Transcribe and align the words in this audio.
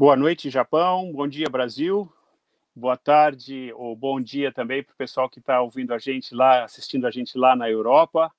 Boa 0.00 0.16
noite, 0.16 0.48
Japão. 0.48 1.12
Bom 1.12 1.28
dia, 1.28 1.46
Brasil. 1.50 2.10
Boa 2.74 2.96
tarde 2.96 3.70
ou 3.74 3.94
bom 3.94 4.18
dia 4.18 4.50
também 4.50 4.82
para 4.82 4.94
o 4.94 4.96
pessoal 4.96 5.28
que 5.28 5.40
está 5.40 5.60
ouvindo 5.60 5.92
a 5.92 5.98
gente 5.98 6.34
lá, 6.34 6.64
assistindo 6.64 7.06
a 7.06 7.10
gente 7.10 7.36
lá 7.36 7.54
na 7.54 7.68
Europa. 7.68 8.32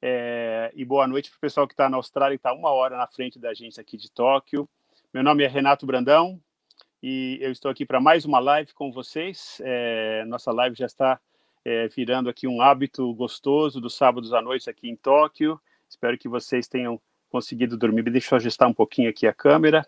É, 0.00 0.70
e 0.76 0.84
boa 0.84 1.08
noite 1.08 1.28
para 1.28 1.36
o 1.38 1.40
pessoal 1.40 1.66
que 1.66 1.74
está 1.74 1.88
na 1.88 1.96
Austrália 1.96 2.34
e 2.34 2.36
está 2.36 2.52
uma 2.52 2.70
hora 2.70 2.96
na 2.96 3.08
frente 3.08 3.36
da 3.36 3.52
gente 3.52 3.80
aqui 3.80 3.96
de 3.96 4.08
Tóquio. 4.12 4.68
Meu 5.12 5.24
nome 5.24 5.42
é 5.42 5.48
Renato 5.48 5.84
Brandão 5.84 6.40
e 7.02 7.36
eu 7.40 7.50
estou 7.50 7.68
aqui 7.68 7.84
para 7.84 7.98
mais 7.98 8.24
uma 8.24 8.38
live 8.38 8.72
com 8.72 8.92
vocês. 8.92 9.60
É, 9.64 10.24
nossa 10.24 10.52
live 10.52 10.76
já 10.76 10.86
está 10.86 11.20
é, 11.64 11.88
virando 11.88 12.30
aqui 12.30 12.46
um 12.46 12.62
hábito 12.62 13.12
gostoso 13.14 13.80
dos 13.80 13.96
sábados 13.96 14.32
à 14.32 14.40
noite 14.40 14.70
aqui 14.70 14.88
em 14.88 14.94
Tóquio. 14.94 15.60
Espero 15.88 16.16
que 16.16 16.28
vocês 16.28 16.68
tenham 16.68 17.00
conseguido 17.28 17.76
dormir. 17.76 18.02
Deixa 18.02 18.36
eu 18.36 18.36
ajustar 18.36 18.68
um 18.68 18.72
pouquinho 18.72 19.10
aqui 19.10 19.26
a 19.26 19.34
câmera 19.34 19.84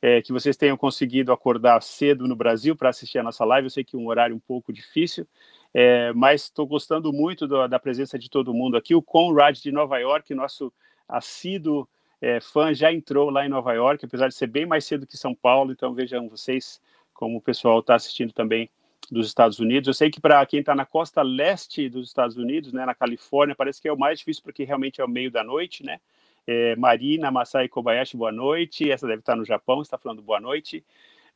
é, 0.00 0.22
que 0.22 0.32
vocês 0.32 0.56
tenham 0.56 0.76
conseguido 0.76 1.32
acordar 1.32 1.82
cedo 1.82 2.26
no 2.26 2.36
Brasil 2.36 2.76
para 2.76 2.88
assistir 2.88 3.18
a 3.18 3.22
nossa 3.22 3.44
live. 3.44 3.66
Eu 3.66 3.70
sei 3.70 3.84
que 3.84 3.96
é 3.96 3.98
um 3.98 4.08
horário 4.08 4.34
um 4.34 4.40
pouco 4.40 4.72
difícil, 4.72 5.26
é, 5.74 6.12
mas 6.12 6.44
estou 6.44 6.66
gostando 6.66 7.12
muito 7.12 7.46
do, 7.46 7.66
da 7.66 7.78
presença 7.78 8.18
de 8.18 8.30
todo 8.30 8.54
mundo 8.54 8.76
aqui. 8.76 8.94
O 8.94 9.02
Conrad 9.02 9.58
de 9.58 9.72
Nova 9.72 9.98
York, 9.98 10.34
nosso 10.34 10.72
assíduo 11.08 11.88
é, 12.20 12.40
fã, 12.40 12.72
já 12.72 12.92
entrou 12.92 13.30
lá 13.30 13.44
em 13.44 13.48
Nova 13.48 13.72
York, 13.72 14.04
apesar 14.04 14.28
de 14.28 14.34
ser 14.34 14.46
bem 14.46 14.66
mais 14.66 14.84
cedo 14.84 15.06
que 15.06 15.16
São 15.16 15.34
Paulo. 15.34 15.72
Então 15.72 15.92
vejam 15.94 16.28
vocês 16.28 16.80
como 17.12 17.38
o 17.38 17.42
pessoal 17.42 17.80
está 17.80 17.96
assistindo 17.96 18.32
também 18.32 18.70
dos 19.10 19.26
Estados 19.26 19.58
Unidos. 19.58 19.88
Eu 19.88 19.94
sei 19.94 20.10
que 20.10 20.20
para 20.20 20.44
quem 20.46 20.60
está 20.60 20.74
na 20.74 20.86
costa 20.86 21.22
leste 21.22 21.88
dos 21.88 22.08
Estados 22.08 22.36
Unidos, 22.36 22.72
né, 22.72 22.84
na 22.84 22.94
Califórnia, 22.94 23.56
parece 23.56 23.80
que 23.80 23.88
é 23.88 23.92
o 23.92 23.98
mais 23.98 24.18
difícil 24.18 24.42
porque 24.42 24.64
realmente 24.64 25.00
é 25.00 25.04
o 25.04 25.08
meio 25.08 25.30
da 25.30 25.42
noite, 25.42 25.84
né? 25.84 25.98
É, 26.50 26.74
Marina 26.76 27.30
Masai 27.30 27.68
Kobayashi, 27.68 28.16
boa 28.16 28.32
noite. 28.32 28.90
Essa 28.90 29.06
deve 29.06 29.20
estar 29.20 29.36
no 29.36 29.44
Japão, 29.44 29.82
está 29.82 29.98
falando 29.98 30.22
boa 30.22 30.40
noite. 30.40 30.82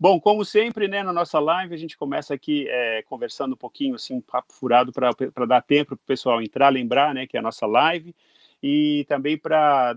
Bom, 0.01 0.19
como 0.19 0.43
sempre, 0.43 0.89
né, 0.89 1.03
na 1.03 1.13
nossa 1.13 1.39
live, 1.39 1.75
a 1.75 1.77
gente 1.77 1.99
começa 1.99 2.33
aqui 2.33 2.67
é, 2.67 3.03
conversando 3.03 3.53
um 3.53 3.57
pouquinho, 3.57 3.95
assim, 3.95 4.15
um 4.15 4.23
papo 4.23 4.55
furado 4.55 4.91
para 4.91 5.47
dar 5.47 5.61
tempo 5.61 5.89
para 5.89 6.03
o 6.03 6.07
pessoal 6.07 6.41
entrar, 6.41 6.71
lembrar, 6.71 7.13
né, 7.13 7.27
que 7.27 7.37
é 7.37 7.41
a 7.41 7.43
nossa 7.43 7.67
live, 7.67 8.15
e 8.63 9.05
também 9.07 9.37
para 9.37 9.95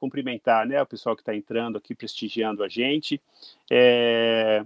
cumprimentar, 0.00 0.66
né, 0.66 0.80
o 0.80 0.86
pessoal 0.86 1.14
que 1.14 1.20
está 1.20 1.36
entrando 1.36 1.76
aqui, 1.76 1.94
prestigiando 1.94 2.64
a 2.64 2.68
gente. 2.68 3.20
É, 3.70 4.64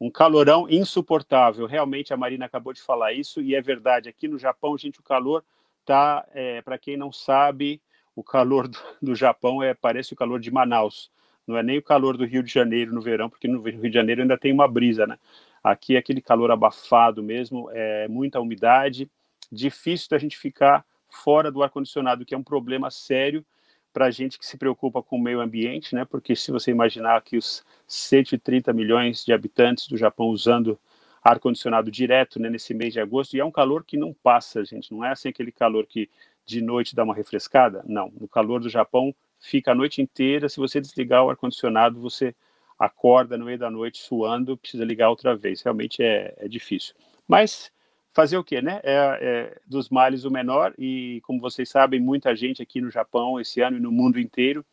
um 0.00 0.10
calorão 0.10 0.68
insuportável, 0.68 1.64
realmente 1.66 2.12
a 2.12 2.16
Marina 2.16 2.46
acabou 2.46 2.72
de 2.72 2.82
falar 2.82 3.12
isso, 3.12 3.40
e 3.40 3.54
é 3.54 3.62
verdade, 3.62 4.08
aqui 4.08 4.26
no 4.26 4.36
Japão, 4.36 4.76
gente, 4.76 4.98
o 4.98 5.04
calor 5.04 5.44
tá, 5.84 6.26
é, 6.34 6.60
para 6.60 6.76
quem 6.76 6.96
não 6.96 7.12
sabe, 7.12 7.80
o 8.14 8.22
calor 8.22 8.68
do, 8.68 8.78
do 9.00 9.14
Japão 9.14 9.62
é 9.62 9.74
parece 9.74 10.12
o 10.12 10.16
calor 10.16 10.40
de 10.40 10.50
Manaus. 10.50 11.10
Não 11.46 11.56
é 11.56 11.62
nem 11.62 11.78
o 11.78 11.82
calor 11.82 12.16
do 12.16 12.24
Rio 12.24 12.42
de 12.42 12.52
Janeiro 12.52 12.94
no 12.94 13.00
verão, 13.00 13.28
porque 13.28 13.48
no 13.48 13.60
Rio 13.60 13.90
de 13.90 13.94
Janeiro 13.94 14.22
ainda 14.22 14.38
tem 14.38 14.52
uma 14.52 14.68
brisa, 14.68 15.06
né? 15.06 15.18
Aqui 15.62 15.96
é 15.96 15.98
aquele 15.98 16.20
calor 16.20 16.50
abafado 16.50 17.22
mesmo, 17.22 17.68
é 17.72 18.08
muita 18.08 18.40
umidade, 18.40 19.10
difícil 19.50 20.08
da 20.10 20.18
gente 20.18 20.36
ficar 20.36 20.84
fora 21.08 21.50
do 21.50 21.62
ar-condicionado, 21.62 22.24
que 22.24 22.34
é 22.34 22.38
um 22.38 22.42
problema 22.42 22.90
sério 22.90 23.44
para 23.92 24.06
a 24.06 24.10
gente 24.10 24.38
que 24.38 24.46
se 24.46 24.56
preocupa 24.56 25.02
com 25.02 25.16
o 25.16 25.20
meio 25.20 25.40
ambiente, 25.40 25.94
né? 25.94 26.04
Porque 26.04 26.34
se 26.34 26.50
você 26.50 26.70
imaginar 26.70 27.20
que 27.22 27.36
os 27.36 27.62
130 27.86 28.72
milhões 28.72 29.24
de 29.24 29.32
habitantes 29.32 29.86
do 29.86 29.96
Japão 29.96 30.28
usando 30.28 30.78
ar-condicionado 31.22 31.90
direto 31.90 32.40
né, 32.40 32.50
nesse 32.50 32.74
mês 32.74 32.92
de 32.92 33.00
agosto, 33.00 33.36
e 33.36 33.40
é 33.40 33.44
um 33.44 33.50
calor 33.50 33.84
que 33.84 33.96
não 33.96 34.12
passa, 34.12 34.64
gente, 34.64 34.90
não 34.90 35.04
é 35.04 35.10
assim 35.10 35.28
aquele 35.28 35.52
calor 35.52 35.86
que 35.86 36.10
de 36.44 36.60
noite 36.60 36.94
dá 36.94 37.04
uma 37.04 37.14
refrescada? 37.14 37.82
Não. 37.86 38.12
No 38.20 38.28
calor 38.28 38.60
do 38.60 38.68
Japão, 38.68 39.14
fica 39.38 39.72
a 39.72 39.74
noite 39.74 40.00
inteira. 40.00 40.48
Se 40.48 40.58
você 40.58 40.80
desligar 40.80 41.24
o 41.24 41.30
ar-condicionado, 41.30 42.00
você 42.00 42.34
acorda 42.78 43.36
no 43.36 43.44
meio 43.44 43.58
da 43.58 43.70
noite 43.70 44.02
suando, 44.02 44.56
precisa 44.56 44.84
ligar 44.84 45.08
outra 45.08 45.36
vez. 45.36 45.62
Realmente 45.62 46.02
é, 46.02 46.34
é 46.38 46.48
difícil. 46.48 46.94
Mas 47.26 47.70
fazer 48.12 48.36
o 48.36 48.44
quê, 48.44 48.60
né? 48.60 48.80
É, 48.82 49.18
é, 49.20 49.60
dos 49.66 49.88
males 49.88 50.24
o 50.24 50.30
menor. 50.30 50.74
E 50.78 51.20
como 51.24 51.40
vocês 51.40 51.68
sabem, 51.68 52.00
muita 52.00 52.34
gente 52.36 52.62
aqui 52.62 52.80
no 52.80 52.90
Japão 52.90 53.40
esse 53.40 53.60
ano 53.60 53.76
e 53.76 53.80
no 53.80 53.90
mundo 53.90 54.20
inteiro 54.20 54.64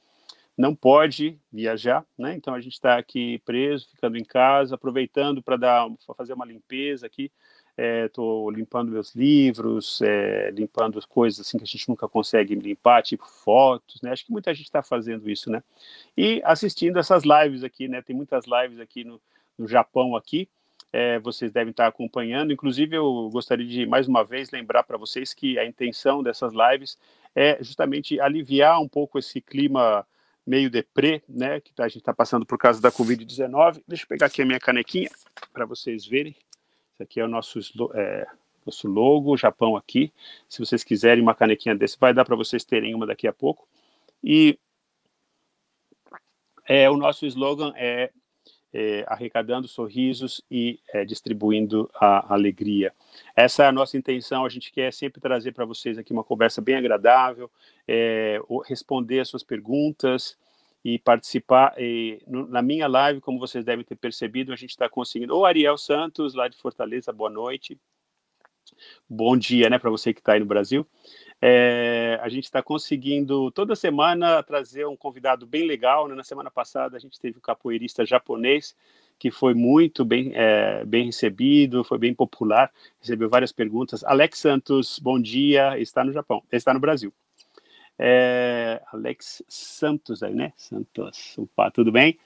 não 0.57 0.75
pode 0.75 1.39
viajar, 1.49 2.05
né? 2.17 2.33
Então 2.35 2.53
a 2.53 2.59
gente 2.59 2.73
está 2.73 2.97
aqui 2.97 3.39
preso, 3.45 3.87
ficando 3.89 4.17
em 4.17 4.25
casa, 4.25 4.75
aproveitando 4.75 5.41
para 5.41 5.55
dar, 5.55 5.87
fazer 6.17 6.33
uma 6.33 6.45
limpeza 6.45 7.05
aqui 7.05 7.31
estou 8.05 8.51
é, 8.51 8.55
limpando 8.55 8.91
meus 8.91 9.15
livros, 9.15 10.01
é, 10.01 10.51
limpando 10.51 10.99
coisas 11.07 11.39
assim 11.39 11.57
que 11.57 11.63
a 11.63 11.67
gente 11.67 11.87
nunca 11.87 12.07
consegue 12.07 12.55
limpar, 12.55 13.01
tipo 13.01 13.25
fotos, 13.27 14.01
né? 14.01 14.11
Acho 14.11 14.25
que 14.25 14.31
muita 14.31 14.53
gente 14.53 14.65
está 14.65 14.83
fazendo 14.83 15.29
isso, 15.29 15.49
né? 15.49 15.63
E 16.17 16.41
assistindo 16.43 16.99
essas 16.99 17.23
lives 17.23 17.63
aqui, 17.63 17.87
né? 17.87 18.01
Tem 18.01 18.15
muitas 18.15 18.45
lives 18.45 18.79
aqui 18.79 19.03
no, 19.03 19.21
no 19.57 19.67
Japão 19.67 20.15
aqui, 20.15 20.49
é, 20.91 21.19
vocês 21.19 21.51
devem 21.51 21.71
estar 21.71 21.87
acompanhando. 21.87 22.51
Inclusive, 22.51 22.95
eu 22.95 23.29
gostaria 23.31 23.65
de 23.65 23.85
mais 23.85 24.07
uma 24.07 24.23
vez 24.23 24.51
lembrar 24.51 24.83
para 24.83 24.97
vocês 24.97 25.33
que 25.33 25.57
a 25.59 25.65
intenção 25.65 26.23
dessas 26.23 26.51
lives 26.53 26.97
é 27.35 27.57
justamente 27.61 28.19
aliviar 28.19 28.81
um 28.81 28.87
pouco 28.87 29.19
esse 29.19 29.39
clima 29.39 30.05
meio 30.45 30.69
deprê, 30.69 31.21
né? 31.29 31.61
Que 31.61 31.71
a 31.79 31.87
gente 31.87 31.99
está 31.99 32.13
passando 32.13 32.45
por 32.45 32.57
causa 32.57 32.81
da 32.81 32.91
Covid-19. 32.91 33.83
Deixa 33.87 34.03
eu 34.03 34.07
pegar 34.07 34.25
aqui 34.25 34.41
a 34.41 34.45
minha 34.45 34.59
canequinha 34.59 35.09
para 35.53 35.65
vocês 35.65 36.05
verem. 36.05 36.35
Esse 36.99 37.03
aqui 37.03 37.19
é 37.21 37.23
o 37.23 37.29
nosso, 37.29 37.59
é, 37.93 38.27
nosso 38.65 38.85
logo, 38.85 39.37
Japão 39.37 39.77
aqui. 39.77 40.11
Se 40.49 40.59
vocês 40.59 40.83
quiserem 40.83 41.23
uma 41.23 41.33
canequinha 41.33 41.73
desse, 41.73 41.97
vai 41.97 42.13
dar 42.13 42.25
para 42.25 42.35
vocês 42.35 42.65
terem 42.65 42.93
uma 42.93 43.07
daqui 43.07 43.25
a 43.25 43.31
pouco. 43.31 43.65
E 44.21 44.59
é, 46.67 46.89
o 46.89 46.97
nosso 46.97 47.25
slogan 47.25 47.71
é, 47.77 48.11
é 48.73 49.05
arrecadando 49.07 49.65
sorrisos 49.65 50.43
e 50.51 50.77
é, 50.93 51.05
distribuindo 51.05 51.89
a 51.95 52.33
alegria. 52.33 52.93
Essa 53.33 53.63
é 53.63 53.67
a 53.67 53.71
nossa 53.71 53.97
intenção. 53.97 54.43
A 54.43 54.49
gente 54.49 54.69
quer 54.69 54.91
sempre 54.91 55.21
trazer 55.21 55.53
para 55.53 55.63
vocês 55.63 55.97
aqui 55.97 56.11
uma 56.11 56.23
conversa 56.23 56.59
bem 56.59 56.75
agradável, 56.75 57.49
é, 57.87 58.41
responder 58.65 59.21
as 59.21 59.29
suas 59.29 59.41
perguntas, 59.41 60.37
e 60.83 60.97
participar. 60.99 61.73
E, 61.77 62.21
no, 62.27 62.47
na 62.47 62.61
minha 62.61 62.87
live, 62.87 63.21
como 63.21 63.39
vocês 63.39 63.63
devem 63.63 63.85
ter 63.85 63.95
percebido, 63.95 64.53
a 64.53 64.55
gente 64.55 64.71
está 64.71 64.89
conseguindo. 64.89 65.35
O 65.35 65.45
Ariel 65.45 65.77
Santos, 65.77 66.33
lá 66.33 66.47
de 66.47 66.57
Fortaleza, 66.57 67.11
boa 67.11 67.29
noite. 67.29 67.77
Bom 69.09 69.35
dia, 69.35 69.69
né, 69.69 69.79
para 69.79 69.89
você 69.89 70.13
que 70.13 70.19
está 70.19 70.33
aí 70.33 70.39
no 70.39 70.45
Brasil. 70.45 70.85
É, 71.41 72.19
a 72.21 72.29
gente 72.29 72.43
está 72.43 72.61
conseguindo 72.61 73.49
toda 73.51 73.75
semana 73.75 74.43
trazer 74.43 74.85
um 74.85 74.95
convidado 74.95 75.47
bem 75.47 75.65
legal. 75.65 76.07
Né? 76.07 76.15
Na 76.15 76.23
semana 76.23 76.51
passada 76.51 76.97
a 76.97 76.99
gente 76.99 77.19
teve 77.19 77.37
um 77.37 77.41
capoeirista 77.41 78.05
japonês 78.05 78.75
que 79.17 79.29
foi 79.29 79.53
muito 79.53 80.05
bem, 80.05 80.31
é, 80.33 80.85
bem 80.85 81.07
recebido, 81.07 81.83
foi 81.83 81.97
bem 81.97 82.13
popular, 82.13 82.71
recebeu 83.01 83.29
várias 83.29 83.51
perguntas. 83.51 84.01
Alex 84.05 84.39
Santos, 84.39 84.97
bom 84.97 85.19
dia, 85.19 85.77
está 85.77 86.05
no 86.05 86.13
Japão, 86.13 86.41
está 86.49 86.73
no 86.73 86.79
Brasil. 86.79 87.13
É, 88.01 88.81
Alex 88.93 89.43
Santos 89.49 90.23
aí, 90.23 90.33
né? 90.33 90.53
Santos, 90.55 91.37
opa, 91.37 91.69
tudo 91.69 91.91
bem? 91.91 92.17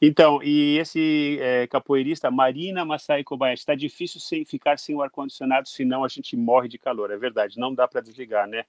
Então, 0.00 0.40
e 0.40 0.78
esse 0.78 1.36
é, 1.40 1.66
capoeirista, 1.66 2.30
Marina 2.30 2.84
Masai 2.84 3.24
Kobayashi, 3.24 3.62
está 3.62 3.74
difícil 3.74 4.20
sem, 4.20 4.44
ficar 4.44 4.78
sem 4.78 4.94
o 4.94 5.02
ar-condicionado, 5.02 5.68
senão 5.68 6.04
a 6.04 6.08
gente 6.08 6.36
morre 6.36 6.68
de 6.68 6.78
calor, 6.78 7.10
é 7.10 7.16
verdade, 7.16 7.58
não 7.58 7.74
dá 7.74 7.88
para 7.88 8.00
desligar, 8.00 8.46
né, 8.46 8.66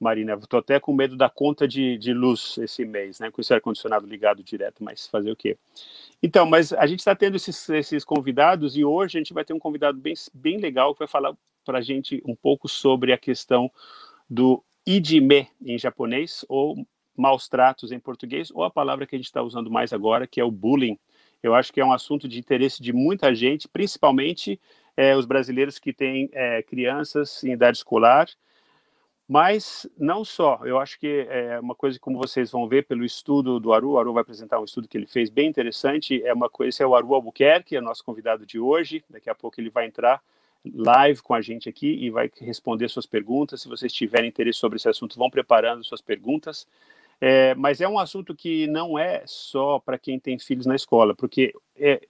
Marina? 0.00 0.34
Estou 0.34 0.58
até 0.58 0.80
com 0.80 0.92
medo 0.92 1.16
da 1.16 1.30
conta 1.30 1.68
de, 1.68 1.96
de 1.98 2.12
luz 2.12 2.58
esse 2.58 2.84
mês, 2.84 3.20
né, 3.20 3.30
com 3.30 3.40
esse 3.40 3.54
ar-condicionado 3.54 4.04
ligado 4.04 4.42
direto, 4.42 4.82
mas 4.82 5.06
fazer 5.06 5.30
o 5.30 5.36
quê? 5.36 5.56
Então, 6.20 6.44
mas 6.44 6.72
a 6.72 6.84
gente 6.84 6.98
está 6.98 7.14
tendo 7.14 7.36
esses, 7.36 7.68
esses 7.68 8.04
convidados 8.04 8.76
e 8.76 8.84
hoje 8.84 9.18
a 9.18 9.20
gente 9.20 9.32
vai 9.32 9.44
ter 9.44 9.52
um 9.52 9.58
convidado 9.60 9.98
bem, 9.98 10.14
bem 10.34 10.58
legal 10.58 10.94
que 10.94 10.98
vai 10.98 11.08
falar 11.08 11.32
para 11.64 11.78
a 11.78 11.82
gente 11.82 12.20
um 12.26 12.34
pouco 12.34 12.68
sobre 12.68 13.12
a 13.12 13.18
questão 13.18 13.70
do 14.28 14.64
idime 14.86 15.48
em 15.64 15.78
japonês, 15.78 16.44
ou 16.48 16.76
maus 17.16 17.48
tratos 17.48 17.92
em 17.92 17.98
português, 17.98 18.50
ou 18.50 18.64
a 18.64 18.70
palavra 18.70 19.06
que 19.06 19.14
a 19.14 19.18
gente 19.18 19.26
está 19.26 19.42
usando 19.42 19.70
mais 19.70 19.92
agora, 19.92 20.26
que 20.26 20.40
é 20.40 20.44
o 20.44 20.50
bullying. 20.50 20.98
Eu 21.42 21.54
acho 21.54 21.72
que 21.72 21.80
é 21.80 21.84
um 21.84 21.92
assunto 21.92 22.28
de 22.28 22.38
interesse 22.38 22.82
de 22.82 22.92
muita 22.92 23.34
gente, 23.34 23.68
principalmente 23.68 24.60
é, 24.96 25.16
os 25.16 25.26
brasileiros 25.26 25.78
que 25.78 25.92
têm 25.92 26.28
é, 26.32 26.62
crianças 26.62 27.42
em 27.44 27.52
idade 27.52 27.78
escolar, 27.78 28.28
mas 29.28 29.88
não 29.98 30.24
só. 30.24 30.60
Eu 30.64 30.78
acho 30.78 30.98
que 30.98 31.26
é 31.28 31.58
uma 31.58 31.74
coisa 31.74 31.98
como 31.98 32.18
vocês 32.18 32.50
vão 32.50 32.68
ver 32.68 32.86
pelo 32.86 33.04
estudo 33.04 33.58
do 33.58 33.72
Aru, 33.72 33.92
o 33.92 33.98
Aru 33.98 34.12
vai 34.12 34.22
apresentar 34.22 34.60
um 34.60 34.64
estudo 34.64 34.88
que 34.88 34.96
ele 34.96 35.06
fez 35.06 35.30
bem 35.30 35.48
interessante, 35.48 36.22
é 36.22 36.32
uma 36.32 36.50
coisa, 36.50 36.68
esse 36.68 36.82
é 36.82 36.86
o 36.86 36.94
Aru 36.94 37.14
Albuquerque, 37.14 37.76
é 37.76 37.80
nosso 37.80 38.04
convidado 38.04 38.44
de 38.44 38.58
hoje, 38.58 39.04
daqui 39.08 39.30
a 39.30 39.34
pouco 39.34 39.60
ele 39.60 39.70
vai 39.70 39.86
entrar 39.86 40.22
live 40.64 41.22
com 41.22 41.34
a 41.34 41.40
gente 41.40 41.68
aqui 41.68 41.86
e 41.86 42.10
vai 42.10 42.30
responder 42.40 42.88
suas 42.88 43.06
perguntas. 43.06 43.62
Se 43.62 43.68
vocês 43.68 43.92
tiverem 43.92 44.28
interesse 44.28 44.58
sobre 44.58 44.76
esse 44.76 44.88
assunto, 44.88 45.18
vão 45.18 45.30
preparando 45.30 45.84
suas 45.84 46.00
perguntas. 46.00 46.66
É, 47.20 47.54
mas 47.54 47.80
é 47.80 47.88
um 47.88 47.98
assunto 47.98 48.34
que 48.34 48.66
não 48.66 48.98
é 48.98 49.22
só 49.26 49.78
para 49.78 49.98
quem 49.98 50.18
tem 50.18 50.38
filhos 50.38 50.66
na 50.66 50.74
escola, 50.74 51.14
porque 51.14 51.54
é, 51.76 52.00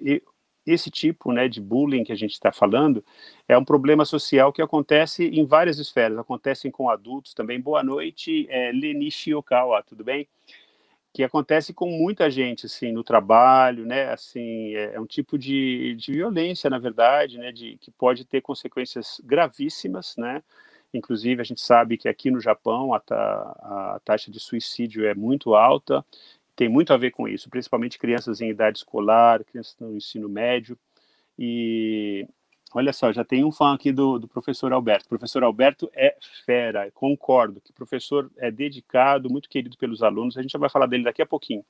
esse 0.66 0.90
tipo 0.90 1.32
né, 1.32 1.48
de 1.48 1.60
bullying 1.60 2.04
que 2.04 2.12
a 2.12 2.16
gente 2.16 2.32
está 2.32 2.52
falando 2.52 3.04
é 3.48 3.58
um 3.58 3.64
problema 3.64 4.04
social 4.04 4.52
que 4.52 4.62
acontece 4.62 5.24
em 5.24 5.44
várias 5.44 5.78
esferas, 5.78 6.18
acontecem 6.18 6.70
com 6.70 6.88
adultos 6.88 7.34
também. 7.34 7.60
Boa 7.60 7.82
noite, 7.82 8.46
é, 8.48 8.72
Lenichi 8.72 9.34
Okawa, 9.34 9.82
tudo 9.82 10.04
bem? 10.04 10.26
Que 11.12 11.22
acontece 11.22 11.74
com 11.74 11.90
muita 11.90 12.30
gente, 12.30 12.66
assim, 12.66 12.90
no 12.90 13.04
trabalho, 13.04 13.84
né, 13.84 14.10
assim, 14.10 14.74
é, 14.74 14.94
é 14.94 15.00
um 15.00 15.06
tipo 15.06 15.38
de, 15.38 15.94
de 15.96 16.12
violência, 16.12 16.70
na 16.70 16.78
verdade, 16.78 17.38
né, 17.38 17.52
de, 17.52 17.76
que 17.78 17.90
pode 17.90 18.24
ter 18.24 18.40
consequências 18.40 19.20
gravíssimas, 19.22 20.16
né, 20.16 20.42
inclusive 20.92 21.40
a 21.40 21.44
gente 21.44 21.60
sabe 21.60 21.98
que 21.98 22.08
aqui 22.08 22.30
no 22.30 22.40
Japão 22.40 22.94
a, 22.94 22.98
a 22.98 24.00
taxa 24.04 24.30
de 24.30 24.40
suicídio 24.40 25.06
é 25.06 25.14
muito 25.14 25.54
alta, 25.54 26.04
tem 26.56 26.68
muito 26.68 26.92
a 26.92 26.96
ver 26.96 27.10
com 27.10 27.28
isso, 27.28 27.50
principalmente 27.50 27.98
crianças 27.98 28.40
em 28.40 28.50
idade 28.50 28.78
escolar, 28.78 29.44
crianças 29.44 29.76
no 29.80 29.94
ensino 29.96 30.28
médio, 30.28 30.78
e 31.38 32.26
olha 32.74 32.92
só, 32.92 33.12
já 33.12 33.24
tem 33.24 33.44
um 33.44 33.52
fã 33.52 33.74
aqui 33.74 33.92
do, 33.92 34.18
do 34.18 34.28
professor 34.28 34.72
Alberto. 34.72 35.06
O 35.06 35.08
professor 35.08 35.42
Alberto 35.42 35.90
é 35.94 36.16
fera, 36.44 36.90
concordo 36.92 37.60
que 37.60 37.70
o 37.70 37.74
professor 37.74 38.30
é 38.38 38.50
dedicado, 38.50 39.30
muito 39.30 39.48
querido 39.48 39.76
pelos 39.76 40.02
alunos, 40.02 40.36
a 40.36 40.42
gente 40.42 40.52
já 40.52 40.58
vai 40.58 40.70
falar 40.70 40.86
dele 40.86 41.04
daqui 41.04 41.22
a 41.22 41.26
pouquinho. 41.26 41.64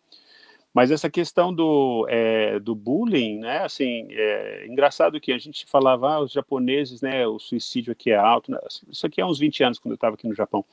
Mas 0.75 0.91
essa 0.91 1.11
questão 1.11 1.53
do, 1.53 2.07
é, 2.09 2.59
do 2.59 2.75
bullying, 2.75 3.41
né, 3.41 3.59
assim, 3.59 4.07
é 4.11 4.67
engraçado 4.67 5.21
que 5.21 5.31
a 5.31 5.37
gente 5.37 5.67
falava, 5.67 6.15
ah, 6.15 6.21
os 6.21 6.33
japoneses, 6.33 7.03
né, 7.03 7.27
o 7.27 7.39
suicídio 7.39 7.93
aqui 7.93 8.11
é 8.11 8.17
alto, 8.17 8.51
né, 8.51 8.59
isso 8.89 9.07
aqui 9.07 9.21
há 9.21 9.27
uns 9.27 9.39
20 9.39 9.65
anos, 9.65 9.79
quando 9.79 9.93
eu 9.93 9.97
estava 9.97 10.15
aqui 10.15 10.27
no 10.27 10.35
Japão. 10.35 10.65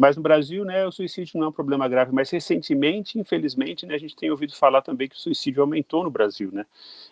Mas 0.00 0.16
no 0.16 0.22
Brasil, 0.22 0.64
né, 0.64 0.86
o 0.86 0.92
suicídio 0.92 1.38
não 1.38 1.46
é 1.46 1.48
um 1.50 1.52
problema 1.52 1.88
grave, 1.88 2.12
mas 2.12 2.30
recentemente, 2.30 3.18
infelizmente, 3.18 3.84
né, 3.84 3.94
a 3.94 3.98
gente 3.98 4.16
tem 4.16 4.30
ouvido 4.30 4.54
falar 4.54 4.82
também 4.82 5.08
que 5.08 5.16
o 5.16 5.18
suicídio 5.18 5.62
aumentou 5.62 6.04
no 6.04 6.10
Brasil, 6.10 6.50
né. 6.52 6.64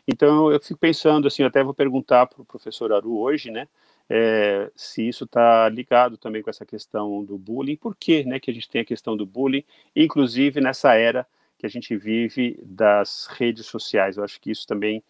Então, 0.07 0.51
eu 0.51 0.61
fico 0.61 0.79
pensando, 0.79 1.29
assim, 1.29 1.43
até 1.43 1.63
vou 1.63 1.75
perguntar 1.75 2.27
para 2.27 2.41
o 2.41 2.45
professor 2.45 2.93
Aru 2.93 3.19
hoje, 3.19 3.51
né, 3.51 3.69
é, 4.09 4.71
se 4.75 5.07
isso 5.07 5.25
está 5.25 5.69
ligado 5.69 6.17
também 6.17 6.43
com 6.43 6.51
essa 6.51 6.65
questão 6.65 7.23
do 7.25 7.37
bullying, 7.39 7.77
por 7.77 7.95
que, 7.95 8.25
né, 8.25 8.41
que 8.41 8.51
a 8.51 8.55
gente 8.55 8.69
tem 8.69 8.81
a 8.81 8.85
questão 8.85 9.17
do 9.17 9.27
bullying, 9.27 9.65
inclusive 9.95 10.61
nessa 10.61 10.95
era 10.95 11.27
que 11.61 11.67
a 11.67 11.69
gente 11.69 11.95
vive 11.95 12.59
das 12.63 13.27
redes 13.27 13.67
sociais. 13.67 14.17
Eu 14.17 14.25
acho 14.25 14.41
que 14.41 14.51
isso 14.51 14.67
também 14.67 15.05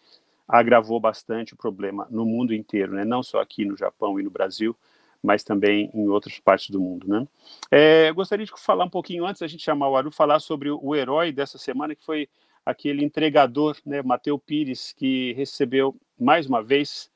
agravou 0.45 0.99
bastante 0.99 1.53
o 1.53 1.57
problema 1.57 2.05
no 2.11 2.25
mundo 2.25 2.53
inteiro, 2.53 2.91
né? 2.93 3.05
não 3.05 3.23
só 3.23 3.39
aqui 3.39 3.63
no 3.63 3.77
Japão 3.77 4.19
e 4.19 4.23
no 4.23 4.29
Brasil, 4.29 4.75
mas 5.21 5.43
também 5.43 5.89
em 5.93 6.07
outras 6.07 6.39
partes 6.39 6.69
do 6.69 6.79
mundo. 6.79 7.07
Né? 7.07 7.27
É, 7.69 8.11
gostaria 8.11 8.45
de 8.45 8.51
falar 8.57 8.85
um 8.85 8.89
pouquinho 8.89 9.25
antes 9.25 9.41
da 9.41 9.47
gente 9.47 9.63
chamar 9.63 9.89
o 9.89 9.95
Aru, 9.95 10.11
falar 10.11 10.39
sobre 10.39 10.69
o, 10.71 10.95
herói 10.95 11.31
dessa 11.31 11.57
semana, 11.57 11.95
que 11.95 12.03
foi 12.03 12.27
aquele 12.65 13.03
entregador, 13.03 13.77
né, 13.85 14.01
Mateu 14.01 14.37
Pires, 14.37 14.93
que 14.93 15.33
recebeu 15.33 15.95
mais 16.19 16.45
uma 16.45 16.61
vez 16.61 17.11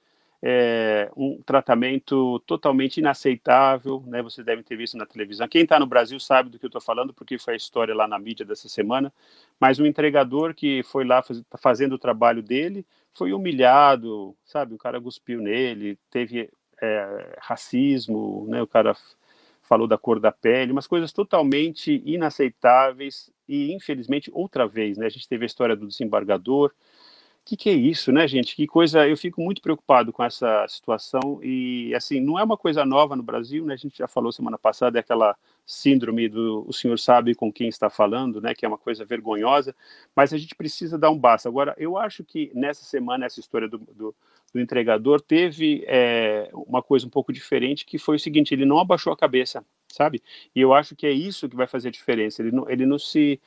é, 0.48 1.12
um 1.18 1.42
tratamento 1.44 2.40
totalmente 2.46 2.98
inaceitável, 2.98 4.04
né? 4.06 4.22
Vocês 4.22 4.46
devem 4.46 4.64
ter 4.64 4.76
visto 4.76 4.96
na 4.96 5.06
televisão. 5.06 5.48
Quem 5.48 5.64
está 5.64 5.80
no 5.80 5.88
Brasil 5.88 6.20
sabe 6.20 6.52
do 6.52 6.60
que 6.60 6.66
eu 6.66 6.68
estou 6.68 6.82
falando, 6.82 7.12
porque 7.14 7.40
foi 7.40 7.54
a 7.56 7.58
história 7.58 7.96
lá 7.96 8.08
na 8.08 8.20
mídia 8.20 8.46
dessa 8.46 8.70
semana. 8.70 9.12
Mas 9.60 9.80
um 9.80 9.88
entregador 9.88 10.54
que 10.54 10.84
foi 10.84 11.04
lá 11.04 11.24
faz, 11.24 11.42
fazendo 11.58 11.94
o 11.94 12.00
trabalho 12.00 12.44
dele 12.44 12.86
foi 13.12 13.34
humilhado, 13.34 14.36
sabe? 14.44 14.76
O 14.76 14.78
cara 14.78 15.02
cuspiu 15.02 15.42
nele, 15.42 15.98
teve 16.12 16.52
é, 16.86 17.36
racismo, 17.40 18.46
né? 18.48 18.62
O 18.62 18.68
cara 18.68 18.96
falou 19.64 19.88
da 19.88 19.98
cor 19.98 20.20
da 20.20 20.32
pele, 20.32 20.72
umas 20.72 20.88
coisas 20.88 21.12
totalmente 21.12 22.02
inaceitáveis 22.06 23.32
e 23.48 23.74
infelizmente 23.74 24.30
outra 24.34 24.68
vez, 24.68 24.98
né? 24.98 25.08
A 25.08 25.10
gente 25.10 25.28
teve 25.28 25.44
a 25.44 25.48
história 25.48 25.76
do 25.76 25.88
desembargador 25.88 26.72
que, 27.46 27.56
que 27.56 27.70
é 27.70 27.74
isso, 27.74 28.12
né, 28.12 28.28
gente? 28.28 28.56
Que 28.56 28.66
coisa. 28.66 29.08
Eu 29.08 29.16
fico 29.16 29.40
muito 29.40 29.62
preocupado 29.62 30.12
com 30.12 30.24
essa 30.24 30.68
situação 30.68 31.40
e, 31.44 31.94
assim, 31.94 32.20
não 32.20 32.40
é 32.40 32.44
uma 32.44 32.58
coisa 32.58 32.84
nova 32.84 33.16
no 33.16 33.22
Brasil, 33.22 33.64
né? 33.66 33.76
A 33.76 33.78
gente 33.78 34.00
já 34.00 34.08
falou 34.08 34.32
semana 34.32 34.58
passada, 34.58 34.98
é 34.98 35.02
aquela 35.02 35.38
síndrome 35.64 36.28
do 36.28 36.66
o 36.68 36.74
senhor 36.74 36.98
sabe 36.98 37.36
com 37.36 37.54
quem 37.54 37.68
está 37.68 37.88
falando, 37.88 38.42
né? 38.42 38.56
Que 38.56 38.66
é 38.66 38.68
uma 38.68 38.80
coisa 38.80 39.06
vergonhosa, 39.06 39.76
mas 40.16 40.34
a 40.34 40.38
gente 40.40 40.56
precisa 40.56 40.98
dar 40.98 41.12
um 41.12 41.20
basta. 41.20 41.48
Agora, 41.48 41.76
eu 41.78 41.98
acho 42.00 42.24
que 42.24 42.52
nessa 42.56 42.84
semana, 42.84 43.28
essa 43.28 43.40
história 43.40 43.70
do, 43.70 43.78
do, 43.78 44.16
do 44.56 44.62
entregador 44.62 45.20
teve 45.20 45.84
é, 45.86 46.50
uma 46.54 46.82
coisa 46.82 47.06
um 47.06 47.10
pouco 47.10 47.34
diferente, 47.34 47.86
que 47.86 47.98
foi 47.98 48.16
o 48.16 48.20
seguinte: 48.20 48.54
ele 48.54 48.64
não 48.64 48.80
abaixou 48.80 49.12
a 49.12 49.18
cabeça, 49.18 49.66
sabe? 49.90 50.24
E 50.56 50.62
eu 50.62 50.74
acho 50.74 50.96
que 50.96 51.06
é 51.06 51.12
isso 51.12 51.50
que 51.50 51.58
vai 51.58 51.68
fazer 51.68 51.90
a 51.90 51.92
diferença. 51.92 52.42
Ele 52.42 52.52
não, 52.52 52.70
ele 52.70 52.86
não 52.86 52.98
se 52.98 53.38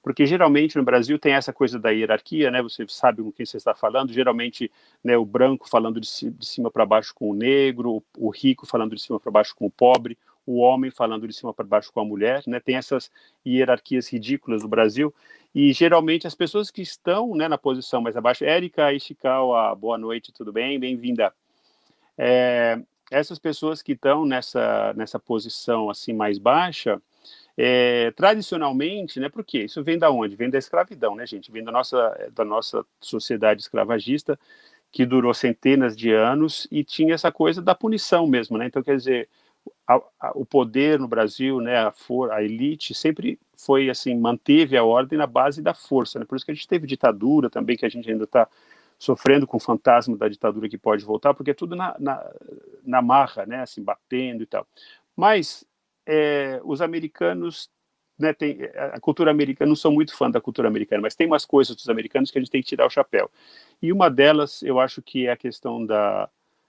porque 0.00 0.24
geralmente 0.24 0.76
no 0.76 0.84
Brasil 0.84 1.18
tem 1.18 1.32
essa 1.32 1.52
coisa 1.52 1.78
da 1.78 1.90
hierarquia, 1.90 2.50
né? 2.50 2.62
Você 2.62 2.84
sabe 2.88 3.22
com 3.22 3.32
quem 3.32 3.44
você 3.44 3.56
está 3.56 3.74
falando. 3.74 4.12
Geralmente, 4.12 4.70
né, 5.02 5.16
o 5.16 5.24
branco 5.24 5.68
falando 5.68 6.00
de, 6.00 6.08
de 6.30 6.46
cima 6.46 6.70
para 6.70 6.86
baixo 6.86 7.12
com 7.14 7.30
o 7.30 7.34
negro, 7.34 7.96
o, 7.96 8.02
o 8.18 8.30
rico 8.30 8.64
falando 8.64 8.94
de 8.94 9.02
cima 9.02 9.18
para 9.18 9.30
baixo 9.32 9.54
com 9.56 9.66
o 9.66 9.70
pobre, 9.70 10.16
o 10.46 10.58
homem 10.58 10.90
falando 10.90 11.26
de 11.26 11.34
cima 11.34 11.54
para 11.54 11.64
baixo 11.64 11.92
com 11.92 12.00
a 12.00 12.04
mulher, 12.04 12.42
né? 12.46 12.60
Tem 12.60 12.76
essas 12.76 13.10
hierarquias 13.46 14.08
ridículas 14.12 14.62
no 14.62 14.68
Brasil 14.68 15.14
e 15.54 15.72
geralmente 15.72 16.26
as 16.26 16.34
pessoas 16.34 16.70
que 16.70 16.82
estão 16.82 17.34
né, 17.34 17.46
na 17.46 17.58
posição 17.58 18.00
mais 18.00 18.16
abaixo, 18.16 18.44
Érica 18.44 18.92
Ishikawa, 18.92 19.74
boa 19.74 19.98
noite, 19.98 20.32
tudo 20.32 20.52
bem? 20.52 20.78
Bem-vinda. 20.78 21.32
É, 22.16 22.80
essas 23.10 23.38
pessoas 23.38 23.82
que 23.82 23.92
estão 23.92 24.24
nessa 24.24 24.92
nessa 24.94 25.18
posição 25.18 25.90
assim 25.90 26.12
mais 26.12 26.38
baixa, 26.38 27.00
é, 27.56 28.10
tradicionalmente, 28.12 29.20
né, 29.20 29.28
porque 29.28 29.64
isso 29.64 29.82
vem 29.82 29.98
da 29.98 30.10
onde? 30.10 30.36
Vem 30.36 30.50
da 30.50 30.58
escravidão, 30.58 31.14
né, 31.14 31.26
gente? 31.26 31.52
Vem 31.52 31.62
da 31.62 31.70
nossa, 31.70 32.30
da 32.34 32.44
nossa 32.44 32.84
sociedade 33.00 33.60
escravagista, 33.60 34.38
que 34.90 35.06
durou 35.06 35.32
centenas 35.34 35.96
de 35.96 36.12
anos 36.12 36.66
e 36.70 36.84
tinha 36.84 37.14
essa 37.14 37.32
coisa 37.32 37.62
da 37.62 37.74
punição 37.74 38.26
mesmo, 38.26 38.58
né? 38.58 38.66
Então, 38.66 38.82
quer 38.82 38.96
dizer, 38.96 39.28
a, 39.86 40.00
a, 40.20 40.32
o 40.34 40.44
poder 40.44 40.98
no 40.98 41.08
Brasil, 41.08 41.60
né, 41.60 41.78
a, 41.78 41.92
for, 41.92 42.30
a 42.30 42.42
elite 42.42 42.94
sempre 42.94 43.38
foi 43.56 43.90
assim, 43.90 44.16
manteve 44.16 44.76
a 44.76 44.84
ordem 44.84 45.18
na 45.18 45.26
base 45.26 45.62
da 45.62 45.74
força, 45.74 46.18
né? 46.18 46.24
Por 46.24 46.36
isso 46.36 46.44
que 46.44 46.50
a 46.50 46.54
gente 46.54 46.66
teve 46.66 46.86
ditadura 46.86 47.48
também, 47.48 47.76
que 47.76 47.86
a 47.86 47.88
gente 47.88 48.10
ainda 48.10 48.24
está 48.24 48.48
sofrendo 48.98 49.46
com 49.46 49.56
o 49.56 49.60
fantasma 49.60 50.16
da 50.16 50.28
ditadura 50.28 50.68
que 50.68 50.78
pode 50.78 51.04
voltar, 51.04 51.34
porque 51.34 51.50
é 51.50 51.54
tudo 51.54 51.74
na, 51.74 51.96
na, 51.98 52.24
na 52.84 53.02
marra, 53.02 53.44
né, 53.46 53.60
assim, 53.62 53.82
batendo 53.82 54.42
e 54.42 54.46
tal. 54.46 54.66
Mas 55.16 55.64
é, 56.06 56.60
os 56.64 56.80
americanos, 56.80 57.68
né, 58.18 58.32
tem, 58.32 58.58
a 58.92 59.00
cultura 59.00 59.30
americana, 59.30 59.68
não 59.68 59.76
sou 59.76 59.92
muito 59.92 60.16
fã 60.16 60.30
da 60.30 60.40
cultura 60.40 60.68
americana, 60.68 61.02
mas 61.02 61.16
tem 61.16 61.26
umas 61.26 61.44
coisas 61.44 61.74
dos 61.74 61.88
americanos 61.88 62.30
que 62.30 62.38
a 62.38 62.40
gente 62.40 62.50
tem 62.50 62.62
que 62.62 62.68
tirar 62.68 62.86
o 62.86 62.90
chapéu. 62.90 63.30
E 63.80 63.92
uma 63.92 64.08
delas, 64.08 64.62
eu 64.62 64.78
acho 64.78 65.02
que 65.02 65.26
é 65.26 65.32
a 65.32 65.36
questão 65.36 65.84
da, 65.84 66.28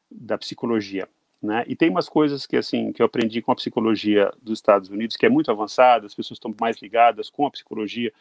da 0.10 0.38
psicologia. 0.38 1.08
Né? 1.44 1.66
E 1.68 1.76
tem 1.76 1.90
umas 1.90 2.08
coisas 2.08 2.48
que 2.48 2.56
assim 2.56 2.94
que 2.94 3.02
eu 3.02 3.06
aprendi 3.06 3.42
com 3.42 3.52
a 3.52 3.56
psicologia 3.56 4.32
dos 4.42 4.60
Estados 4.60 4.90
Unidos 4.90 5.18
que 5.18 5.26
é 5.26 5.30
muito 5.30 5.52
avançada, 5.52 6.06
as 6.06 6.16
pessoas 6.16 6.38
estão 6.38 6.56
mais 6.60 6.82
ligadas 6.82 7.30
com 7.30 7.46
a 7.46 7.52
psicologia 7.52 8.14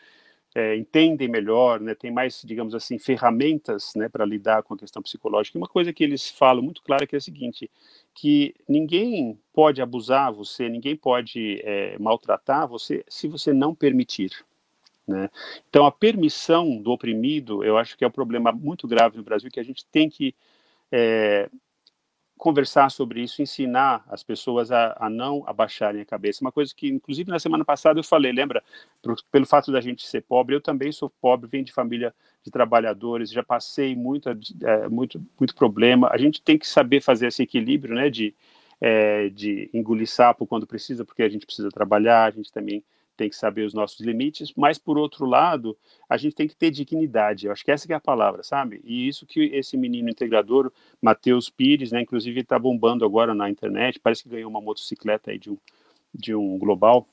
é, 0.55 0.77
entendem 0.77 1.29
melhor, 1.29 1.81
né, 1.81 1.95
tem 1.95 2.11
mais, 2.11 2.43
digamos 2.45 2.75
assim, 2.75 2.99
ferramentas 2.99 3.93
né, 3.97 4.09
para 4.09 4.25
lidar 4.25 4.63
com 4.63 4.75
a 4.75 4.79
questão 4.79 5.03
psicológica. 5.03 5.57
E 5.57 5.61
uma 5.61 5.69
coisa 5.69 5.93
que 5.93 6.05
eles 6.05 6.29
falam 6.29 6.63
muito 6.63 6.83
clara 6.83 7.05
é 7.05 7.07
que 7.07 7.17
é 7.17 7.19
a 7.19 7.23
seguinte, 7.23 7.71
que 8.15 8.55
ninguém 8.69 9.39
pode 9.53 9.81
abusar 9.81 10.33
você, 10.33 10.69
ninguém 10.69 10.95
pode 10.95 11.61
é, 11.65 11.97
maltratar 11.99 12.69
você 12.69 13.05
se 13.09 13.27
você 13.29 13.53
não 13.53 13.75
permitir. 13.75 14.45
Né? 15.07 15.31
Então, 15.69 15.87
a 15.87 15.93
permissão 15.93 16.77
do 16.77 16.93
oprimido, 16.93 17.65
eu 17.65 17.79
acho 17.79 17.97
que 17.97 18.05
é 18.05 18.07
um 18.07 18.13
problema 18.13 18.53
muito 18.53 18.87
grave 18.87 19.17
no 19.17 19.25
Brasil, 19.25 19.51
que 19.51 19.61
a 19.61 19.65
gente 19.65 19.87
tem 19.87 20.11
que 20.11 20.35
é, 20.91 21.49
conversar 22.43 22.91
sobre 22.91 23.23
isso, 23.23 23.41
ensinar 23.41 24.05
as 24.09 24.25
pessoas 24.25 24.73
a, 24.73 24.97
a, 24.99 25.09
não 25.09 25.45
abaixarem 25.47 26.01
a 26.01 26.05
cabeça. 26.05 26.41
Uma 26.43 26.51
coisa 26.51 26.75
que, 26.75 26.89
inclusive, 26.89 27.31
na 27.31 27.39
semana 27.39 27.65
passada 27.65 28.01
eu 28.01 28.03
falei, 28.03 28.33
lembra? 28.33 28.65
Pro, 29.01 29.15
pelo 29.31 29.47
fato 29.47 29.71
da 29.71 29.81
gente 29.81 30.05
ser 30.05 30.23
pobre, 30.23 30.57
eu 30.57 30.61
também 30.61 30.91
sou 30.91 31.09
pobre, 31.09 31.49
venho 31.49 31.65
de 31.65 31.73
família 31.73 32.13
de 32.43 32.51
trabalhadores, 32.51 33.31
já 33.31 33.45
passei 33.45 33.95
muito, 33.95 34.29
é, 34.29 34.89
muito, 34.89 35.25
muito 35.39 35.55
problema. 35.55 36.09
A 36.11 36.19
gente 36.19 36.43
tem 36.43 36.59
que 36.59 36.67
saber 36.67 37.01
fazer 37.01 37.29
esse 37.29 37.45
equilíbrio, 37.45 37.95
né? 37.95 38.11
De, 38.11 38.35
é, 38.81 39.29
de 39.29 39.71
engolir 39.73 40.09
sapo 40.09 40.45
quando 40.45 40.67
precisa, 40.67 41.05
porque 41.05 41.23
a 41.23 41.29
gente 41.29 41.47
precisa 41.47 41.69
trabalhar, 41.69 42.25
a 42.25 42.31
gente 42.33 42.51
também 42.51 42.83
tem 43.23 43.31
que 43.31 43.37
saber 43.37 43.63
os 43.63 43.73
nossos 43.73 44.01
limites, 44.01 44.53
mas 44.57 44.79
por 44.79 44.99
outro 44.99 45.25
lado, 45.25 45.79
a 46.09 46.17
gente 46.17 46.35
tem 46.35 46.49
que 46.49 46.57
ter 46.57 46.73
dignidade. 46.73 47.47
Eu 47.47 47.53
acho 47.53 47.65
que 47.65 47.71
essa 47.71 47.87
que 47.87 47.93
é 47.93 47.97
a 47.97 48.01
palavra, 48.01 48.43
sabe? 48.43 48.81
E 48.85 49.07
isso 49.07 49.25
que 49.25 49.45
esse 49.55 49.77
menino 49.77 50.11
integrador, 50.11 50.73
Matheus 51.01 51.49
Pires, 51.49 51.93
né, 51.93 52.03
inclusive 52.03 52.41
está 52.41 52.59
bombando 52.59 53.05
agora 53.05 53.33
na 53.33 53.49
internet, 53.49 54.01
parece 54.01 54.25
que 54.25 54.29
ganhou 54.29 54.51
uma 54.51 54.61
motocicleta 54.61 55.31
aí 55.31 55.39
de 55.39 55.51
um, 55.51 55.59
de 56.13 56.35
um 56.35 56.59
global. 56.59 57.07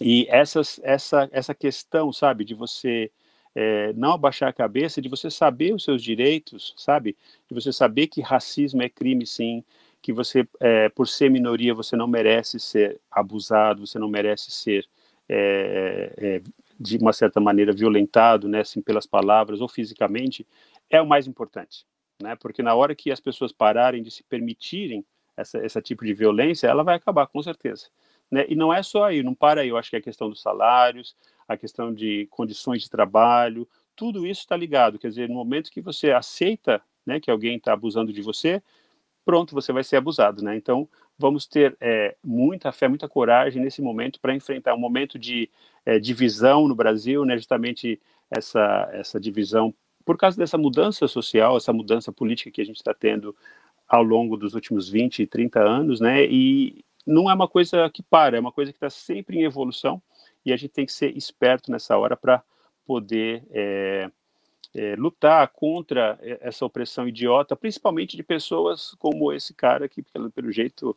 E 0.00 0.26
essas, 0.28 0.80
essa, 0.82 1.28
essa 1.30 1.54
questão, 1.54 2.12
sabe, 2.12 2.44
de 2.44 2.54
você 2.54 3.08
é, 3.54 3.92
não 3.92 4.14
abaixar 4.14 4.48
a 4.48 4.52
cabeça, 4.52 5.00
de 5.00 5.08
você 5.08 5.30
saber 5.30 5.72
os 5.72 5.84
seus 5.84 6.02
direitos, 6.02 6.74
sabe? 6.76 7.16
De 7.48 7.54
você 7.54 7.72
saber 7.72 8.08
que 8.08 8.20
racismo 8.20 8.82
é 8.82 8.88
crime, 8.88 9.24
sim, 9.24 9.62
que 10.00 10.12
você, 10.12 10.48
é, 10.58 10.88
por 10.88 11.06
ser 11.06 11.30
minoria, 11.30 11.72
você 11.72 11.94
não 11.94 12.08
merece 12.08 12.58
ser 12.58 13.00
abusado, 13.08 13.86
você 13.86 14.00
não 14.00 14.08
merece 14.08 14.50
ser 14.50 14.84
é, 15.34 16.12
é, 16.18 16.42
de 16.78 16.98
uma 16.98 17.12
certa 17.12 17.40
maneira 17.40 17.72
violentado, 17.72 18.48
né, 18.48 18.60
assim, 18.60 18.82
pelas 18.82 19.06
palavras 19.06 19.60
ou 19.60 19.68
fisicamente, 19.68 20.46
é 20.90 21.00
o 21.00 21.06
mais 21.06 21.26
importante, 21.26 21.86
né? 22.22 22.36
Porque 22.36 22.62
na 22.62 22.74
hora 22.74 22.94
que 22.94 23.10
as 23.10 23.20
pessoas 23.20 23.52
pararem 23.52 24.02
de 24.02 24.10
se 24.10 24.22
permitirem 24.24 25.04
essa, 25.36 25.58
esse 25.64 25.80
tipo 25.82 26.04
de 26.04 26.12
violência, 26.14 26.66
ela 26.68 26.84
vai 26.84 26.96
acabar 26.96 27.26
com 27.26 27.42
certeza. 27.42 27.86
né? 28.30 28.44
E 28.48 28.54
não 28.54 28.72
é 28.72 28.82
só 28.82 29.04
aí, 29.04 29.22
não 29.22 29.34
para 29.34 29.62
aí. 29.62 29.68
Eu 29.68 29.76
acho 29.78 29.90
que 29.90 29.96
é 29.96 29.98
a 30.00 30.02
questão 30.02 30.28
dos 30.28 30.42
salários, 30.42 31.16
a 31.48 31.56
questão 31.56 31.92
de 31.94 32.26
condições 32.30 32.82
de 32.82 32.90
trabalho, 32.90 33.66
tudo 33.96 34.26
isso 34.26 34.42
está 34.42 34.56
ligado. 34.56 34.98
Quer 34.98 35.08
dizer, 35.08 35.28
no 35.28 35.34
momento 35.34 35.70
que 35.70 35.80
você 35.80 36.10
aceita 36.12 36.82
né, 37.06 37.20
que 37.20 37.30
alguém 37.30 37.56
está 37.56 37.72
abusando 37.72 38.12
de 38.12 38.22
você, 38.22 38.62
pronto, 39.24 39.54
você 39.54 39.72
vai 39.72 39.84
ser 39.84 39.96
abusado, 39.96 40.42
né? 40.44 40.56
Então, 40.56 40.88
vamos 41.22 41.46
ter 41.46 41.76
é, 41.80 42.16
muita 42.22 42.72
fé, 42.72 42.88
muita 42.88 43.08
coragem 43.08 43.62
nesse 43.62 43.80
momento 43.80 44.20
para 44.20 44.34
enfrentar 44.34 44.74
um 44.74 44.78
momento 44.78 45.18
de 45.18 45.48
é, 45.86 45.98
divisão 45.98 46.68
no 46.68 46.74
Brasil, 46.74 47.24
né? 47.24 47.36
Justamente 47.36 48.00
essa 48.30 48.90
essa 48.92 49.20
divisão 49.20 49.72
por 50.04 50.18
causa 50.18 50.36
dessa 50.36 50.58
mudança 50.58 51.06
social, 51.06 51.56
essa 51.56 51.72
mudança 51.72 52.12
política 52.12 52.50
que 52.50 52.60
a 52.60 52.64
gente 52.64 52.76
está 52.76 52.92
tendo 52.92 53.34
ao 53.88 54.02
longo 54.02 54.36
dos 54.36 54.54
últimos 54.54 54.88
20, 54.88 55.26
30 55.26 55.60
anos, 55.60 56.00
né? 56.00 56.24
E 56.24 56.84
não 57.06 57.30
é 57.30 57.34
uma 57.34 57.48
coisa 57.48 57.88
que 57.88 58.02
para, 58.02 58.36
é 58.36 58.40
uma 58.40 58.52
coisa 58.52 58.72
que 58.72 58.76
está 58.76 58.90
sempre 58.90 59.38
em 59.38 59.44
evolução 59.44 60.02
e 60.44 60.52
a 60.52 60.56
gente 60.56 60.72
tem 60.72 60.86
que 60.86 60.92
ser 60.92 61.16
esperto 61.16 61.70
nessa 61.70 61.96
hora 61.96 62.16
para 62.16 62.42
poder 62.84 63.44
é, 63.50 64.10
é, 64.74 64.96
lutar 64.96 65.46
contra 65.48 66.18
essa 66.40 66.64
opressão 66.64 67.06
idiota, 67.06 67.54
principalmente 67.56 68.16
de 68.16 68.22
pessoas 68.22 68.94
como 68.98 69.32
esse 69.32 69.52
cara 69.54 69.88
que, 69.88 70.02
pelo, 70.02 70.30
pelo 70.30 70.50
jeito, 70.50 70.96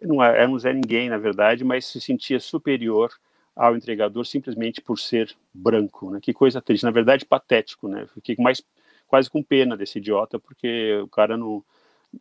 não 0.00 0.22
é, 0.22 0.46
não 0.46 0.56
é 0.56 0.72
ninguém, 0.72 1.08
na 1.08 1.18
verdade, 1.18 1.64
mas 1.64 1.86
se 1.86 2.00
sentia 2.00 2.40
superior 2.40 3.12
ao 3.54 3.76
entregador 3.76 4.24
simplesmente 4.24 4.80
por 4.80 4.98
ser 4.98 5.34
branco, 5.52 6.10
né? 6.10 6.18
Que 6.20 6.32
coisa 6.32 6.60
triste, 6.60 6.84
na 6.84 6.90
verdade, 6.90 7.24
patético, 7.24 7.86
né? 7.86 8.06
Fiquei 8.14 8.34
mais 8.38 8.62
quase 9.06 9.30
com 9.30 9.42
pena 9.42 9.76
desse 9.76 9.98
idiota, 9.98 10.38
porque 10.38 10.98
o 11.04 11.08
cara 11.08 11.36
não, 11.36 11.62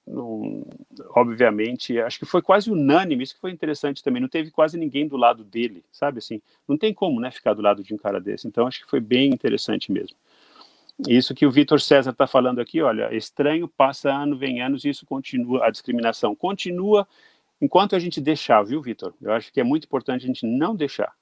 não, 0.06 0.66
obviamente, 1.12 1.98
acho 2.00 2.20
que 2.20 2.26
foi 2.26 2.42
quase 2.42 2.70
unânime, 2.70 3.24
isso 3.24 3.36
que 3.36 3.42
foi 3.42 3.52
interessante 3.52 4.04
também, 4.04 4.22
não 4.22 4.28
teve 4.28 4.52
quase 4.52 4.78
ninguém 4.78 5.08
do 5.08 5.16
lado 5.16 5.44
dele, 5.44 5.84
sabe 5.90 6.20
assim, 6.20 6.42
não 6.68 6.78
tem 6.78 6.94
como, 6.94 7.20
né, 7.22 7.32
ficar 7.32 7.54
do 7.54 7.62
lado 7.62 7.82
de 7.82 7.94
um 7.94 7.98
cara 7.98 8.20
desse, 8.20 8.46
então 8.48 8.68
acho 8.68 8.84
que 8.84 8.90
foi 8.90 9.00
bem 9.00 9.30
interessante 9.30 9.90
mesmo. 9.90 10.18
Isso 11.08 11.34
que 11.34 11.46
o 11.46 11.52
Vitor 11.52 11.82
César 11.82 12.12
está 12.12 12.28
falando 12.28 12.60
aqui, 12.60 12.82
olha, 12.82 13.14
estranho, 13.16 13.68
passa 13.68 14.12
ano, 14.12 14.38
vem 14.38 14.62
anos, 14.62 14.86
e 14.86 14.90
isso 14.90 15.06
continua, 15.06 15.66
a 15.66 15.72
discriminação 15.72 16.36
continua 16.36 17.08
enquanto 17.60 17.96
a 17.96 18.00
gente 18.00 18.20
deixar, 18.20 18.62
viu, 18.64 18.82
Vitor? 18.82 19.14
Eu 19.22 19.32
acho 19.34 19.52
que 19.52 19.60
é 19.60 19.64
muito 19.64 19.86
importante 19.86 20.24
a 20.24 20.28
gente 20.28 20.46
não 20.46 20.76
deixar. 20.76 21.14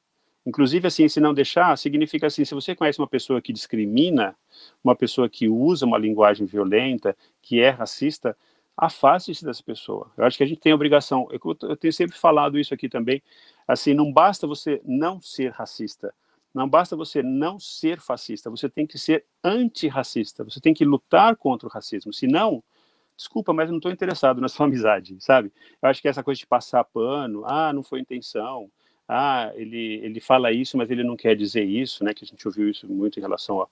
Inclusive, 0.46 0.88
assim, 0.88 1.08
se 1.08 1.20
não 1.20 1.34
deixar, 1.34 1.78
significa 1.78 2.28
assim, 2.28 2.46
se 2.46 2.56
você 2.56 2.74
conhece 2.76 3.00
uma 3.00 3.08
pessoa 3.08 3.42
que 3.42 3.54
discrimina, 3.54 4.36
uma 4.84 4.96
pessoa 4.96 5.30
que 5.30 5.48
usa 5.48 5.86
uma 5.86 5.98
linguagem 5.98 6.46
violenta, 6.46 7.16
que 7.42 7.60
é 7.60 7.70
racista, 7.70 8.36
afaste-se 8.76 9.44
dessa 9.44 9.62
pessoa. 9.62 10.10
Eu 10.18 10.24
acho 10.24 10.38
que 10.38 10.44
a 10.44 10.48
gente 10.48 10.62
tem 10.62 10.74
obrigação, 10.74 11.28
eu, 11.32 11.58
eu 11.64 11.76
tenho 11.76 11.94
sempre 11.94 12.18
falado 12.18 12.58
isso 12.58 12.74
aqui 12.74 12.88
também, 12.88 13.22
assim, 13.68 13.94
não 13.94 14.12
basta 14.12 14.48
você 14.48 14.82
não 14.86 15.22
ser 15.22 15.52
racista, 15.52 16.14
não 16.54 16.68
basta 16.68 16.96
você 16.96 17.22
não 17.22 17.60
ser 17.60 18.00
fascista, 18.00 18.50
você 18.50 18.68
tem 18.70 18.86
que 18.86 18.98
ser 18.98 19.26
antirracista, 19.44 20.44
você 20.44 20.60
tem 20.60 20.74
que 20.74 20.84
lutar 20.84 21.36
contra 21.36 21.68
o 21.68 21.72
racismo, 21.72 22.12
senão, 22.12 22.64
desculpa, 23.16 23.54
mas 23.54 23.68
eu 23.68 23.74
não 23.74 23.78
estou 23.78 23.92
interessado 23.92 24.42
na 24.42 24.48
sua 24.48 24.66
amizade, 24.68 25.16
sabe? 25.20 25.52
Eu 25.82 25.90
acho 25.90 26.02
que 26.02 26.08
essa 26.08 26.24
coisa 26.24 26.40
de 26.40 26.48
passar 26.48 26.84
pano, 26.84 27.44
ah, 27.46 27.72
não 27.72 27.84
foi 27.84 28.00
intenção, 28.00 28.70
ah, 29.08 29.52
ele, 29.56 30.00
ele 30.04 30.20
fala 30.20 30.52
isso, 30.52 30.78
mas 30.78 30.92
ele 30.92 31.04
não 31.04 31.16
quer 31.16 31.36
dizer 31.36 31.64
isso, 31.64 32.04
né, 32.04 32.14
que 32.14 32.24
a 32.24 32.28
gente 32.28 32.48
ouviu 32.48 32.70
isso 32.70 32.88
muito 32.88 33.18
em 33.18 33.22
relação 33.22 33.62
a, 33.62 33.68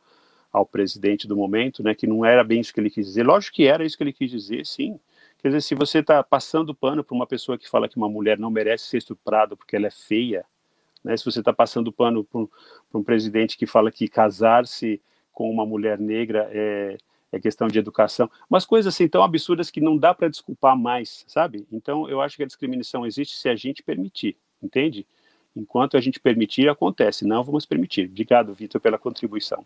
ao 0.52 0.66
presidente 0.66 1.28
do 1.28 1.36
momento, 1.36 1.84
né, 1.84 1.94
que 1.94 2.08
não 2.08 2.26
era 2.26 2.44
bem 2.44 2.60
isso 2.60 2.74
que 2.74 2.80
ele 2.80 2.90
quis 2.90 3.06
dizer. 3.06 3.24
Lógico 3.24 3.56
que 3.58 3.68
era 3.68 3.86
isso 3.86 3.98
que 3.98 4.04
ele 4.04 4.14
quis 4.14 4.32
dizer, 4.32 4.66
sim. 4.66 5.00
Quer 5.38 5.50
dizer, 5.50 5.62
se 5.62 5.76
você 5.76 6.00
está 6.00 6.24
passando 6.24 6.74
pano 6.74 7.04
para 7.04 7.16
uma 7.16 7.28
pessoa 7.28 7.58
que 7.58 7.70
fala 7.70 7.88
que 7.88 7.98
uma 7.98 8.10
mulher 8.10 8.40
não 8.40 8.50
merece 8.50 8.86
ser 8.86 8.98
estuprada 8.98 9.56
porque 9.56 9.76
ela 9.76 9.88
é 9.88 9.92
feia, 9.92 10.44
né, 11.08 11.16
se 11.16 11.24
você 11.24 11.40
está 11.40 11.54
passando 11.54 11.92
pano 11.92 12.24
para 12.26 13.00
um 13.00 13.04
presidente 13.04 13.58
que 13.58 13.66
fala 13.66 13.90
que 13.90 14.10
casar-se 14.10 15.02
com 15.32 15.50
uma 15.50 15.66
mulher 15.66 15.98
negra 15.98 16.50
é, 16.52 16.98
é 17.32 17.40
questão 17.40 17.70
de 17.70 17.80
educação, 17.80 18.30
umas 18.50 18.66
coisas 18.66 18.94
assim 18.94 19.08
tão 19.08 19.24
absurdas 19.24 19.72
que 19.72 19.80
não 19.80 19.98
dá 19.98 20.14
para 20.14 20.28
desculpar 20.28 20.78
mais, 20.78 21.24
sabe? 21.26 21.66
Então, 21.72 22.10
eu 22.10 22.20
acho 22.20 22.36
que 22.36 22.44
a 22.44 22.46
discriminação 22.46 23.06
existe 23.06 23.38
se 23.38 23.48
a 23.48 23.56
gente 23.56 23.82
permitir, 23.82 24.36
entende? 24.62 25.08
Enquanto 25.56 25.96
a 25.96 26.02
gente 26.02 26.20
permitir, 26.20 26.68
acontece. 26.70 27.26
Não 27.26 27.44
vamos 27.44 27.66
permitir. 27.66 28.10
Obrigado, 28.10 28.54
Vitor, 28.54 28.82
pela 28.82 28.98
contribuição. 28.98 29.66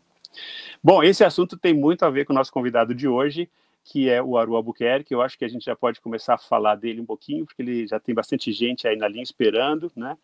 Bom, 0.81 1.03
esse 1.03 1.24
assunto 1.24 1.57
tem 1.57 1.74
muito 1.74 2.05
a 2.05 2.10
ver 2.10 2.25
com 2.25 2.33
o 2.33 2.36
nosso 2.36 2.53
convidado 2.53 2.93
de 2.93 3.07
hoje, 3.07 3.50
que 3.83 4.07
é 4.07 4.21
o 4.21 4.38
Aru 4.38 4.55
Albuquerque. 4.55 5.13
Eu 5.13 5.21
acho 5.21 5.38
que 5.38 5.43
a 5.43 5.50
gente 5.50 5.65
já 5.65 5.75
pode 5.75 6.00
começar 6.00 6.36
a 6.36 6.38
falar 6.38 6.75
dele 6.75 7.01
um 7.01 7.05
pouquinho, 7.05 7.45
porque 7.45 7.62
ele 7.62 7.88
já 7.88 8.00
tem 8.00 8.13
bastante 8.13 8.51
gente 8.51 8.88
aí 8.88 8.95
na 8.95 9.07
linha 9.07 9.24
esperando, 9.24 9.91
né? 9.95 10.15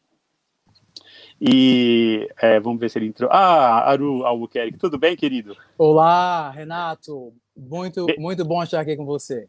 E 1.39 2.27
é, 2.41 2.59
vamos 2.59 2.79
ver 2.79 2.89
se 2.89 2.97
ele 2.97 3.07
entrou. 3.07 3.29
Ah, 3.31 3.89
Aru 3.89 4.25
Albuquerque, 4.25 4.77
tudo 4.77 4.97
bem, 4.97 5.15
querido? 5.15 5.55
Olá, 5.77 6.49
Renato. 6.49 7.33
Muito, 7.55 8.07
muito 8.17 8.43
bom 8.43 8.61
estar 8.63 8.79
aqui 8.79 8.95
com 8.95 9.05
você. 9.05 9.47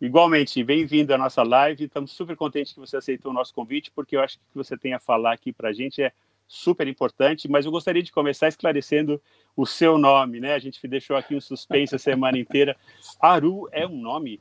Igualmente, 0.00 0.62
bem-vindo 0.62 1.14
à 1.14 1.18
nossa 1.18 1.42
live. 1.42 1.84
Estamos 1.84 2.12
super 2.12 2.36
contentes 2.36 2.72
que 2.72 2.80
você 2.80 2.96
aceitou 2.96 3.30
o 3.30 3.34
nosso 3.34 3.54
convite, 3.54 3.90
porque 3.92 4.16
eu 4.16 4.20
acho 4.20 4.38
que 4.38 4.44
o 4.44 4.48
que 4.52 4.56
você 4.56 4.76
tem 4.76 4.94
a 4.94 4.98
falar 4.98 5.32
aqui 5.32 5.52
para 5.52 5.70
a 5.70 5.72
gente 5.72 6.02
é 6.02 6.12
super 6.46 6.88
importante. 6.88 7.48
Mas 7.48 7.66
eu 7.66 7.70
gostaria 7.70 8.02
de 8.02 8.10
começar 8.10 8.48
esclarecendo 8.48 9.20
o 9.56 9.66
seu 9.66 9.98
nome, 9.98 10.40
né? 10.40 10.54
A 10.54 10.58
gente 10.58 10.84
deixou 10.88 11.16
aqui 11.16 11.36
um 11.36 11.40
suspense 11.40 11.94
a 11.94 11.98
semana 11.98 12.38
inteira. 12.38 12.76
Aru 13.20 13.68
é 13.70 13.86
um 13.86 13.96
nome? 13.96 14.40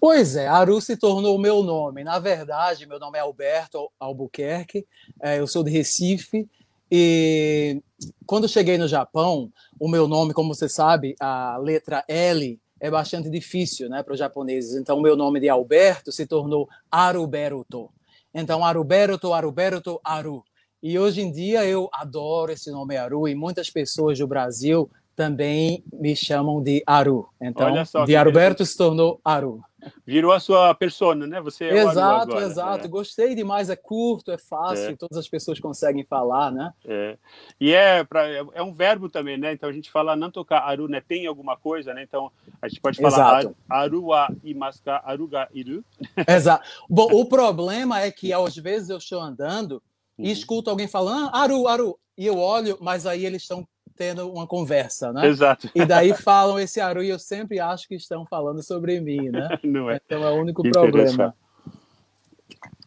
Pois 0.00 0.36
é, 0.36 0.46
Aru 0.46 0.80
se 0.80 0.96
tornou 0.96 1.36
o 1.36 1.40
meu 1.40 1.62
nome. 1.62 2.04
Na 2.04 2.18
verdade, 2.18 2.86
meu 2.86 3.00
nome 3.00 3.18
é 3.18 3.20
Alberto 3.20 3.90
Albuquerque, 3.98 4.86
é, 5.20 5.40
eu 5.40 5.46
sou 5.46 5.64
de 5.64 5.70
Recife. 5.70 6.48
E 6.90 7.82
quando 8.24 8.48
cheguei 8.48 8.78
no 8.78 8.88
Japão, 8.88 9.52
o 9.78 9.88
meu 9.88 10.06
nome, 10.06 10.32
como 10.32 10.54
você 10.54 10.68
sabe, 10.68 11.14
a 11.20 11.58
letra 11.58 12.04
L 12.08 12.58
é 12.80 12.90
bastante 12.90 13.28
difícil 13.28 13.88
né, 13.88 14.02
para 14.02 14.12
os 14.12 14.18
japoneses. 14.18 14.74
Então, 14.80 14.98
o 14.98 15.02
meu 15.02 15.16
nome 15.16 15.40
de 15.40 15.48
Alberto 15.48 16.12
se 16.12 16.26
tornou 16.26 16.68
Aruberto. 16.90 17.90
Então, 18.32 18.64
Aruberto, 18.64 19.32
Aruberto, 19.32 20.00
Aru. 20.04 20.44
E 20.80 20.96
hoje 20.96 21.20
em 21.22 21.32
dia 21.32 21.66
eu 21.66 21.88
adoro 21.92 22.52
esse 22.52 22.70
nome 22.70 22.96
Aru 22.96 23.26
e 23.26 23.34
muitas 23.34 23.68
pessoas 23.68 24.16
do 24.16 24.28
Brasil 24.28 24.88
também 25.16 25.82
me 25.92 26.14
chamam 26.14 26.62
de 26.62 26.82
Aru. 26.86 27.28
Então, 27.42 27.66
de 28.06 28.14
Aruberto 28.14 28.64
se 28.64 28.76
tornou 28.76 29.20
Aru. 29.24 29.60
Virou 30.04 30.32
a 30.32 30.40
sua 30.40 30.74
persona, 30.74 31.26
né? 31.26 31.40
Você 31.40 31.64
é 31.64 31.78
Exato, 31.78 32.32
agora, 32.32 32.46
exato. 32.46 32.84
É. 32.86 32.88
Gostei 32.88 33.34
demais, 33.34 33.70
é 33.70 33.76
curto, 33.76 34.32
é 34.32 34.38
fácil, 34.38 34.90
é. 34.90 34.96
todas 34.96 35.16
as 35.16 35.28
pessoas 35.28 35.60
conseguem 35.60 36.04
falar, 36.04 36.50
né? 36.50 36.72
É. 36.84 37.16
E 37.60 37.72
é, 37.72 38.02
pra, 38.02 38.26
é 38.28 38.62
um 38.62 38.72
verbo 38.72 39.08
também, 39.08 39.38
né? 39.38 39.52
Então 39.52 39.68
a 39.68 39.72
gente 39.72 39.90
fala 39.90 40.16
não 40.16 40.30
tocar 40.30 40.60
aru, 40.60 40.88
né? 40.88 41.00
Tem 41.00 41.26
alguma 41.26 41.56
coisa, 41.56 41.94
né? 41.94 42.02
Então 42.02 42.30
a 42.60 42.68
gente 42.68 42.80
pode 42.80 43.00
falar 43.00 43.40
exato. 43.40 43.56
arua 43.68 44.28
imaska, 44.42 45.00
aruga 45.04 45.48
iru. 45.54 45.84
Exato. 46.28 46.66
Bom, 46.88 47.08
o 47.12 47.24
problema 47.26 48.00
é 48.00 48.10
que 48.10 48.32
às 48.32 48.56
vezes 48.56 48.90
eu 48.90 48.98
estou 48.98 49.20
andando 49.20 49.82
e 50.18 50.26
uhum. 50.26 50.32
escuto 50.32 50.70
alguém 50.70 50.88
falando 50.88 51.30
ah, 51.32 51.42
aru, 51.42 51.68
aru, 51.68 51.98
e 52.16 52.26
eu 52.26 52.36
olho, 52.36 52.76
mas 52.80 53.06
aí 53.06 53.24
eles 53.24 53.42
estão 53.42 53.66
tendo 53.98 54.30
uma 54.30 54.46
conversa, 54.46 55.12
né? 55.12 55.26
Exato. 55.26 55.68
E 55.74 55.84
daí 55.84 56.14
falam 56.14 56.58
esse 56.58 56.80
Aru 56.80 57.02
e 57.02 57.08
eu 57.08 57.18
sempre 57.18 57.58
acho 57.58 57.88
que 57.88 57.96
estão 57.96 58.24
falando 58.24 58.62
sobre 58.62 59.00
mim, 59.00 59.28
né? 59.28 59.58
Não 59.64 59.90
é. 59.90 60.00
Então 60.06 60.22
é 60.22 60.30
o 60.30 60.40
único 60.40 60.62
problema. 60.62 61.34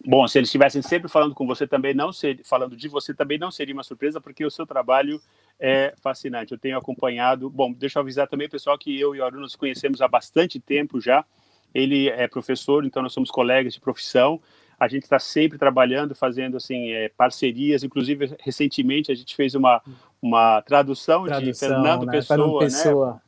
Bom, 0.03 0.27
se 0.27 0.39
eles 0.39 0.47
estivessem 0.47 0.81
sempre 0.81 1.07
falando 1.07 1.35
com 1.35 1.45
você 1.45 1.67
também 1.67 1.93
não 1.93 2.11
ser, 2.11 2.39
falando 2.43 2.75
de 2.75 2.87
você 2.87 3.13
também 3.13 3.37
não 3.37 3.51
seria 3.51 3.71
uma 3.71 3.83
surpresa, 3.83 4.19
porque 4.19 4.43
o 4.43 4.49
seu 4.49 4.65
trabalho 4.65 5.21
é 5.59 5.93
fascinante. 6.01 6.53
Eu 6.53 6.57
tenho 6.57 6.75
acompanhado. 6.75 7.51
Bom, 7.51 7.71
deixa 7.71 7.99
eu 7.99 8.01
avisar 8.01 8.27
também, 8.27 8.49
pessoal, 8.49 8.79
que 8.79 8.99
eu 8.99 9.13
e 9.13 9.19
o 9.19 9.23
Aru 9.23 9.39
nos 9.39 9.55
conhecemos 9.55 10.01
há 10.01 10.07
bastante 10.07 10.59
tempo 10.59 10.99
já. 10.99 11.23
Ele 11.71 12.09
é 12.09 12.27
professor, 12.27 12.83
então 12.83 13.03
nós 13.03 13.13
somos 13.13 13.29
colegas 13.29 13.75
de 13.75 13.79
profissão 13.79 14.41
a 14.81 14.87
gente 14.87 15.03
está 15.03 15.19
sempre 15.19 15.59
trabalhando, 15.59 16.15
fazendo 16.15 16.57
assim 16.57 16.89
é, 16.89 17.07
parcerias. 17.09 17.83
Inclusive, 17.83 18.35
recentemente 18.39 19.11
a 19.11 19.15
gente 19.15 19.35
fez 19.35 19.53
uma, 19.53 19.79
uma 20.21 20.61
tradução, 20.61 21.25
tradução 21.25 21.51
de 21.51 21.57
Fernando 21.57 22.05
né? 22.05 22.11
Pessoa, 22.11 22.59
Pessoa. 22.59 23.13
Né? 23.13 23.21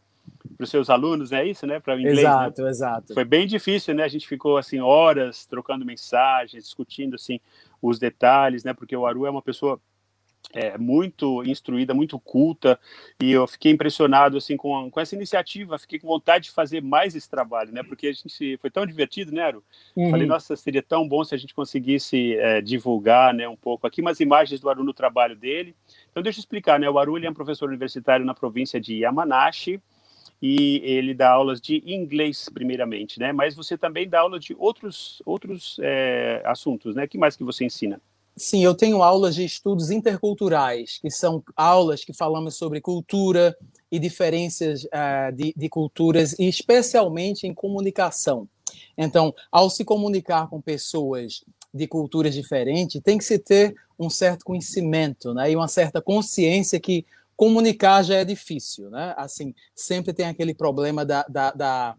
para 0.56 0.64
os 0.64 0.70
seus 0.70 0.90
alunos, 0.90 1.32
é 1.32 1.46
isso, 1.46 1.66
né? 1.66 1.80
Para 1.80 1.96
o 1.96 2.00
inglês. 2.00 2.20
Exato, 2.20 2.62
né? 2.62 2.70
exato. 2.70 3.14
Foi 3.14 3.26
bem 3.26 3.48
difícil, 3.48 3.94
né? 3.94 4.04
A 4.04 4.08
gente 4.08 4.28
ficou 4.28 4.58
assim 4.58 4.80
horas 4.80 5.46
trocando 5.46 5.86
mensagens, 5.86 6.64
discutindo 6.64 7.16
assim 7.16 7.40
os 7.82 8.00
detalhes, 8.00 8.64
né? 8.64 8.74
Porque 8.74 8.96
o 8.96 9.06
Aru 9.06 9.26
é 9.26 9.30
uma 9.30 9.42
pessoa 9.42 9.80
é, 10.54 10.78
muito 10.78 11.44
instruída, 11.44 11.94
muito 11.94 12.20
culta, 12.20 12.80
e 13.22 13.32
eu 13.32 13.48
fiquei 13.48 13.72
impressionado 13.72 14.38
assim 14.38 14.58
com, 14.58 14.90
com 14.92 15.00
essa 15.00 15.16
iniciativa, 15.16 15.80
fiquei 15.80 16.00
com 16.00 16.08
vontade 16.08 16.46
de 16.46 16.52
fazer 16.52 16.82
mais 16.82 17.16
esse 17.16 17.30
trabalho, 17.30 17.72
né? 17.72 17.82
Porque 17.84 18.08
a 18.08 18.14
gente 18.14 18.58
foi 18.58 18.70
tão 18.70 18.86
divertido, 18.86 19.32
né, 19.32 19.44
Aru? 19.44 19.64
Uhum. 19.96 20.12
Falei, 20.12 20.28
nossa, 20.28 20.56
seria 20.56 20.84
tão 20.84 21.08
bom 21.08 21.24
se 21.24 21.34
a 21.34 21.38
gente 21.38 21.54
conseguisse 21.54 22.36
é, 22.36 22.62
divulgar, 22.62 23.34
né, 23.34 23.48
um 23.48 23.56
pouco 23.56 23.88
aqui 23.88 24.02
umas 24.02 24.20
imagens 24.20 24.60
do 24.60 24.70
Aru 24.70 24.84
no 24.84 24.94
trabalho 24.94 25.36
dele. 25.36 25.76
Então 26.14 26.22
deixa 26.22 26.38
eu 26.38 26.42
explicar, 26.42 26.80
né? 26.80 26.88
O 26.88 27.00
Aru 27.00 27.18
é 27.18 27.28
um 27.28 27.34
professor 27.34 27.68
universitário 27.68 28.24
na 28.24 28.36
província 28.36 28.80
de 28.80 29.00
Yamanashi, 29.00 29.82
e 30.40 30.80
ele 30.84 31.16
dá 31.16 31.32
aulas 31.32 31.60
de 31.60 31.82
inglês 31.86 32.50
primeiramente, 32.54 33.20
né? 33.20 33.34
Mas 33.34 33.56
você 33.56 33.76
também 33.76 34.08
dá 34.08 34.20
aula 34.20 34.40
de 34.40 34.56
outros 34.60 35.24
outros 35.26 35.78
é, 35.82 36.44
assuntos, 36.46 36.96
né? 36.96 37.08
Que 37.08 37.18
mais 37.18 37.36
que 37.36 37.44
você 37.44 37.66
ensina? 37.66 38.00
Sim, 38.38 38.64
eu 38.64 38.76
tenho 38.76 39.02
aulas 39.02 39.34
de 39.34 39.44
estudos 39.44 39.90
interculturais, 39.90 41.00
que 41.00 41.10
são 41.10 41.44
aulas 41.56 42.06
que 42.06 42.14
falamos 42.14 42.56
sobre 42.56 42.80
cultura 42.80 43.58
e 43.92 43.98
diferenças 43.98 44.84
uh, 44.86 45.32
de, 45.36 45.54
de 45.56 45.70
culturas, 45.70 46.38
e 46.38 46.48
especialmente 46.48 47.48
em 47.48 47.54
comunicação. 47.54 48.48
Então, 48.98 49.34
ao 49.52 49.70
se 49.70 49.84
comunicar 49.84 50.48
com 50.48 50.62
pessoas 50.62 51.44
de 51.74 51.88
culturas 51.88 52.34
diferentes, 52.34 53.02
tem 53.02 53.18
que 53.18 53.24
se 53.24 53.40
ter 53.40 53.76
um 54.04 54.10
certo 54.10 54.46
conhecimento, 54.46 55.34
né, 55.34 55.52
e 55.52 55.56
uma 55.56 55.68
certa 55.68 56.02
consciência 56.02 56.80
que 56.80 57.06
comunicar 57.36 58.04
já 58.04 58.16
é 58.16 58.26
difícil, 58.26 58.90
né? 58.90 59.14
Assim, 59.18 59.54
sempre 59.76 60.14
tem 60.14 60.28
aquele 60.28 60.54
problema 60.54 61.04
da, 61.04 61.26
da, 61.28 61.52
da 61.52 61.96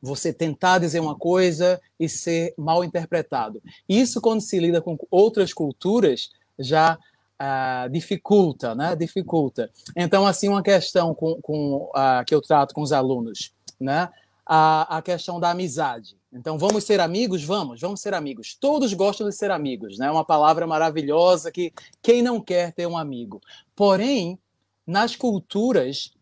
você 0.00 0.32
tentar 0.32 0.78
dizer 0.78 1.00
uma 1.00 1.16
coisa 1.16 1.80
e 1.98 2.08
ser 2.08 2.54
mal 2.56 2.84
interpretado. 2.84 3.60
Isso, 3.88 4.20
quando 4.20 4.40
se 4.40 4.58
lida 4.58 4.80
com 4.80 4.96
outras 5.10 5.52
culturas, 5.52 6.30
já 6.58 6.96
uh, 6.96 7.90
dificulta, 7.90 8.74
né? 8.74 8.94
Dificulta. 8.94 9.70
Então, 9.96 10.26
assim, 10.26 10.48
uma 10.48 10.62
questão 10.62 11.14
com, 11.14 11.40
com 11.42 11.90
uh, 11.94 12.24
que 12.24 12.34
eu 12.34 12.40
trato 12.40 12.74
com 12.74 12.82
os 12.82 12.92
alunos, 12.92 13.52
né? 13.80 14.08
A, 14.50 14.96
a 14.96 15.02
questão 15.02 15.38
da 15.38 15.50
amizade. 15.50 16.16
Então, 16.32 16.58
vamos 16.58 16.84
ser 16.84 17.00
amigos? 17.00 17.44
Vamos, 17.44 17.80
vamos 17.80 18.00
ser 18.00 18.14
amigos. 18.14 18.56
Todos 18.58 18.94
gostam 18.94 19.28
de 19.28 19.34
ser 19.34 19.50
amigos, 19.50 19.98
né? 19.98 20.10
Uma 20.10 20.24
palavra 20.24 20.66
maravilhosa 20.66 21.52
que 21.52 21.70
quem 22.00 22.22
não 22.22 22.40
quer 22.40 22.72
ter 22.72 22.86
um 22.86 22.96
amigo. 22.96 23.42
Porém, 23.76 24.38
nas 24.86 25.14
culturas, 25.14 26.14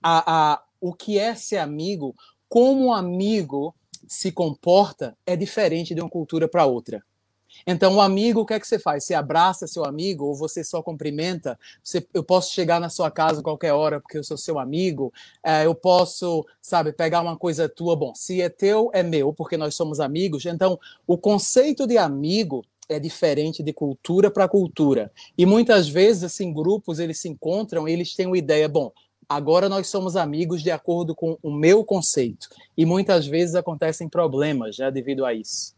a, 0.00 0.52
a, 0.52 0.62
o 0.80 0.94
que 0.94 1.18
é 1.18 1.34
ser 1.34 1.58
amigo 1.58 2.14
como 2.48 2.86
um 2.86 2.92
amigo 2.92 3.74
se 4.06 4.32
comporta 4.32 5.16
é 5.26 5.36
diferente 5.36 5.94
de 5.94 6.00
uma 6.00 6.08
cultura 6.08 6.48
para 6.48 6.64
outra. 6.64 7.04
Então, 7.70 7.96
o 7.96 8.00
amigo, 8.00 8.40
o 8.40 8.46
que 8.46 8.54
é 8.54 8.58
que 8.58 8.66
você 8.66 8.78
faz? 8.78 9.04
Você 9.04 9.12
abraça 9.12 9.66
seu 9.66 9.84
amigo 9.84 10.24
ou 10.24 10.34
você 10.34 10.64
só 10.64 10.82
cumprimenta? 10.82 11.58
Você, 11.84 12.08
eu 12.14 12.24
posso 12.24 12.54
chegar 12.54 12.80
na 12.80 12.88
sua 12.88 13.10
casa 13.10 13.42
qualquer 13.42 13.74
hora 13.74 14.00
porque 14.00 14.16
eu 14.16 14.24
sou 14.24 14.38
seu 14.38 14.58
amigo? 14.58 15.12
É, 15.44 15.66
eu 15.66 15.74
posso, 15.74 16.46
sabe, 16.62 16.94
pegar 16.94 17.20
uma 17.20 17.36
coisa 17.36 17.68
tua? 17.68 17.94
Bom, 17.94 18.14
se 18.14 18.40
é 18.40 18.48
teu, 18.48 18.88
é 18.94 19.02
meu, 19.02 19.34
porque 19.34 19.58
nós 19.58 19.74
somos 19.74 20.00
amigos. 20.00 20.46
Então, 20.46 20.80
o 21.06 21.18
conceito 21.18 21.86
de 21.86 21.98
amigo 21.98 22.64
é 22.88 22.98
diferente 22.98 23.62
de 23.62 23.74
cultura 23.74 24.30
para 24.30 24.48
cultura. 24.48 25.12
E 25.36 25.44
muitas 25.44 25.90
vezes, 25.90 26.24
assim, 26.24 26.50
grupos, 26.54 26.98
eles 26.98 27.20
se 27.20 27.28
encontram 27.28 27.86
eles 27.86 28.14
têm 28.14 28.24
uma 28.24 28.38
ideia, 28.38 28.66
bom, 28.66 28.90
agora 29.28 29.68
nós 29.68 29.88
somos 29.88 30.16
amigos 30.16 30.62
de 30.62 30.70
acordo 30.70 31.14
com 31.14 31.36
o 31.42 31.52
meu 31.52 31.84
conceito. 31.84 32.48
E 32.74 32.86
muitas 32.86 33.26
vezes 33.26 33.54
acontecem 33.54 34.08
problemas 34.08 34.78
né, 34.78 34.90
devido 34.90 35.26
a 35.26 35.34
isso. 35.34 35.76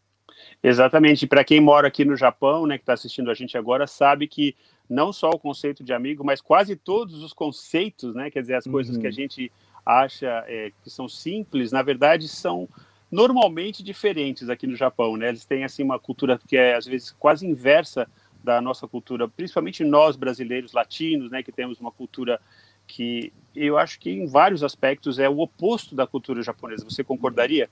Exatamente. 0.62 1.26
Para 1.26 1.44
quem 1.44 1.61
mora 1.61 1.88
aqui 1.88 2.04
no 2.04 2.16
Japão, 2.16 2.66
né, 2.66 2.76
que 2.76 2.82
está 2.82 2.92
assistindo 2.92 3.30
a 3.30 3.35
gente 3.35 3.56
agora, 3.56 3.87
sabe 3.87 4.26
que 4.26 4.54
não 4.88 5.12
só 5.12 5.30
o 5.30 5.38
conceito 5.38 5.85
de 5.85 5.92
amigo, 5.92 6.25
mas 6.25 6.40
quase 6.40 6.75
todos 6.76 7.23
os 7.23 7.32
conceitos, 7.32 8.14
né, 8.14 8.30
quer 8.30 8.40
dizer, 8.40 8.54
as 8.54 8.66
coisas 8.66 8.97
que 8.97 9.06
a 9.06 9.11
uhum. 9.11 9.14
gente 9.14 9.52
acha 9.87 10.44
é, 10.47 10.73
que 10.82 10.90
são 10.90 11.09
simples, 11.09 11.73
na 11.73 11.82
verdade 11.82 12.28
são 12.28 12.68
normalmente 13.11 13.82
diferentes 13.82 14.49
aqui 14.49 14.66
no 14.66 14.76
Japão, 14.76 15.16
né? 15.16 15.28
Eles 15.28 15.44
têm 15.44 15.64
assim 15.64 15.82
uma 15.82 15.99
cultura 15.99 16.38
que 16.47 16.56
é 16.56 16.76
às 16.76 16.87
vezes 16.87 17.11
quase 17.11 17.47
inversa 17.47 18.09
da 18.42 18.61
nossa 18.61 18.87
cultura, 18.87 19.28
principalmente 19.28 19.85
nós 19.85 20.16
brasileiros 20.16 20.73
latinos, 20.73 21.30
né, 21.30 21.42
que 21.42 21.52
temos 21.52 21.78
uma 21.80 21.90
cultura 21.90 22.40
que 22.87 23.32
eu 23.54 23.76
acho 23.76 23.99
que 24.00 24.11
em 24.11 24.26
vários 24.26 24.64
aspectos 24.64 25.18
é 25.18 25.28
o 25.28 25.40
oposto 25.40 25.94
da 25.94 26.06
cultura 26.06 26.42
japonesa. 26.42 26.85
Você 26.85 27.04
concordaria? 27.04 27.68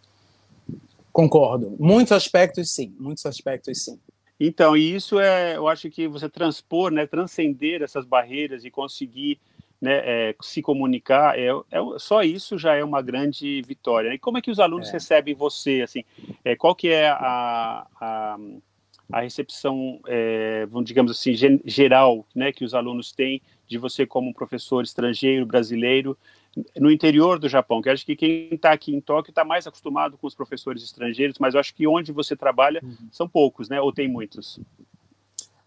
Concordo. 1.13 1.77
Muitos 1.79 2.13
aspectos, 2.13 2.71
sim. 2.71 2.95
Muitos 2.99 3.27
aspectos, 3.27 3.85
sim. 3.85 3.99
Então, 4.41 4.77
e 4.77 4.95
isso 4.95 5.19
é, 5.19 5.57
eu 5.57 5.67
acho 5.67 5.91
que 5.91 6.07
você 6.07 6.29
transpor, 6.29 6.93
né, 6.93 7.07
transcender 7.07 7.83
essas 7.83 8.05
barreiras 8.05 8.65
e 8.65 8.71
conseguir 8.71 9.41
né, 9.81 10.01
é, 10.05 10.37
se 10.41 10.61
comunicar, 10.61 11.39
é, 11.39 11.49
é, 11.49 11.79
só 11.99 12.23
isso 12.23 12.59
já 12.59 12.75
é 12.75 12.85
uma 12.85 13.03
grande 13.03 13.63
vitória. 13.63 14.13
E 14.13 14.19
como 14.19 14.39
é 14.39 14.43
que 14.43 14.51
os 14.51 14.61
alunos 14.61 14.89
é. 14.89 14.93
recebem 14.93 15.35
você, 15.35 15.83
assim, 15.83 16.05
é, 16.45 16.57
qual 16.57 16.75
que 16.75 16.89
é 16.89 17.09
a, 17.09 17.87
a, 18.01 18.39
a 19.13 19.21
recepção, 19.21 20.01
é, 20.07 20.67
digamos 20.85 21.13
assim, 21.13 21.35
geral, 21.65 22.27
né, 22.35 22.53
que 22.53 22.65
os 22.65 22.75
alunos 22.75 23.13
têm 23.13 23.41
de 23.67 23.79
você 23.79 24.07
como 24.07 24.35
professor 24.35 24.83
estrangeiro, 24.83 25.47
brasileiro, 25.47 26.17
no 26.77 26.91
interior 26.91 27.39
do 27.39 27.49
Japão, 27.49 27.81
que 27.83 27.91
acho 27.91 28.05
que 28.05 28.17
quem 28.17 28.49
está 28.53 28.73
aqui 28.73 28.95
em 28.95 29.01
Tóquio 29.01 29.31
está 29.31 29.45
mais 29.45 29.67
acostumado 29.67 30.17
com 30.17 30.27
os 30.27 30.35
professores 30.35 30.83
estrangeiros, 30.83 31.39
mas 31.39 31.55
eu 31.55 31.61
acho 31.61 31.75
que 31.75 31.87
onde 31.87 32.13
você 32.13 32.37
trabalha 32.37 32.81
uhum. 32.83 33.09
são 33.11 33.29
poucos, 33.29 33.69
né? 33.69 33.81
Ou 33.81 33.93
tem 33.93 34.09
muitos? 34.09 34.61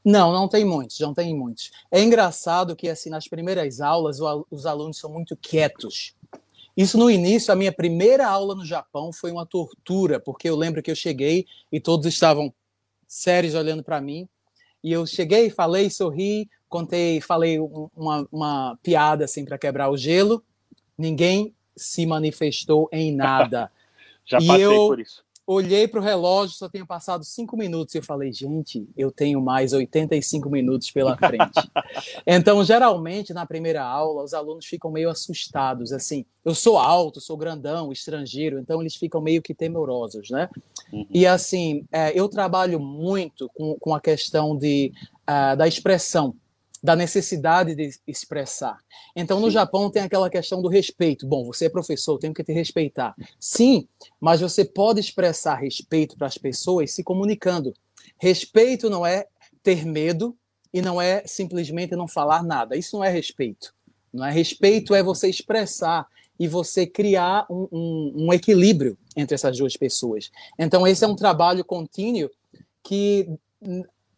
Não, 0.04 0.34
não 0.34 0.48
tem 0.48 0.66
muitos, 0.66 1.00
não 1.00 1.14
tem 1.14 1.36
muitos. 1.36 1.72
É 1.92 2.02
engraçado 2.02 2.76
que 2.76 2.90
assim 2.90 3.10
nas 3.10 3.28
primeiras 3.28 3.82
aulas 3.82 4.20
os 4.50 4.66
alunos 4.66 4.98
são 4.98 5.12
muito 5.12 5.36
quietos. 5.36 6.16
Isso 6.76 6.98
no 6.98 7.12
início, 7.12 7.54
a 7.54 7.56
minha 7.56 7.72
primeira 7.72 8.28
aula 8.28 8.56
no 8.56 8.66
Japão 8.66 9.12
foi 9.12 9.32
uma 9.32 9.46
tortura, 9.46 10.20
porque 10.20 10.50
eu 10.50 10.56
lembro 10.56 10.82
que 10.82 10.90
eu 10.90 10.96
cheguei 10.96 11.46
e 11.72 11.80
todos 11.80 12.06
estavam 12.08 12.54
sérios 13.08 13.54
olhando 13.54 13.84
para 13.84 14.02
mim. 14.02 14.28
E 14.84 14.92
eu 14.92 15.06
cheguei, 15.06 15.50
falei, 15.50 15.90
sorri, 15.90 16.50
contei, 16.68 17.22
falei 17.22 17.60
uma, 17.60 18.28
uma 18.32 18.80
piada 18.82 19.26
assim 19.26 19.46
para 19.46 19.58
quebrar 19.58 19.90
o 19.90 19.98
gelo. 19.98 20.44
Ninguém 21.02 21.56
se 21.76 22.06
manifestou 22.06 22.88
em 22.92 23.14
nada. 23.14 23.72
Já 24.24 24.38
e 24.40 24.48
passei 24.48 24.66
eu 24.66 24.88
por 24.88 25.00
isso. 25.00 25.24
Olhei 25.48 25.88
para 25.88 26.00
o 26.00 26.04
relógio, 26.04 26.56
só 26.56 26.70
tinha 26.70 26.86
passado 26.86 27.26
cinco 27.26 27.58
minutos 27.58 27.96
e 27.96 27.98
eu 27.98 28.04
falei, 28.04 28.32
gente, 28.32 28.88
eu 28.96 29.12
tenho 29.12 29.42
mais 29.42 29.74
85 29.74 30.50
minutos 30.50 30.92
pela 30.92 31.18
frente. 31.18 31.60
então, 32.26 32.64
geralmente, 32.64 33.34
na 33.34 33.46
primeira 33.46 33.84
aula, 33.84 34.24
os 34.24 34.34
alunos 34.34 34.66
ficam 34.66 34.92
meio 34.92 35.10
assustados. 35.10 35.92
Assim, 35.92 36.26
eu 36.46 36.54
sou 36.54 36.78
alto, 36.78 37.20
sou 37.20 37.36
grandão, 37.36 37.92
estrangeiro, 37.92 38.60
então 38.60 38.80
eles 38.80 38.96
ficam 38.96 39.20
meio 39.20 39.42
que 39.42 39.54
temorosos, 39.54 40.30
né? 40.30 40.48
Uhum. 40.94 41.08
E 41.10 41.26
assim, 41.26 41.86
é, 41.92 42.18
eu 42.18 42.30
trabalho 42.30 42.80
muito 42.80 43.50
com, 43.56 43.76
com 43.80 43.96
a 43.96 44.00
questão 44.00 44.56
de, 44.56 44.94
uh, 45.24 45.58
da 45.58 45.68
expressão 45.68 46.36
da 46.82 46.96
necessidade 46.96 47.76
de 47.76 47.92
expressar. 48.08 48.78
Então, 49.16 49.40
no 49.40 49.48
Sim. 49.48 49.54
Japão 49.54 49.92
tem 49.92 50.02
aquela 50.02 50.30
questão 50.30 50.62
do 50.62 50.68
respeito. 50.68 51.28
Bom, 51.28 51.46
você 51.46 51.66
é 51.66 51.70
professor, 51.70 52.18
tenho 52.18 52.34
que 52.34 52.44
te 52.44 52.52
respeitar. 52.52 53.16
Sim, 53.40 53.88
mas 54.20 54.42
você 54.42 54.66
pode 54.66 55.00
expressar 55.00 55.56
respeito 55.56 56.18
para 56.18 56.28
as 56.28 56.38
pessoas 56.38 56.92
se 56.92 57.04
comunicando. 57.04 57.74
Respeito 58.18 58.90
não 58.90 59.06
é 59.06 59.28
ter 59.62 59.86
medo 59.86 60.36
e 60.74 60.82
não 60.82 61.00
é 61.00 61.24
simplesmente 61.28 61.96
não 61.96 62.08
falar 62.08 62.44
nada. 62.44 62.76
Isso 62.76 62.98
não 62.98 63.04
é 63.04 63.10
respeito. 63.10 63.74
Não 64.12 64.26
é 64.26 64.32
respeito 64.32 64.96
é 64.96 65.04
você 65.04 65.30
expressar 65.30 66.08
e 66.40 66.48
você 66.48 66.88
criar 66.88 67.46
um, 67.50 67.68
um, 67.72 68.14
um 68.26 68.34
equilíbrio 68.34 68.98
entre 69.16 69.36
essas 69.36 69.58
duas 69.58 69.78
pessoas. 69.78 70.32
Então, 70.58 70.88
esse 70.88 71.04
é 71.04 71.08
um 71.08 71.16
trabalho 71.16 71.64
contínuo 71.64 72.30
que 72.84 73.30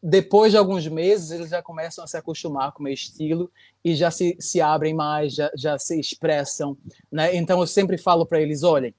depois 0.05 0.51
de 0.51 0.57
alguns 0.57 0.85
meses, 0.85 1.31
eles 1.31 1.49
já 1.49 1.61
começam 1.61 2.03
a 2.03 2.07
se 2.07 2.17
acostumar 2.17 2.73
com 2.73 2.81
o 2.81 2.83
meu 2.83 2.93
estilo 2.93 3.49
e 3.81 3.95
já 3.95 4.11
se, 4.11 4.35
se 4.37 4.59
abrem 4.59 4.93
mais, 4.93 5.33
já, 5.33 5.49
já 5.55 5.79
se 5.79 5.97
expressam. 5.97 6.77
Né? 7.09 7.33
Então, 7.37 7.61
eu 7.61 7.67
sempre 7.67 7.97
falo 7.97 8.25
para 8.25 8.41
eles: 8.41 8.63
olhem, 8.63 8.93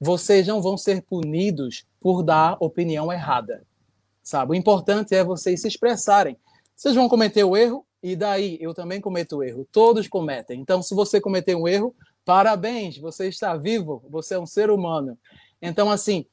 vocês 0.00 0.48
não 0.48 0.60
vão 0.60 0.76
ser 0.76 1.00
punidos 1.02 1.86
por 2.00 2.24
dar 2.24 2.56
opinião 2.58 3.12
errada. 3.12 3.62
Sabe? 4.20 4.50
O 4.50 4.54
importante 4.54 5.14
é 5.14 5.22
vocês 5.22 5.62
se 5.62 5.68
expressarem. 5.68 6.36
Vocês 6.74 6.94
vão 6.94 7.08
cometer 7.08 7.44
o 7.44 7.56
erro, 7.56 7.86
e 8.02 8.16
daí 8.16 8.58
eu 8.60 8.74
também 8.74 9.00
cometo 9.00 9.36
o 9.36 9.42
erro. 9.44 9.66
Todos 9.70 10.08
cometem. 10.08 10.60
Então, 10.60 10.82
se 10.82 10.92
você 10.92 11.20
cometer 11.20 11.54
um 11.54 11.68
erro, 11.68 11.94
parabéns, 12.24 12.98
você 12.98 13.28
está 13.28 13.56
vivo, 13.56 14.04
você 14.10 14.34
é 14.34 14.38
um 14.38 14.46
ser 14.46 14.70
humano. 14.70 15.16
Então, 15.62 15.88
assim, 15.88 16.26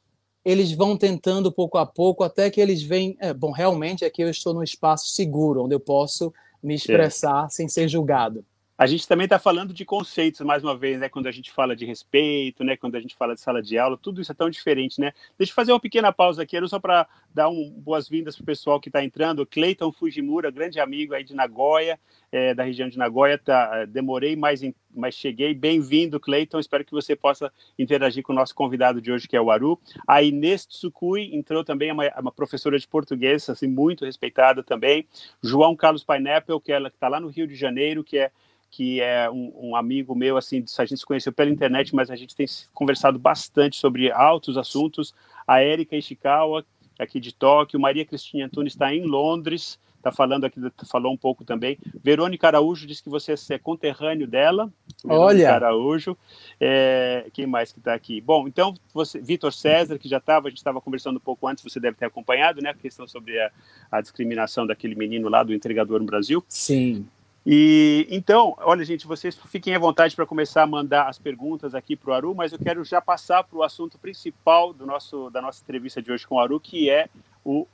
eles 0.45 0.71
vão 0.71 0.95
tentando 0.95 1.51
pouco 1.51 1.77
a 1.79 1.85
pouco 1.85 2.23
até 2.23 2.51
que 2.51 2.61
eles 2.61 2.83
veem, 2.83 3.17
é, 3.19 3.33
bom, 3.33 3.51
realmente 3.51 4.05
aqui 4.05 4.21
eu 4.21 4.29
estou 4.29 4.53
num 4.53 4.61
espaço 4.61 5.07
seguro, 5.07 5.63
onde 5.63 5.73
eu 5.73 5.79
posso 5.79 6.31
me 6.61 6.75
expressar 6.75 7.45
é. 7.45 7.49
sem 7.49 7.67
ser 7.67 7.89
julgado. 7.89 8.45
A 8.77 8.85
gente 8.87 9.07
também 9.07 9.23
está 9.23 9.39
falando 9.39 9.73
de 9.73 9.85
conceitos, 9.85 10.41
mais 10.41 10.61
uma 10.61 10.75
vez, 10.75 10.99
né? 10.99 11.07
Quando 11.07 11.27
a 11.27 11.31
gente 11.31 11.49
fala 11.49 11.73
de 11.77 11.85
respeito, 11.85 12.61
né? 12.61 12.75
Quando 12.75 12.95
a 12.95 12.99
gente 12.99 13.15
fala 13.15 13.33
de 13.33 13.39
sala 13.39 13.61
de 13.61 13.77
aula, 13.77 13.97
tudo 13.97 14.19
isso 14.19 14.33
é 14.33 14.35
tão 14.35 14.49
diferente, 14.49 14.99
né? 14.99 15.13
Deixa 15.37 15.51
eu 15.51 15.55
fazer 15.55 15.71
uma 15.71 15.79
pequena 15.79 16.11
pausa 16.11 16.43
aqui, 16.43 16.57
era 16.57 16.67
só 16.67 16.77
para 16.77 17.07
dar 17.33 17.47
um, 17.47 17.69
boas-vindas 17.71 18.35
para 18.35 18.43
o 18.43 18.45
pessoal 18.45 18.77
que 18.77 18.89
está 18.89 19.01
entrando. 19.01 19.45
Cleiton 19.45 19.93
Fujimura, 19.93 20.51
grande 20.51 20.77
amigo 20.77 21.13
aí 21.13 21.23
de 21.23 21.33
Nagoya, 21.33 21.97
é, 22.29 22.53
da 22.53 22.63
região 22.63 22.89
de 22.89 22.97
Nagoya, 22.97 23.37
tá, 23.37 23.71
é, 23.75 23.85
demorei, 23.85 24.35
mas, 24.35 24.61
mas 24.93 25.15
cheguei. 25.15 25.53
Bem-vindo, 25.53 26.19
Cleiton. 26.19 26.59
Espero 26.59 26.83
que 26.83 26.91
você 26.91 27.15
possa 27.15 27.53
interagir 27.79 28.23
com 28.23 28.33
o 28.33 28.35
nosso 28.35 28.53
convidado 28.53 28.99
de 28.99 29.09
hoje, 29.09 29.25
que 29.25 29.37
é 29.37 29.41
o 29.41 29.51
Aru. 29.51 29.79
A 30.05 30.21
Inês 30.21 30.65
Tsukui 30.65 31.33
entrou 31.33 31.63
também, 31.63 31.91
é 31.91 31.93
uma, 31.93 32.05
é 32.07 32.19
uma 32.19 32.31
professora 32.31 32.77
de 32.77 32.85
português, 32.85 33.49
assim, 33.49 33.67
muito 33.67 34.03
respeitada 34.03 34.61
também. 34.61 35.07
João 35.41 35.77
Carlos 35.77 36.03
Pineapple, 36.03 36.59
que 36.59 36.73
ela 36.73 36.89
está 36.89 37.07
lá 37.07 37.21
no 37.21 37.29
Rio 37.29 37.47
de 37.47 37.55
Janeiro, 37.55 38.03
que 38.03 38.17
é 38.17 38.31
que 38.75 38.99
é 38.99 39.29
um, 39.29 39.69
um, 39.69 39.75
amigo 39.77 40.13
meu, 40.13 40.35
assim, 40.35 40.61
a 40.77 40.83
gente 40.83 40.99
se 40.99 41.05
conheceu 41.05 41.31
pela 41.31 41.49
internet, 41.49 41.95
mas 41.95 42.11
a 42.11 42.15
gente 42.17 42.35
tem 42.35 42.45
conversado 42.73 43.17
bastante 43.17 43.77
sobre 43.77 44.11
altos 44.11 44.57
assuntos. 44.57 45.15
A 45.47 45.63
Erika 45.63 45.95
Ishikawa, 45.95 46.65
aqui 46.99 47.21
de 47.21 47.33
Tóquio, 47.33 47.79
Maria 47.79 48.03
Cristina 48.03 48.47
Antunes 48.47 48.73
está 48.73 48.93
em 48.93 49.05
Londres, 49.05 49.79
está 49.95 50.11
falando 50.11 50.43
aqui, 50.43 50.59
falou 50.91 51.13
um 51.13 51.15
pouco 51.15 51.45
também. 51.45 51.77
Verônica 52.03 52.45
Araújo 52.45 52.85
disse 52.85 53.01
que 53.01 53.07
você 53.09 53.35
é 53.51 53.57
conterrâneo 53.57 54.27
dela. 54.27 54.69
Verônica 55.01 55.25
Olha. 55.25 55.55
Araújo. 55.55 56.17
É, 56.59 57.27
quem 57.31 57.47
mais 57.47 57.71
que 57.71 57.79
está 57.79 57.93
aqui? 57.93 58.19
Bom, 58.19 58.45
então, 58.45 58.73
você, 58.93 59.21
Vitor 59.21 59.53
César, 59.53 59.97
que 59.97 60.09
já 60.09 60.17
estava, 60.17 60.47
a 60.47 60.49
gente 60.49 60.57
estava 60.57 60.81
conversando 60.81 61.15
um 61.15 61.21
pouco 61.21 61.47
antes, 61.47 61.63
você 61.63 61.79
deve 61.79 61.95
ter 61.95 62.07
acompanhado, 62.07 62.61
né? 62.61 62.71
A 62.71 62.73
questão 62.73 63.07
sobre 63.07 63.39
a, 63.39 63.49
a 63.89 64.01
discriminação 64.01 64.67
daquele 64.67 64.95
menino 64.95 65.29
lá 65.29 65.43
do 65.43 65.53
entregador 65.53 66.01
no 66.01 66.05
Brasil. 66.05 66.43
Sim. 66.49 67.07
E 67.45 68.07
então, 68.09 68.55
olha, 68.57 68.83
gente, 68.83 69.05
vocês 69.05 69.37
fiquem 69.47 69.75
à 69.75 69.79
vontade 69.79 70.15
para 70.15 70.25
começar 70.25 70.63
a 70.63 70.67
mandar 70.67 71.07
as 71.07 71.19
perguntas 71.19 71.75
aqui 71.75 71.95
para 71.95 72.09
o 72.09 72.13
Aru, 72.13 72.33
mas 72.33 72.51
eu 72.51 72.57
quero 72.57 72.83
já 72.83 72.99
passar 72.99 73.43
para 73.43 73.57
o 73.57 73.61
assunto 73.61 73.99
principal 73.99 74.73
do 74.73 74.85
nosso, 74.85 75.29
da 75.29 75.41
nossa 75.41 75.61
entrevista 75.61 76.01
de 76.01 76.11
hoje 76.11 76.25
com 76.25 76.35
o 76.35 76.39
Aru, 76.39 76.59
que 76.59 76.89
é 76.89 77.07
o 77.43 77.67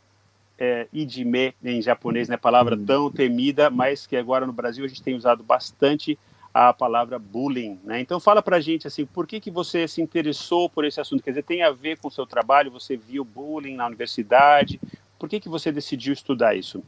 é, 0.59 0.87
idime 0.91 1.55
em 1.63 1.81
japonês, 1.81 2.27
né? 2.27 2.35
Palavra 2.35 2.75
hum. 2.75 2.85
tão 2.85 3.09
temida, 3.09 3.69
mas 3.69 4.05
que 4.05 4.17
agora 4.17 4.45
no 4.45 4.51
Brasil 4.51 4.83
a 4.83 4.87
gente 4.89 5.01
tem 5.01 5.15
usado 5.15 5.41
bastante 5.41 6.19
a 6.53 6.73
palavra 6.73 7.17
bullying, 7.17 7.79
né? 7.83 8.01
Então 8.01 8.19
fala 8.19 8.41
para 8.41 8.57
a 8.57 8.59
gente 8.59 8.85
assim, 8.85 9.05
por 9.05 9.25
que 9.25 9.39
que 9.39 9.49
você 9.49 9.87
se 9.87 10.01
interessou 10.01 10.69
por 10.69 10.83
esse 10.83 10.99
assunto? 10.99 11.23
Quer 11.23 11.31
dizer, 11.31 11.43
tem 11.43 11.63
a 11.63 11.71
ver 11.71 11.97
com 11.97 12.09
o 12.09 12.11
seu 12.11 12.25
trabalho? 12.25 12.69
Você 12.71 12.97
viu 12.97 13.23
bullying 13.23 13.75
na 13.75 13.87
universidade? 13.87 14.79
Por 15.21 15.29
que, 15.29 15.39
que 15.39 15.47
você 15.47 15.71
decidiu 15.71 16.13
estudar 16.13 16.55
isso? 16.55 16.81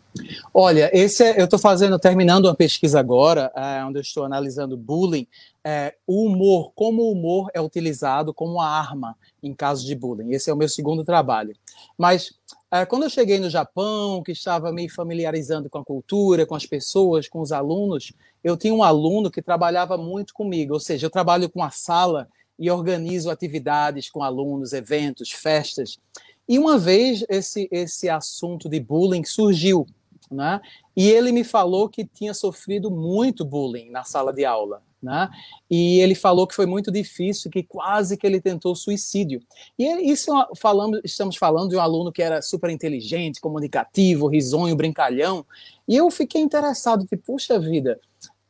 Olha, 0.52 0.90
esse 0.92 1.24
é, 1.24 1.40
eu 1.40 1.46
estou 1.46 1.60
fazendo, 1.60 2.00
terminando 2.00 2.46
uma 2.46 2.56
pesquisa 2.56 3.00
agora, 3.00 3.52
é, 3.56 3.86
onde 3.86 4.00
eu 4.00 4.02
estou 4.02 4.24
analisando 4.24 4.76
bullying, 4.76 5.28
é, 5.64 5.94
o 6.08 6.26
humor, 6.26 6.72
como 6.74 7.04
o 7.04 7.12
humor 7.12 7.52
é 7.54 7.62
utilizado 7.62 8.34
como 8.34 8.60
arma 8.60 9.16
em 9.44 9.54
caso 9.54 9.86
de 9.86 9.94
bullying. 9.94 10.32
Esse 10.32 10.50
é 10.50 10.54
o 10.54 10.58
meu 10.58 10.68
segundo 10.68 11.04
trabalho. 11.04 11.56
Mas 11.96 12.34
é, 12.72 12.84
quando 12.88 13.04
eu 13.04 13.10
cheguei 13.12 13.38
no 13.38 13.52
Japão, 13.52 14.24
que 14.24 14.32
estava 14.32 14.72
me 14.72 14.90
familiarizando 14.90 15.70
com 15.70 15.78
a 15.78 15.86
cultura, 15.86 16.44
com 16.44 16.56
as 16.56 16.66
pessoas, 16.66 17.30
com 17.30 17.40
os 17.40 17.52
alunos, 17.52 18.14
eu 18.44 18.58
tinha 18.58 18.74
um 18.74 18.82
aluno 18.82 19.30
que 19.30 19.44
trabalhava 19.44 19.96
muito 19.96 20.34
comigo, 20.34 20.74
ou 20.74 20.80
seja, 20.80 21.06
eu 21.06 21.12
trabalho 21.12 21.48
com 21.52 21.64
a 21.64 21.70
sala 21.70 22.28
e 22.58 22.72
organizo 22.72 23.30
atividades 23.30 24.10
com 24.10 24.24
alunos, 24.24 24.74
eventos, 24.74 25.30
festas. 25.30 26.00
E 26.48 26.60
uma 26.60 26.78
vez 26.78 27.26
esse, 27.30 27.68
esse 27.72 28.10
assunto 28.10 28.68
de 28.68 28.80
bullying 28.80 29.24
surgiu, 29.24 29.88
né? 30.30 30.62
E 30.96 31.10
ele 31.10 31.32
me 31.32 31.44
falou 31.44 31.90
que 31.90 32.06
tinha 32.06 32.34
sofrido 32.34 32.92
muito 32.92 33.46
bullying 33.46 33.90
na 33.90 34.04
sala 34.04 34.34
de 34.34 34.46
aula, 34.46 34.82
né? 35.02 35.30
E 35.70 36.00
ele 36.00 36.16
falou 36.16 36.46
que 36.46 36.56
foi 36.56 36.66
muito 36.66 36.92
difícil, 36.92 37.50
que 37.50 37.64
quase 37.64 38.18
que 38.18 38.26
ele 38.26 38.42
tentou 38.42 38.76
suicídio. 38.76 39.42
E 39.78 40.12
isso 40.12 40.32
falando, 40.58 41.00
estamos 41.04 41.36
falando 41.36 41.70
de 41.70 41.76
um 41.76 41.82
aluno 41.82 42.12
que 42.12 42.22
era 42.22 42.42
super 42.42 42.70
inteligente, 42.70 43.42
comunicativo, 43.42 44.28
risonho, 44.28 44.76
brincalhão. 44.76 45.46
E 45.88 45.96
eu 45.96 46.10
fiquei 46.12 46.42
interessado, 46.42 47.06
tipo, 47.06 47.24
puxa 47.24 47.60
vida. 47.60 48.00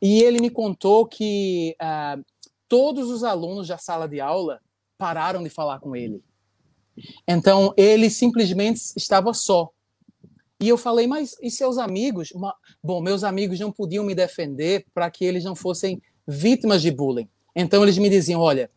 E 0.00 0.22
ele 0.22 0.40
me 0.40 0.50
contou 0.50 1.06
que 1.06 1.76
uh, 1.80 2.22
todos 2.68 3.10
os 3.10 3.24
alunos 3.24 3.68
da 3.68 3.78
sala 3.78 4.06
de 4.06 4.20
aula 4.20 4.60
pararam 4.98 5.42
de 5.42 5.50
falar 5.50 5.80
com 5.80 5.96
ele. 5.96 6.22
Então, 7.26 7.72
ele 7.76 8.08
simplesmente 8.10 8.80
estava 8.96 9.32
só. 9.32 9.70
E 10.60 10.68
eu 10.68 10.78
falei, 10.78 11.06
mas 11.06 11.36
e 11.42 11.50
seus 11.50 11.78
amigos? 11.78 12.30
Uma... 12.30 12.54
Bom, 12.82 13.00
meus 13.00 13.24
amigos 13.24 13.58
não 13.58 13.72
podiam 13.72 14.04
me 14.04 14.14
defender 14.14 14.86
para 14.94 15.10
que 15.10 15.24
eles 15.24 15.44
não 15.44 15.54
fossem 15.54 16.00
vítimas 16.26 16.80
de 16.80 16.90
bullying. 16.90 17.28
Então, 17.54 17.82
eles 17.82 17.98
me 17.98 18.08
diziam: 18.08 18.40
olha, 18.40 18.70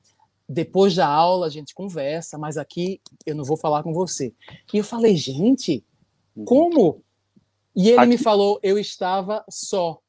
depois 0.48 0.96
da 0.96 1.08
aula 1.08 1.48
a 1.48 1.50
gente 1.50 1.74
conversa, 1.74 2.38
mas 2.38 2.58
aqui 2.58 3.02
eu 3.26 3.36
não 3.36 3.44
vou 3.44 3.58
falar 3.58 3.84
com 3.84 3.94
você. 3.94 4.34
E 4.74 4.78
eu 4.78 4.84
falei, 4.84 5.16
gente, 5.16 5.84
uhum. 6.36 6.46
como? 6.46 7.04
E 7.76 7.90
ele 7.90 8.00
aqui... 8.00 8.10
me 8.10 8.18
falou: 8.18 8.60
eu 8.64 8.78
estava 8.78 9.44
só. 9.50 10.00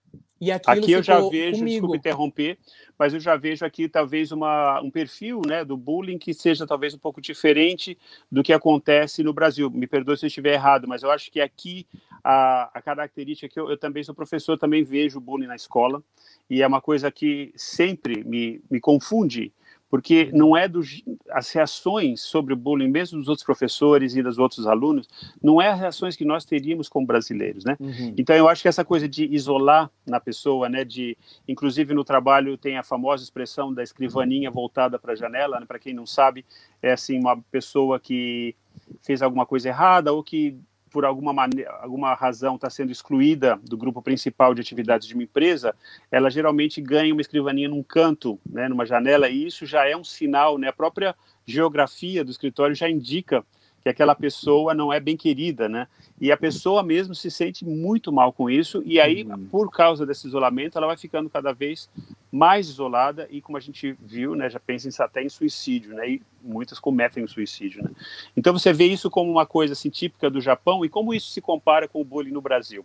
E 0.40 0.52
aqui 0.52 0.92
eu 0.92 1.02
já 1.02 1.20
vejo, 1.20 1.58
comigo. 1.58 1.64
desculpe 1.64 1.98
interromper, 1.98 2.58
mas 2.98 3.14
eu 3.14 3.20
já 3.20 3.37
vejo 3.37 3.64
aqui 3.64 3.88
talvez 3.88 4.32
uma, 4.32 4.80
um 4.80 4.90
perfil 4.90 5.40
né, 5.46 5.64
do 5.64 5.76
bullying 5.76 6.18
que 6.18 6.34
seja 6.34 6.66
talvez 6.66 6.94
um 6.94 6.98
pouco 6.98 7.20
diferente 7.20 7.96
do 8.30 8.42
que 8.42 8.52
acontece 8.52 9.22
no 9.22 9.32
Brasil. 9.32 9.70
Me 9.70 9.87
perdoe 9.87 10.16
se 10.16 10.26
eu 10.26 10.28
estiver 10.28 10.54
errado, 10.54 10.88
mas 10.88 11.02
eu 11.02 11.11
acho 11.11 11.30
que 11.30 11.40
aqui 11.40 11.87
a, 12.24 12.70
a 12.74 12.82
característica 12.82 13.48
que 13.48 13.58
eu, 13.58 13.70
eu, 13.70 13.78
também 13.78 14.02
sou 14.02 14.14
professor, 14.14 14.58
também 14.58 14.82
vejo 14.82 15.20
bullying 15.20 15.46
na 15.46 15.56
escola, 15.56 16.02
e 16.50 16.62
é 16.62 16.66
uma 16.66 16.80
coisa 16.80 17.11
que 17.11 17.52
sempre 17.54 18.24
me, 18.24 18.61
me 18.70 18.80
confunde, 18.80 19.52
porque 19.90 20.31
não 20.33 20.57
é 20.57 20.68
dos, 20.68 21.03
as 21.31 21.51
reações 21.51 22.20
sobre 22.20 22.53
o 22.53 22.57
bullying, 22.57 22.88
mesmo 22.88 23.18
dos 23.18 23.29
outros 23.29 23.44
professores 23.44 24.14
e 24.14 24.22
dos 24.22 24.38
outros 24.38 24.66
alunos, 24.66 25.09
não 25.42 25.61
é 25.61 25.68
as 25.68 25.81
reações 25.81 26.16
que 26.16 26.24
nós 26.24 26.44
teríamos 26.44 26.88
como 26.88 27.07
brasileiros, 27.07 27.64
né? 27.64 27.77
Uhum. 27.81 28.14
Então 28.16 28.37
eu 28.37 28.48
acho 28.48 28.62
que 28.62 28.68
essa 28.68 28.85
coisa 28.85 29.09
de 29.09 29.24
isolar 29.24 29.90
na 30.07 30.20
pessoa, 30.20 30.68
né, 30.68 30.85
de, 30.85 31.16
inclusive 31.46 31.94
no 31.94 32.05
trabalho 32.05 32.59
tem 32.59 32.77
a 32.77 32.83
famosa 32.83 33.22
expressão 33.22 33.72
da 33.72 33.83
escrivaninha 33.83 34.51
voltada 34.51 34.98
para 34.98 35.12
a 35.12 35.16
janela, 35.16 35.59
né, 35.61 35.66
para 35.66 35.79
quem 35.79 35.94
não 35.94 36.07
sabe, 36.07 36.44
é 36.83 36.92
assim 36.92 37.18
uma 37.18 37.40
pessoa 37.51 37.98
que 37.98 38.55
fez 39.03 39.22
alguma 39.22 39.46
coisa 39.46 39.68
errada 39.68 40.12
ou 40.12 40.22
que 40.22 40.57
por 40.90 41.05
alguma, 41.05 41.33
maneira, 41.33 41.70
alguma 41.81 42.14
razão 42.14 42.57
está 42.57 42.68
sendo 42.68 42.90
excluída 42.90 43.59
do 43.62 43.77
grupo 43.77 44.03
principal 44.03 44.55
de 44.55 44.61
atividades 44.61 45.07
de 45.07 45.14
uma 45.14 45.22
empresa, 45.22 45.74
ela 46.11 46.31
geralmente 46.31 46.81
ganha 46.81 47.12
uma 47.12 47.20
escrivaninha 47.20 47.68
num 47.68 47.83
canto, 47.83 48.38
né, 48.48 48.68
numa 48.68 48.87
janela, 48.87 49.29
e 49.29 49.46
isso 49.46 49.66
já 49.66 49.87
é 49.87 49.96
um 49.96 50.05
sinal, 50.05 50.59
né, 50.59 50.68
a 50.68 50.72
própria 50.72 51.14
geografia 51.46 52.24
do 52.24 52.31
escritório 52.31 52.74
já 52.74 52.88
indica 52.88 53.44
que 53.82 53.88
aquela 53.88 54.14
pessoa 54.14 54.74
não 54.74 54.92
é 54.92 55.00
bem 55.00 55.16
querida, 55.16 55.68
né? 55.68 55.86
E 56.20 56.32
a 56.32 56.36
pessoa 56.36 56.82
mesmo 56.82 57.14
se 57.14 57.30
sente 57.30 57.64
muito 57.64 58.12
mal 58.12 58.32
com 58.32 58.50
isso, 58.50 58.82
e 58.84 59.00
aí, 59.00 59.24
uhum. 59.24 59.46
por 59.46 59.70
causa 59.70 60.04
desse 60.04 60.26
isolamento, 60.26 60.76
ela 60.76 60.86
vai 60.86 60.96
ficando 60.96 61.30
cada 61.30 61.52
vez 61.52 61.88
mais 62.30 62.68
isolada 62.68 63.26
e, 63.30 63.40
como 63.40 63.56
a 63.56 63.60
gente 63.60 63.96
viu, 64.00 64.34
né, 64.34 64.50
já 64.50 64.60
pensa 64.60 65.04
até 65.04 65.22
em 65.22 65.28
suicídio, 65.28 65.94
né? 65.94 66.08
E 66.10 66.22
muitas 66.42 66.78
cometem 66.78 67.22
o 67.22 67.28
suicídio, 67.28 67.82
né? 67.82 67.90
Então 68.36 68.52
você 68.52 68.72
vê 68.72 68.86
isso 68.86 69.10
como 69.10 69.30
uma 69.30 69.46
coisa 69.46 69.72
assim 69.72 69.90
típica 69.90 70.28
do 70.28 70.40
Japão 70.40 70.84
e 70.84 70.88
como 70.88 71.14
isso 71.14 71.30
se 71.30 71.40
compara 71.40 71.88
com 71.88 72.00
o 72.00 72.04
bullying 72.04 72.32
no 72.32 72.40
Brasil? 72.42 72.84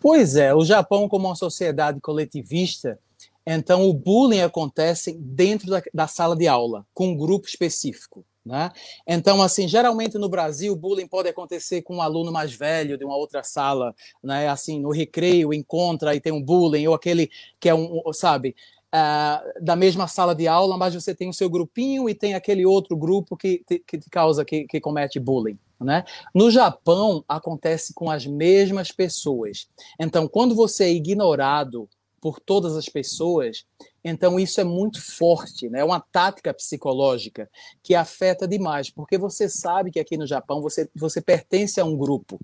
Pois 0.00 0.36
é, 0.36 0.54
o 0.54 0.64
Japão 0.64 1.08
como 1.08 1.28
uma 1.28 1.36
sociedade 1.36 2.00
coletivista, 2.00 2.98
então 3.46 3.88
o 3.88 3.94
bullying 3.94 4.40
acontece 4.40 5.12
dentro 5.12 5.70
da, 5.70 5.82
da 5.94 6.06
sala 6.06 6.36
de 6.36 6.46
aula, 6.48 6.84
com 6.92 7.08
um 7.08 7.16
grupo 7.16 7.46
específico. 7.46 8.24
Né? 8.44 8.70
Então, 9.06 9.42
assim, 9.42 9.68
geralmente 9.68 10.16
no 10.16 10.28
Brasil, 10.28 10.74
bullying 10.74 11.06
pode 11.06 11.28
acontecer 11.28 11.82
com 11.82 11.96
um 11.96 12.02
aluno 12.02 12.32
mais 12.32 12.52
velho 12.52 12.96
de 12.96 13.04
uma 13.04 13.16
outra 13.16 13.42
sala, 13.42 13.94
né? 14.22 14.48
Assim, 14.48 14.80
no 14.80 14.90
recreio, 14.90 15.52
encontra 15.52 16.14
e 16.14 16.20
tem 16.20 16.32
um 16.32 16.42
bullying, 16.42 16.86
ou 16.86 16.94
aquele 16.94 17.30
que 17.60 17.68
é 17.68 17.74
um, 17.74 18.00
sabe, 18.14 18.56
uh, 18.94 19.62
da 19.62 19.76
mesma 19.76 20.08
sala 20.08 20.34
de 20.34 20.48
aula, 20.48 20.76
mas 20.76 20.94
você 20.94 21.14
tem 21.14 21.28
o 21.28 21.34
seu 21.34 21.48
grupinho 21.50 22.08
e 22.08 22.14
tem 22.14 22.34
aquele 22.34 22.66
outro 22.66 22.96
grupo 22.96 23.36
que, 23.36 23.62
que 23.86 23.98
te 23.98 24.10
causa, 24.10 24.44
que, 24.44 24.66
que 24.66 24.80
comete 24.80 25.20
bullying. 25.20 25.58
Né? 25.78 26.04
No 26.34 26.50
Japão, 26.50 27.24
acontece 27.26 27.94
com 27.94 28.10
as 28.10 28.26
mesmas 28.26 28.92
pessoas. 28.92 29.66
Então, 29.98 30.28
quando 30.28 30.54
você 30.54 30.84
é 30.84 30.92
ignorado 30.92 31.88
por 32.20 32.38
todas 32.38 32.76
as 32.76 32.86
pessoas, 32.86 33.64
então 34.04 34.38
isso 34.38 34.60
é 34.60 34.64
muito 34.64 35.00
forte, 35.00 35.68
né? 35.68 35.80
É 35.80 35.84
uma 35.84 36.00
tática 36.00 36.52
psicológica 36.54 37.48
que 37.82 37.94
afeta 37.94 38.48
demais, 38.48 38.90
porque 38.90 39.18
você 39.18 39.48
sabe 39.48 39.90
que 39.90 40.00
aqui 40.00 40.16
no 40.16 40.26
Japão 40.26 40.60
você, 40.60 40.88
você 40.94 41.20
pertence 41.20 41.80
a 41.80 41.84
um 41.84 41.96
grupo. 41.96 42.38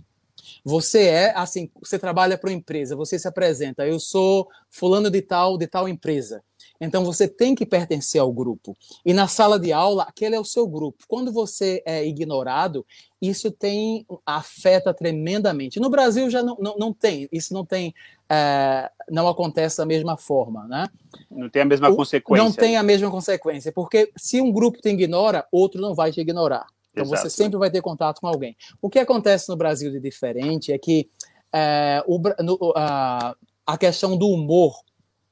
Você 0.64 1.04
é 1.04 1.32
assim, 1.36 1.70
você 1.80 1.98
trabalha 1.98 2.36
para 2.36 2.50
uma 2.50 2.56
empresa, 2.56 2.94
você 2.94 3.18
se 3.18 3.26
apresenta, 3.26 3.86
eu 3.86 3.98
sou 3.98 4.48
fulano 4.70 5.10
de 5.10 5.22
tal, 5.22 5.56
de 5.56 5.66
tal 5.66 5.88
empresa. 5.88 6.42
Então 6.80 7.04
você 7.04 7.26
tem 7.26 7.54
que 7.54 7.64
pertencer 7.64 8.20
ao 8.20 8.32
grupo. 8.32 8.76
E 9.04 9.12
na 9.12 9.28
sala 9.28 9.58
de 9.58 9.72
aula, 9.72 10.04
aquele 10.04 10.34
é 10.34 10.40
o 10.40 10.44
seu 10.44 10.66
grupo. 10.66 11.04
Quando 11.08 11.32
você 11.32 11.82
é 11.86 12.06
ignorado, 12.06 12.84
isso 13.20 13.50
tem 13.50 14.06
afeta 14.24 14.92
tremendamente. 14.92 15.80
No 15.80 15.88
Brasil 15.88 16.28
já 16.30 16.42
não, 16.42 16.56
não, 16.60 16.76
não 16.76 16.92
tem, 16.92 17.28
isso 17.32 17.54
não 17.54 17.64
tem, 17.64 17.94
é, 18.28 18.90
não 19.10 19.26
acontece 19.28 19.78
da 19.78 19.86
mesma 19.86 20.16
forma, 20.16 20.66
né? 20.66 20.86
Não 21.30 21.48
tem 21.48 21.62
a 21.62 21.66
mesma 21.66 21.88
o, 21.88 21.96
consequência. 21.96 22.44
Não 22.44 22.52
tem 22.52 22.76
a 22.76 22.82
mesma 22.82 23.10
consequência, 23.10 23.72
porque 23.72 24.12
se 24.16 24.40
um 24.40 24.52
grupo 24.52 24.80
te 24.80 24.88
ignora, 24.88 25.46
outro 25.50 25.80
não 25.80 25.94
vai 25.94 26.12
te 26.12 26.20
ignorar. 26.20 26.66
Então 26.92 27.04
Exato. 27.04 27.22
você 27.22 27.30
sempre 27.30 27.58
vai 27.58 27.70
ter 27.70 27.82
contato 27.82 28.20
com 28.20 28.26
alguém. 28.26 28.56
O 28.80 28.88
que 28.88 28.98
acontece 28.98 29.48
no 29.48 29.56
Brasil 29.56 29.90
de 29.90 30.00
diferente 30.00 30.72
é 30.72 30.78
que 30.78 31.08
é, 31.52 32.02
o, 32.06 32.18
no, 32.42 32.72
a, 32.74 33.34
a 33.66 33.78
questão 33.78 34.16
do 34.16 34.28
humor 34.28 34.82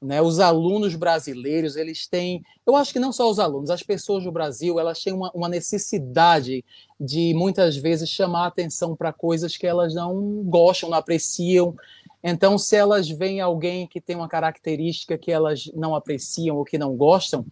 né, 0.05 0.21
os 0.21 0.39
alunos 0.39 0.95
brasileiros, 0.95 1.77
eles 1.77 2.07
têm, 2.07 2.45
eu 2.67 2.77
acho 2.77 2.93
que 2.93 2.99
não 2.99 3.11
só 3.11 3.29
os 3.31 3.39
alunos, 3.39 3.71
as 3.71 3.83
pessoas 3.83 4.25
do 4.25 4.31
Brasil, 4.31 4.79
elas 4.79 5.03
têm 5.03 5.15
uma, 5.15 5.31
uma 5.35 5.49
necessidade 5.49 6.63
de 7.01 7.33
muitas 7.35 7.77
vezes 7.77 8.11
chamar 8.11 8.47
atenção 8.47 8.95
para 8.95 9.13
coisas 9.13 9.57
que 9.57 9.67
elas 9.67 9.95
não 9.95 10.45
gostam, 10.45 10.91
não 10.91 10.99
apreciam. 10.99 11.75
Então, 12.23 12.59
se 12.59 12.77
elas 12.77 13.09
veem 13.09 13.41
alguém 13.41 13.87
que 13.87 14.01
tem 14.01 14.15
uma 14.15 14.29
característica 14.29 15.17
que 15.17 15.33
elas 15.33 15.71
não 15.75 15.95
apreciam 15.95 16.57
ou 16.57 16.65
que 16.65 16.77
não 16.77 16.95
gostam, 16.95 17.45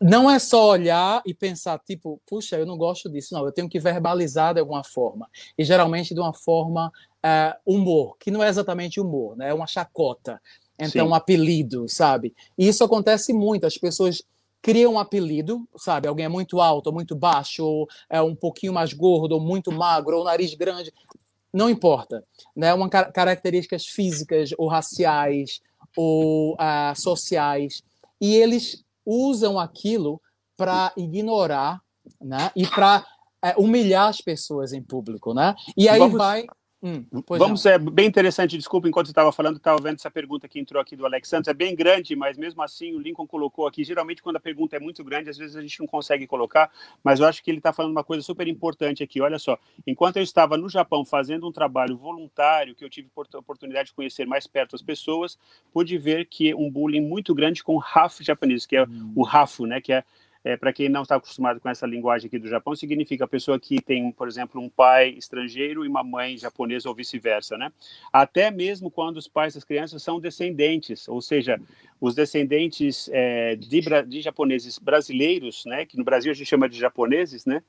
não 0.00 0.30
é 0.30 0.38
só 0.38 0.68
olhar 0.68 1.22
e 1.24 1.32
pensar, 1.32 1.78
tipo, 1.78 2.20
puxa, 2.26 2.56
eu 2.56 2.66
não 2.66 2.76
gosto 2.76 3.08
disso, 3.10 3.34
não, 3.34 3.44
eu 3.44 3.52
tenho 3.52 3.68
que 3.68 3.78
verbalizar 3.78 4.54
de 4.54 4.60
alguma 4.60 4.84
forma. 4.84 5.28
E 5.56 5.64
geralmente 5.64 6.14
de 6.14 6.20
uma 6.20 6.34
forma 6.34 6.88
uh, 7.24 7.58
humor, 7.64 8.16
que 8.18 8.30
não 8.30 8.42
é 8.42 8.48
exatamente 8.48 9.00
humor, 9.00 9.36
né? 9.36 9.50
É 9.50 9.54
uma 9.54 9.66
chacota. 9.66 10.40
Então, 10.78 11.06
Sim. 11.06 11.12
um 11.12 11.14
apelido, 11.14 11.88
sabe? 11.88 12.34
E 12.56 12.68
isso 12.68 12.84
acontece 12.84 13.32
muito, 13.32 13.66
as 13.66 13.78
pessoas 13.78 14.22
criam 14.60 14.94
um 14.94 14.98
apelido, 14.98 15.66
sabe? 15.76 16.08
Alguém 16.08 16.26
é 16.26 16.28
muito 16.28 16.60
alto, 16.60 16.88
ou 16.88 16.92
muito 16.92 17.14
baixo, 17.14 17.64
ou 17.64 17.88
é 18.10 18.20
um 18.20 18.34
pouquinho 18.34 18.72
mais 18.72 18.92
gordo, 18.92 19.32
ou 19.32 19.40
muito 19.40 19.70
magro, 19.70 20.18
ou 20.18 20.24
nariz 20.24 20.54
grande. 20.54 20.92
Não 21.52 21.70
importa, 21.70 22.24
né? 22.54 22.74
Uma 22.74 22.88
características 22.88 23.86
físicas 23.86 24.50
ou 24.58 24.68
raciais 24.68 25.60
ou 25.96 26.54
uh, 26.54 26.94
sociais. 26.94 27.82
E 28.20 28.34
eles 28.34 28.84
usam 29.04 29.58
aquilo 29.58 30.20
para 30.56 30.92
ignorar 30.96 31.80
né? 32.20 32.50
e 32.56 32.66
para 32.66 33.06
é, 33.42 33.54
humilhar 33.56 34.08
as 34.08 34.20
pessoas 34.20 34.72
em 34.72 34.82
público. 34.82 35.32
Né? 35.32 35.54
E 35.76 35.88
aí 35.88 35.98
Vamos... 35.98 36.18
vai. 36.18 36.46
Hum, 36.82 37.04
Vamos, 37.30 37.64
é 37.64 37.78
bem 37.78 38.06
interessante, 38.06 38.56
desculpa, 38.56 38.86
enquanto 38.86 39.06
você 39.06 39.12
estava 39.12 39.32
falando, 39.32 39.56
estava 39.56 39.80
vendo 39.80 39.94
essa 39.94 40.10
pergunta 40.10 40.46
que 40.46 40.60
entrou 40.60 40.80
aqui 40.80 40.94
do 40.94 41.06
Alex 41.06 41.26
Santos, 41.26 41.48
é 41.48 41.54
bem 41.54 41.74
grande, 41.74 42.14
mas 42.14 42.36
mesmo 42.36 42.62
assim 42.62 42.94
o 42.94 42.98
Lincoln 42.98 43.26
colocou 43.26 43.66
aqui, 43.66 43.82
geralmente 43.82 44.22
quando 44.22 44.36
a 44.36 44.40
pergunta 44.40 44.76
é 44.76 44.78
muito 44.78 45.02
grande, 45.02 45.30
às 45.30 45.38
vezes 45.38 45.56
a 45.56 45.62
gente 45.62 45.80
não 45.80 45.86
consegue 45.86 46.26
colocar, 46.26 46.70
mas 47.02 47.18
eu 47.18 47.26
acho 47.26 47.42
que 47.42 47.50
ele 47.50 47.58
está 47.58 47.72
falando 47.72 47.92
uma 47.92 48.04
coisa 48.04 48.22
super 48.22 48.46
importante 48.46 49.02
aqui, 49.02 49.22
olha 49.22 49.38
só, 49.38 49.58
enquanto 49.86 50.18
eu 50.18 50.22
estava 50.22 50.58
no 50.58 50.68
Japão 50.68 51.02
fazendo 51.02 51.48
um 51.48 51.52
trabalho 51.52 51.96
voluntário, 51.96 52.74
que 52.74 52.84
eu 52.84 52.90
tive 52.90 53.08
oportunidade 53.34 53.88
de 53.88 53.94
conhecer 53.94 54.26
mais 54.26 54.46
perto 54.46 54.76
as 54.76 54.82
pessoas, 54.82 55.38
pude 55.72 55.96
ver 55.96 56.26
que 56.26 56.54
um 56.54 56.70
bullying 56.70 57.00
muito 57.00 57.34
grande 57.34 57.64
com 57.64 57.76
o 57.76 57.78
RAF 57.78 58.22
japonês, 58.22 58.66
que 58.66 58.76
é 58.76 58.84
hum. 58.84 59.12
o 59.16 59.22
RAFO, 59.22 59.64
né, 59.64 59.80
que 59.80 59.94
é 59.94 60.04
é, 60.46 60.56
para 60.56 60.72
quem 60.72 60.88
não 60.88 61.02
está 61.02 61.16
acostumado 61.16 61.58
com 61.58 61.68
essa 61.68 61.84
linguagem 61.84 62.28
aqui 62.28 62.38
do 62.38 62.46
Japão, 62.46 62.76
significa 62.76 63.24
a 63.24 63.28
pessoa 63.28 63.58
que 63.58 63.82
tem, 63.82 64.12
por 64.12 64.28
exemplo, 64.28 64.60
um 64.60 64.68
pai 64.68 65.08
estrangeiro 65.08 65.84
e 65.84 65.88
uma 65.88 66.04
mãe 66.04 66.38
japonesa 66.38 66.88
ou 66.88 66.94
vice-versa, 66.94 67.58
né? 67.58 67.72
Até 68.12 68.48
mesmo 68.48 68.88
quando 68.88 69.16
os 69.16 69.26
pais 69.26 69.54
das 69.54 69.64
crianças 69.64 70.04
são 70.04 70.20
descendentes, 70.20 71.08
ou 71.08 71.20
seja, 71.20 71.60
os 72.00 72.14
descendentes 72.14 73.10
é, 73.12 73.56
de, 73.56 73.80
de, 74.06 74.20
japoneses 74.20 74.78
brasileiros, 74.78 75.64
né? 75.66 75.84
Que 75.84 75.98
no 75.98 76.04
Brasil 76.04 76.30
a 76.30 76.34
gente 76.34 76.46
chama 76.46 76.68
de 76.68 76.78
japoneses, 76.78 77.44
né? 77.44 77.60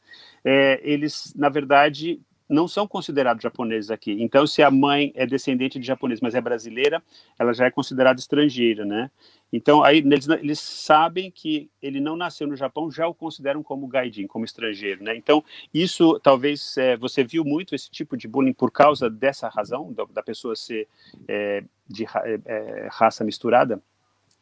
É, 0.46 0.80
eles, 0.84 1.34
na 1.36 1.50
verdade, 1.50 2.22
não 2.50 2.68
são 2.68 2.88
considerados 2.88 3.44
japoneses 3.44 3.92
aqui. 3.92 4.16
Então, 4.20 4.48
se 4.48 4.64
a 4.64 4.72
mãe 4.72 5.12
é 5.16 5.26
descendente 5.26 5.80
de 5.80 5.86
japonês, 5.86 6.22
mas 6.22 6.34
é 6.34 6.42
brasileira, 6.42 7.04
ela 7.38 7.54
já 7.54 7.66
é 7.66 7.72
considerada 7.72 8.20
estrangeira, 8.20 8.86
né? 8.86 9.12
Então, 9.52 9.84
aí 9.84 10.00
eles, 10.00 10.28
eles, 10.28 10.60
sabem 10.60 11.32
que 11.32 11.70
ele 11.82 12.00
não 12.00 12.18
nasceu 12.18 12.48
no 12.48 12.56
Japão, 12.56 12.92
já 12.92 13.08
o 13.08 13.14
consideram 13.14 13.64
como 13.64 13.88
gaijin, 13.88 14.28
como 14.28 14.46
estrangeiro, 14.46 15.04
né? 15.04 15.16
Então, 15.16 15.44
isso 15.74 16.20
talvez 16.20 16.78
é, 16.78 16.98
você 16.98 17.24
viu 17.24 17.44
muito 17.46 17.74
esse 17.74 17.90
tipo 17.90 18.18
de 18.18 18.28
bullying 18.28 18.54
por 18.54 18.72
causa 18.72 19.10
dessa 19.10 19.48
razão, 19.48 19.94
da, 19.94 20.06
da 20.06 20.24
pessoa 20.24 20.56
ser 20.56 20.88
é, 21.28 21.64
de 21.88 22.06
é, 22.06 22.40
é, 22.46 22.88
raça 22.92 23.24
misturada? 23.24 23.82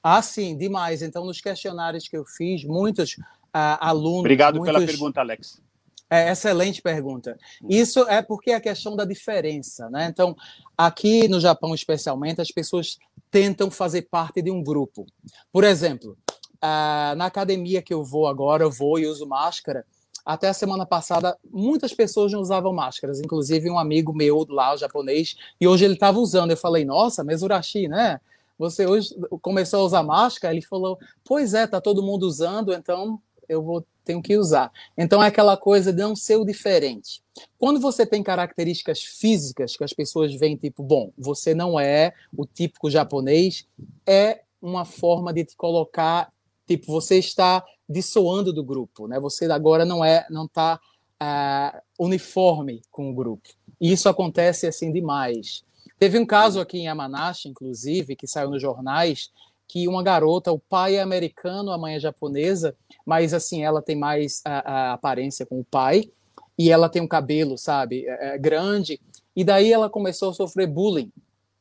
Ah, 0.02 0.22
sim, 0.22 0.56
demais. 0.56 1.02
Então, 1.02 1.26
nos 1.26 1.42
questionários 1.42 2.08
que 2.08 2.18
eu 2.18 2.26
fiz, 2.26 2.64
muitos 2.64 3.14
uh, 3.56 3.78
alunos. 3.80 4.20
Obrigado 4.20 4.58
muitos... 4.58 4.74
pela 4.74 4.86
pergunta, 4.86 5.20
Alex. 5.20 5.65
É, 6.10 6.32
excelente 6.32 6.82
pergunta. 6.82 7.38
Isso 7.68 8.02
é 8.08 8.22
porque 8.22 8.52
é 8.52 8.56
a 8.56 8.62
questão 8.62 8.96
da 8.96 9.06
diferença, 9.06 9.90
né? 9.90 10.08
Então, 10.08 10.36
aqui 10.78 11.28
no 11.28 11.40
Japão, 11.40 11.74
especialmente, 11.74 12.42
as 12.42 12.52
pessoas 12.52 13.00
tentam 13.32 13.72
fazer 13.72 14.04
parte 14.04 14.42
de 14.42 14.52
um 14.52 14.64
grupo. 14.64 15.06
Por 15.52 15.64
exemplo, 15.64 16.16
uh, 16.56 17.16
na 17.16 17.26
academia 17.26 17.82
que 17.82 17.94
eu 17.94 18.04
vou 18.04 18.28
agora, 18.28 18.64
eu 18.64 18.72
vou 18.72 19.00
e 19.00 19.08
uso 19.08 19.26
máscara. 19.26 19.84
Até 20.24 20.48
a 20.48 20.54
semana 20.54 20.86
passada, 20.86 21.38
muitas 21.52 21.94
pessoas 21.94 22.32
não 22.32 22.42
usavam 22.42 22.74
máscaras, 22.74 23.20
inclusive 23.20 23.70
um 23.70 23.78
amigo 23.78 24.14
meu 24.14 24.46
lá, 24.50 24.74
o 24.74 24.78
japonês, 24.78 25.36
e 25.60 25.68
hoje 25.68 25.86
ele 25.86 25.94
estava 25.96 26.20
usando. 26.20 26.52
Eu 26.52 26.58
falei, 26.58 26.86
nossa, 26.86 27.24
Mesurashi, 27.24 27.88
né? 27.88 28.20
Você 28.58 28.88
hoje 28.88 29.14
começou 29.42 29.82
a 29.82 29.84
usar 29.84 30.04
máscara? 30.04 30.54
Ele 30.54 30.66
falou, 30.66 30.98
pois 31.24 31.54
é, 31.54 31.68
tá 31.68 31.82
todo 31.82 32.02
mundo 32.02 32.24
usando, 32.24 32.74
então 32.74 33.20
eu 33.50 33.62
vou 33.62 33.86
tenho 34.06 34.22
que 34.22 34.38
usar. 34.38 34.72
Então 34.98 35.22
é 35.22 35.28
aquela 35.28 35.58
coisa 35.58 35.92
de 35.92 36.02
não 36.02 36.16
ser 36.16 36.38
o 36.38 36.46
diferente. 36.46 37.22
Quando 37.58 37.80
você 37.80 38.06
tem 38.06 38.24
características 38.24 39.02
físicas 39.02 39.76
que 39.76 39.84
as 39.84 39.92
pessoas 39.92 40.34
veem 40.36 40.56
tipo, 40.56 40.84
bom, 40.84 41.12
você 41.18 41.54
não 41.54 41.80
é 41.80 42.14
o 42.36 42.46
típico 42.46 42.90
japonês, 42.90 43.68
é 44.06 44.42
uma 44.62 44.86
forma 44.86 45.34
de 45.34 45.44
te 45.46 45.56
colocar, 45.56 46.32
tipo, 46.66 46.86
você 46.92 47.18
está 47.18 47.64
dissoando 47.88 48.54
do 48.54 48.64
grupo, 48.64 49.08
né? 49.08 49.20
Você 49.20 49.46
agora 49.46 49.86
não 49.86 50.04
é, 50.04 50.26
não 50.30 50.46
está 50.46 50.76
uh, 50.76 50.80
ah, 51.20 51.82
uniforme 52.00 52.82
com 52.90 53.12
o 53.12 53.14
grupo. 53.14 53.50
E 53.80 53.92
isso 53.92 54.10
acontece 54.10 54.66
assim 54.66 54.92
demais. 54.92 55.64
Teve 56.00 56.18
um 56.20 56.26
caso 56.26 56.60
aqui 56.60 56.80
em 56.80 56.86
Yamanashi, 56.86 57.50
inclusive, 57.50 58.16
que 58.16 58.28
saiu 58.28 58.50
nos 58.50 58.62
jornais, 58.62 59.32
que 59.68 59.88
uma 59.88 60.04
garota, 60.04 60.52
o 60.52 60.60
pai 60.60 60.96
é 60.96 61.02
americano, 61.02 61.72
a 61.72 61.78
mãe 61.78 61.96
é 61.96 62.00
japonesa, 62.00 62.76
mas 63.06 63.34
assim, 63.34 63.64
ela 63.64 63.82
tem 63.82 63.96
mais 63.96 64.42
a, 64.46 64.72
a 64.72 64.94
aparência 64.94 65.46
com 65.46 65.60
o 65.60 65.66
pai, 65.66 66.10
e 66.58 66.72
ela 66.72 66.90
tem 66.90 67.02
um 67.02 67.08
cabelo, 67.08 67.58
sabe, 67.58 68.06
é, 68.08 68.36
é, 68.36 68.38
grande, 68.38 69.00
e 69.36 69.44
daí 69.44 69.72
ela 69.72 69.90
começou 69.90 70.30
a 70.30 70.34
sofrer 70.34 70.68
bullying. 70.68 71.12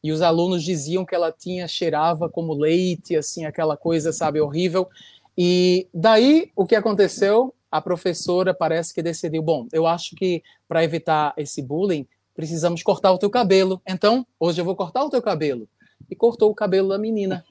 E 0.03 0.13
os 0.13 0.21
alunos 0.21 0.63
diziam 0.63 1.05
que 1.05 1.15
ela 1.15 1.33
tinha, 1.33 1.67
cheirava 1.67 2.29
como 2.29 2.53
leite, 2.53 3.17
assim, 3.17 3.47
aquela 3.47 3.77
coisa, 3.77 4.13
sabe, 4.13 4.41
horrível. 4.41 4.87
E 5.37 5.89
daí, 5.93 6.53
o 6.55 6.67
que 6.67 6.77
aconteceu? 6.77 7.55
A 7.71 7.81
professora 7.81 8.55
parece 8.55 8.95
que 8.95 9.03
decidiu, 9.03 9.43
bom, 9.43 9.67
eu 9.73 9.87
acho 9.87 10.15
que 10.15 10.43
para 10.69 10.85
evitar 10.85 11.33
esse 11.37 11.63
bullying, 11.63 12.07
precisamos 12.35 12.83
cortar 12.83 13.13
o 13.13 13.19
teu 13.19 13.31
cabelo. 13.31 13.81
Então, 13.89 14.27
hoje 14.39 14.61
eu 14.61 14.65
vou 14.65 14.77
cortar 14.77 15.05
o 15.05 15.11
teu 15.11 15.23
cabelo. 15.23 15.67
E 16.11 16.15
cortou 16.15 16.51
o 16.51 16.55
cabelo 16.55 16.91
da 16.91 16.99
menina. 16.99 17.43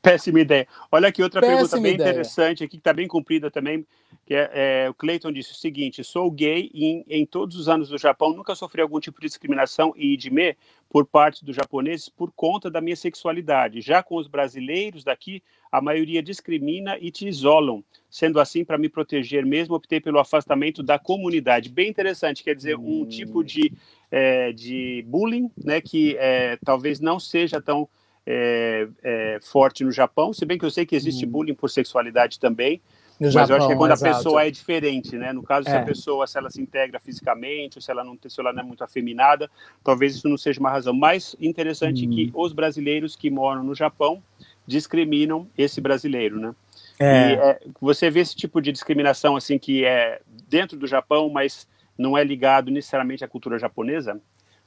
Péssima 0.00 0.40
ideia. 0.40 0.66
Olha 0.90 1.08
aqui 1.08 1.22
outra 1.22 1.40
Péssima 1.40 1.58
pergunta 1.58 1.80
bem 1.80 1.94
ideia. 1.94 2.10
interessante 2.10 2.64
aqui, 2.64 2.72
que 2.72 2.76
está 2.76 2.92
bem 2.92 3.08
cumprida 3.08 3.50
também, 3.50 3.86
que 4.26 4.34
é, 4.34 4.50
é, 4.54 4.90
o 4.90 4.94
Clayton 4.94 5.32
disse 5.32 5.52
o 5.52 5.56
seguinte, 5.56 6.02
sou 6.02 6.30
gay 6.30 6.70
e 6.72 6.84
em, 6.84 7.04
em, 7.08 7.26
todos 7.26 7.56
os 7.56 7.68
anos 7.68 7.88
do 7.88 7.98
Japão 7.98 8.32
nunca 8.32 8.54
sofri 8.54 8.80
algum 8.80 9.00
tipo 9.00 9.20
de 9.20 9.26
discriminação 9.26 9.92
e 9.96 10.16
de 10.16 10.30
me 10.30 10.56
por 10.88 11.04
parte 11.04 11.44
dos 11.44 11.56
japoneses 11.56 12.08
por 12.08 12.30
conta 12.32 12.70
da 12.70 12.80
minha 12.80 12.96
sexualidade. 12.96 13.80
Já 13.80 14.02
com 14.02 14.16
os 14.16 14.28
brasileiros 14.28 15.02
daqui, 15.04 15.42
a 15.70 15.80
maioria 15.80 16.22
discrimina 16.22 16.96
e 17.00 17.10
te 17.10 17.26
isolam. 17.26 17.82
Sendo 18.08 18.38
assim, 18.38 18.64
para 18.64 18.78
me 18.78 18.88
proteger 18.88 19.44
mesmo, 19.44 19.74
optei 19.74 20.00
pelo 20.00 20.20
afastamento 20.20 20.82
da 20.82 20.98
comunidade. 20.98 21.68
Bem 21.68 21.88
interessante, 21.90 22.44
quer 22.44 22.54
dizer, 22.54 22.76
um 22.76 23.02
hum. 23.02 23.06
tipo 23.06 23.42
de, 23.42 23.72
é, 24.10 24.52
de 24.52 25.04
bullying, 25.08 25.50
né, 25.62 25.80
que 25.80 26.16
é, 26.16 26.56
talvez 26.64 27.00
não 27.00 27.18
seja 27.18 27.60
tão 27.60 27.88
é, 28.26 28.88
é, 29.02 29.38
forte 29.42 29.84
no 29.84 29.92
Japão, 29.92 30.32
se 30.32 30.44
bem 30.44 30.58
que 30.58 30.64
eu 30.64 30.70
sei 30.70 30.86
que 30.86 30.96
existe 30.96 31.26
hum. 31.26 31.30
bullying 31.30 31.54
por 31.54 31.70
sexualidade 31.70 32.38
também, 32.40 32.80
no 33.20 33.26
mas 33.26 33.32
Japão, 33.32 33.48
eu 33.48 33.56
acho 33.56 33.66
que 33.68 33.72
é 33.72 33.76
quando 33.76 33.92
exato. 33.92 34.12
a 34.12 34.16
pessoa 34.16 34.44
é 34.44 34.50
diferente, 34.50 35.16
né? 35.16 35.32
No 35.32 35.42
caso, 35.42 35.68
se 35.68 35.74
a 35.74 35.80
é. 35.80 35.84
pessoa, 35.84 36.26
se 36.26 36.36
ela 36.36 36.50
se 36.50 36.60
integra 36.60 36.98
fisicamente, 36.98 37.78
ou 37.78 37.82
se 37.82 37.90
ela 37.90 38.02
não, 38.02 38.18
se 38.26 38.40
ela 38.40 38.52
não 38.52 38.60
é 38.60 38.64
muito 38.64 38.82
afeminada, 38.82 39.48
talvez 39.84 40.16
isso 40.16 40.28
não 40.28 40.36
seja 40.36 40.58
uma 40.58 40.70
razão. 40.70 40.92
Mais 40.92 41.36
interessante 41.40 42.06
hum. 42.06 42.10
que 42.10 42.32
os 42.34 42.52
brasileiros 42.52 43.14
que 43.14 43.30
moram 43.30 43.62
no 43.62 43.74
Japão 43.74 44.22
discriminam 44.66 45.46
esse 45.56 45.80
brasileiro, 45.80 46.40
né? 46.40 46.54
É. 46.98 47.04
E, 47.04 47.34
é, 47.34 47.60
você 47.80 48.10
vê 48.10 48.20
esse 48.20 48.34
tipo 48.34 48.60
de 48.60 48.72
discriminação 48.72 49.36
assim 49.36 49.58
que 49.58 49.84
é 49.84 50.20
dentro 50.48 50.76
do 50.76 50.86
Japão, 50.86 51.28
mas 51.28 51.68
não 51.96 52.18
é 52.18 52.24
ligado 52.24 52.70
necessariamente 52.70 53.24
à 53.24 53.28
cultura 53.28 53.58
japonesa? 53.58 54.20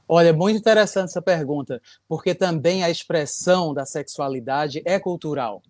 Olha, 0.08 0.32
muito 0.32 0.58
interessante 0.58 1.10
essa 1.10 1.22
pergunta, 1.22 1.82
porque 2.08 2.34
também 2.34 2.84
a 2.84 2.90
expressão 2.90 3.74
da 3.74 3.86
sexualidade 3.86 4.82
é 4.86 4.98
cultural. 5.00 5.62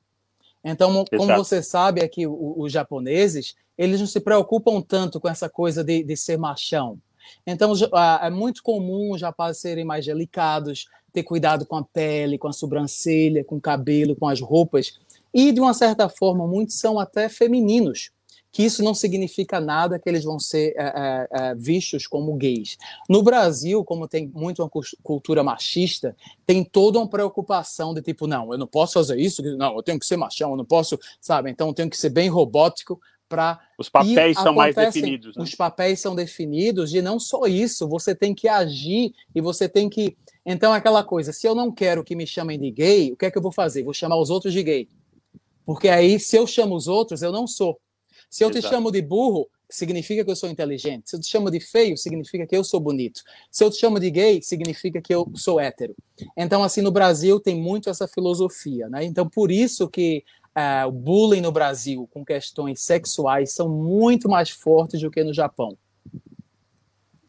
Então, 0.63 0.91
Exato. 0.91 1.17
como 1.17 1.35
você 1.35 1.63
sabe 1.63 2.03
aqui, 2.03 2.27
os 2.27 2.71
japoneses, 2.71 3.55
eles 3.77 3.99
não 3.99 4.07
se 4.07 4.19
preocupam 4.19 4.81
tanto 4.81 5.19
com 5.19 5.29
essa 5.29 5.49
coisa 5.49 5.83
de, 5.83 6.03
de 6.03 6.15
ser 6.15 6.37
machão. 6.37 6.99
Então, 7.45 7.73
é 8.21 8.29
muito 8.29 8.61
comum 8.61 9.11
os 9.13 9.21
rapazes 9.21 9.61
serem 9.61 9.85
mais 9.85 10.05
delicados, 10.05 10.87
ter 11.11 11.23
cuidado 11.23 11.65
com 11.65 11.75
a 11.75 11.83
pele, 11.83 12.37
com 12.37 12.47
a 12.47 12.53
sobrancelha, 12.53 13.43
com 13.43 13.55
o 13.55 13.61
cabelo, 13.61 14.15
com 14.15 14.27
as 14.27 14.39
roupas. 14.39 14.99
E, 15.33 15.51
de 15.51 15.59
uma 15.59 15.73
certa 15.73 16.07
forma, 16.09 16.47
muitos 16.47 16.79
são 16.79 16.99
até 16.99 17.27
femininos 17.27 18.11
que 18.51 18.63
isso 18.63 18.83
não 18.83 18.93
significa 18.93 19.59
nada 19.59 19.99
que 19.99 20.09
eles 20.09 20.23
vão 20.23 20.39
ser 20.39 20.73
é, 20.77 20.83
é, 20.85 21.27
é, 21.31 21.55
vistos 21.55 22.07
como 22.07 22.35
gays. 22.35 22.77
No 23.09 23.21
Brasil, 23.21 23.83
como 23.83 24.07
tem 24.07 24.31
muito 24.33 24.63
uma 24.63 24.69
cultura 25.03 25.43
machista, 25.43 26.15
tem 26.45 26.63
toda 26.63 26.97
uma 26.97 27.07
preocupação 27.07 27.93
de 27.93 28.01
tipo, 28.01 28.27
não, 28.27 28.51
eu 28.51 28.57
não 28.57 28.67
posso 28.67 28.93
fazer 28.93 29.19
isso, 29.19 29.41
não, 29.57 29.75
eu 29.75 29.83
tenho 29.83 29.99
que 29.99 30.05
ser 30.05 30.17
machão, 30.17 30.51
eu 30.51 30.57
não 30.57 30.65
posso, 30.65 30.97
sabe? 31.21 31.51
Então 31.51 31.67
eu 31.67 31.73
tenho 31.73 31.89
que 31.89 31.97
ser 31.97 32.09
bem 32.09 32.29
robótico 32.29 32.99
para 33.27 33.59
os 33.77 33.89
papéis 33.89 34.37
são 34.37 34.53
mais 34.53 34.75
definidos. 34.75 35.35
Né? 35.35 35.43
Os 35.43 35.53
papéis 35.53 35.99
são 35.99 36.15
definidos 36.15 36.93
e 36.93 37.01
não 37.01 37.19
só 37.19 37.45
isso, 37.45 37.87
você 37.87 38.15
tem 38.15 38.33
que 38.33 38.47
agir 38.47 39.13
e 39.35 39.41
você 39.41 39.67
tem 39.67 39.89
que. 39.89 40.17
Então, 40.45 40.71
aquela 40.71 41.03
coisa, 41.03 41.33
se 41.33 41.45
eu 41.45 41.53
não 41.53 41.71
quero 41.71 42.03
que 42.03 42.15
me 42.15 42.25
chamem 42.25 42.57
de 42.57 42.71
gay, 42.71 43.11
o 43.11 43.17
que 43.17 43.25
é 43.25 43.31
que 43.31 43.37
eu 43.37 43.41
vou 43.41 43.51
fazer? 43.51 43.83
Vou 43.83 43.93
chamar 43.93 44.17
os 44.17 44.29
outros 44.29 44.53
de 44.53 44.63
gay. 44.63 44.87
Porque 45.65 45.89
aí, 45.89 46.17
se 46.19 46.37
eu 46.37 46.47
chamo 46.47 46.75
os 46.75 46.87
outros, 46.87 47.21
eu 47.21 47.31
não 47.31 47.45
sou. 47.45 47.77
Se 48.29 48.43
eu 48.43 48.49
Exato. 48.49 48.67
te 48.67 48.69
chamo 48.69 48.91
de 48.91 49.01
burro, 49.01 49.49
significa 49.69 50.23
que 50.23 50.31
eu 50.31 50.35
sou 50.35 50.49
inteligente. 50.49 51.09
Se 51.09 51.15
eu 51.15 51.19
te 51.19 51.27
chamo 51.27 51.51
de 51.51 51.59
feio, 51.59 51.97
significa 51.97 52.45
que 52.45 52.55
eu 52.55 52.63
sou 52.63 52.79
bonito. 52.79 53.21
Se 53.51 53.63
eu 53.63 53.69
te 53.69 53.77
chamo 53.77 53.99
de 53.99 54.09
gay, 54.09 54.41
significa 54.41 55.01
que 55.01 55.13
eu 55.13 55.29
sou 55.35 55.59
hétero. 55.59 55.95
Então, 56.35 56.63
assim, 56.63 56.81
no 56.81 56.91
Brasil 56.91 57.39
tem 57.39 57.55
muito 57.55 57.89
essa 57.89 58.07
filosofia, 58.07 58.89
né? 58.89 59.03
Então, 59.03 59.29
por 59.29 59.51
isso 59.51 59.89
que 59.89 60.23
uh, 60.57 60.87
o 60.87 60.91
bullying 60.91 61.41
no 61.41 61.51
Brasil 61.51 62.07
com 62.11 62.25
questões 62.25 62.81
sexuais 62.81 63.53
são 63.53 63.69
muito 63.69 64.29
mais 64.29 64.49
fortes 64.49 65.01
do 65.01 65.11
que 65.11 65.23
no 65.23 65.33
Japão. 65.33 65.77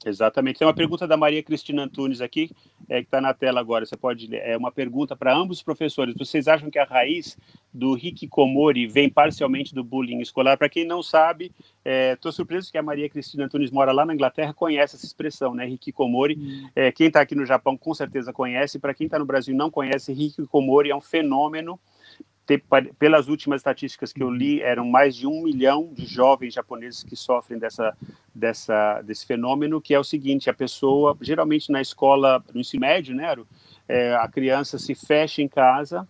Exatamente. 0.04 0.58
Tem 0.58 0.66
uma 0.66 0.74
pergunta 0.74 1.06
da 1.06 1.16
Maria 1.16 1.42
Cristina 1.42 1.82
Antunes 1.82 2.20
aqui, 2.20 2.50
é, 2.88 3.01
que 3.01 3.07
está 3.07 3.20
na 3.20 3.35
tela 3.35 3.61
agora. 3.61 3.85
Você 3.85 3.96
pode 3.96 4.27
ler. 4.27 4.42
É 4.44 4.57
uma 4.57 4.72
pergunta 4.72 5.14
para 5.14 5.35
ambos 5.35 5.59
os 5.59 5.62
professores. 5.62 6.14
Vocês 6.16 6.48
acham 6.48 6.70
que 6.70 6.79
a 6.79 6.85
raiz 6.85 7.37
do 7.72 7.96
hikikomori 7.96 8.87
vem 8.87 9.09
parcialmente 9.09 9.74
do 9.74 9.85
bullying 9.85 10.20
escolar? 10.20 10.57
Para 10.57 10.68
quem 10.68 10.85
não 10.85 11.03
sabe, 11.03 11.53
estou 11.85 12.31
é, 12.31 12.33
surpreso 12.33 12.72
que 12.72 12.79
a 12.79 12.83
Maria 12.83 13.09
Cristina 13.09 13.44
Antunes 13.44 13.70
mora 13.70 13.92
lá 13.92 14.07
na 14.07 14.14
Inglaterra, 14.14 14.55
conhece 14.55 14.96
essa 14.96 15.05
expressão, 15.07 15.55
né? 15.55 15.68
Hikikomori. 15.68 16.37
Hum. 16.37 16.68
É, 16.74 16.90
quem 16.90 17.09
está 17.09 17.20
aqui 17.20 17.35
no 17.35 17.44
Japão 17.44 17.77
com 17.77 17.92
certeza 17.92 18.33
conhece. 18.33 18.79
Para 18.79 18.94
quem 18.94 19.07
está 19.07 19.18
no 19.18 19.27
Brasil 19.27 19.55
e 19.55 19.57
não 19.57 19.70
conhece, 19.70 20.12
hikikomori 20.12 20.90
é 20.90 20.96
um 20.96 21.01
fenômeno 21.01 21.79
pelas 22.98 23.28
últimas 23.28 23.61
estatísticas 23.61 24.12
que 24.12 24.22
eu 24.22 24.30
li, 24.30 24.62
eram 24.62 24.87
mais 24.87 25.14
de 25.14 25.26
um 25.26 25.42
milhão 25.42 25.90
de 25.92 26.06
jovens 26.06 26.54
japoneses 26.54 27.02
que 27.02 27.14
sofrem 27.14 27.58
dessa, 27.58 27.94
dessa, 28.34 29.02
desse 29.02 29.26
fenômeno, 29.26 29.80
que 29.80 29.92
é 29.92 29.98
o 29.98 30.04
seguinte, 30.04 30.48
a 30.48 30.54
pessoa, 30.54 31.16
geralmente 31.20 31.70
na 31.70 31.82
escola, 31.82 32.42
no 32.54 32.61
ensino 32.61 32.80
médio, 32.80 33.14
né, 33.14 33.34
é, 33.87 34.14
a 34.14 34.26
criança 34.28 34.78
se 34.78 34.94
fecha 34.94 35.42
em 35.42 35.48
casa 35.48 36.08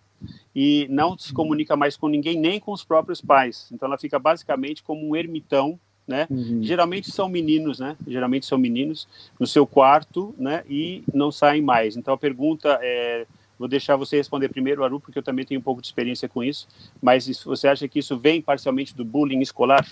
e 0.55 0.87
não 0.89 1.17
se 1.17 1.33
comunica 1.33 1.75
mais 1.75 1.97
com 1.97 2.07
ninguém, 2.07 2.37
nem 2.37 2.59
com 2.59 2.71
os 2.71 2.83
próprios 2.83 3.21
pais. 3.21 3.69
Então 3.71 3.87
ela 3.87 3.97
fica 3.97 4.19
basicamente 4.19 4.83
como 4.83 5.07
um 5.07 5.15
ermitão, 5.15 5.79
né? 6.07 6.27
Uhum. 6.29 6.61
Geralmente 6.61 7.11
são 7.11 7.29
meninos, 7.29 7.79
né? 7.79 7.95
Geralmente 8.07 8.45
são 8.45 8.57
meninos 8.57 9.07
no 9.39 9.45
seu 9.45 9.65
quarto, 9.65 10.33
né? 10.37 10.63
E 10.67 11.03
não 11.13 11.31
saem 11.31 11.61
mais. 11.61 11.95
Então 11.95 12.13
a 12.13 12.17
pergunta 12.17 12.79
é 12.81 13.25
Vou 13.59 13.67
deixar 13.67 13.97
você 13.97 14.15
responder 14.15 14.47
primeiro, 14.47 14.85
Aru, 14.85 15.01
porque 15.01 15.19
eu 15.19 15.23
também 15.23 15.45
tenho 15.45 15.59
um 15.59 15.63
pouco 15.63 15.81
de 15.81 15.87
experiência 15.87 16.29
com 16.29 16.41
isso. 16.41 16.65
Mas 17.01 17.27
você 17.43 17.67
acha 17.67 17.87
que 17.89 17.99
isso 17.99 18.17
vem 18.17 18.41
parcialmente 18.41 18.95
do 18.95 19.03
bullying 19.03 19.41
escolar? 19.41 19.85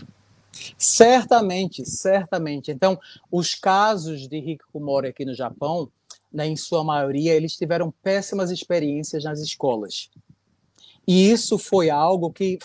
Certamente, 0.77 1.85
certamente. 1.85 2.71
Então, 2.71 2.97
os 3.29 3.53
casos 3.53 4.27
de 4.27 4.37
hikikomori 4.37 5.09
aqui 5.09 5.25
no 5.25 5.35
Japão, 5.35 5.91
né, 6.31 6.47
em 6.47 6.55
sua 6.55 6.81
maioria, 6.81 7.33
eles 7.33 7.57
tiveram 7.57 7.93
péssimas 8.01 8.51
experiências 8.51 9.25
nas 9.25 9.41
escolas. 9.41 10.09
E 11.05 11.29
isso 11.29 11.57
foi 11.57 11.89
algo 11.89 12.31
que 12.31 12.57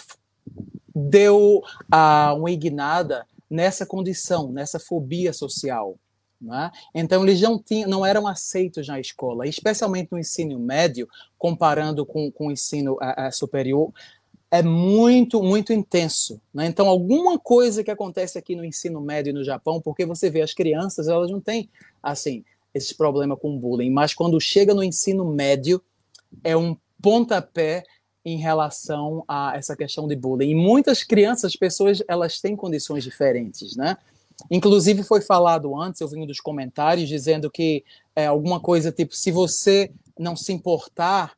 deu 0.95 1.63
uh, 1.93 2.37
uma 2.37 2.51
ignada 2.51 3.27
nessa 3.51 3.85
condição, 3.85 4.53
nessa 4.53 4.79
fobia 4.79 5.33
social. 5.33 5.99
Né? 6.43 6.71
Então, 6.93 7.23
eles 7.23 7.41
não, 7.41 7.59
tinham, 7.59 7.89
não 7.89 8.05
eram 8.05 8.27
aceitos 8.27 8.89
na 8.89 8.99
escola, 8.99 9.47
especialmente 9.47 10.11
no 10.11 10.19
ensino 10.19 10.59
médio, 10.59 11.09
comparando 11.39 12.05
com, 12.05 12.31
com 12.33 12.49
o 12.49 12.51
ensino 12.51 12.99
a, 13.01 13.29
a 13.29 13.31
superior, 13.31 13.93
é 14.51 14.63
muito, 14.63 15.43
muito 15.43 15.73
intenso. 15.73 16.41
Né? 16.53 16.67
Então, 16.67 16.89
alguma 16.89 17.39
coisa 17.39 17.83
que 17.85 17.91
acontece 17.91 18.37
aqui 18.37 18.57
no 18.57 18.65
ensino 18.65 19.01
médio 19.01 19.31
e 19.31 19.33
no 19.33 19.45
Japão, 19.45 19.81
porque 19.81 20.05
você 20.05 20.29
vê 20.29 20.43
as 20.43 20.53
crianças, 20.53 21.09
elas 21.09 21.31
não 21.31 21.41
têm, 21.41 21.71
assim, 22.03 22.45
esse 22.75 22.95
problema 22.95 23.37
com 23.37 23.59
bullying, 23.59 23.91
mas 23.91 24.13
quando 24.13 24.41
chega 24.41 24.75
no 24.75 24.83
ensino 24.83 25.25
médio, 25.25 25.81
é 26.43 26.57
um 26.57 26.77
pontapé 27.01 27.85
em 28.25 28.37
relação 28.37 29.25
a 29.27 29.53
essa 29.57 29.77
questão 29.77 30.07
de 30.07 30.17
bullying. 30.17 30.51
E 30.51 30.55
muitas 30.55 31.03
crianças, 31.03 31.57
pessoas, 31.57 32.03
elas 32.07 32.41
têm 32.41 32.57
condições 32.57 33.05
diferentes, 33.05 33.77
né? 33.77 33.97
Inclusive 34.51 35.03
foi 35.03 35.21
falado 35.21 35.79
antes, 35.81 36.01
eu 36.01 36.09
vim 36.09 36.27
dos 36.27 36.41
comentários 36.41 37.09
dizendo 37.09 37.51
que 37.51 37.85
é, 38.15 38.27
alguma 38.27 38.61
coisa 38.61 38.93
tipo, 38.93 39.15
se 39.15 39.31
você 39.31 39.93
não 40.19 40.37
se 40.37 40.53
importar, 40.53 41.35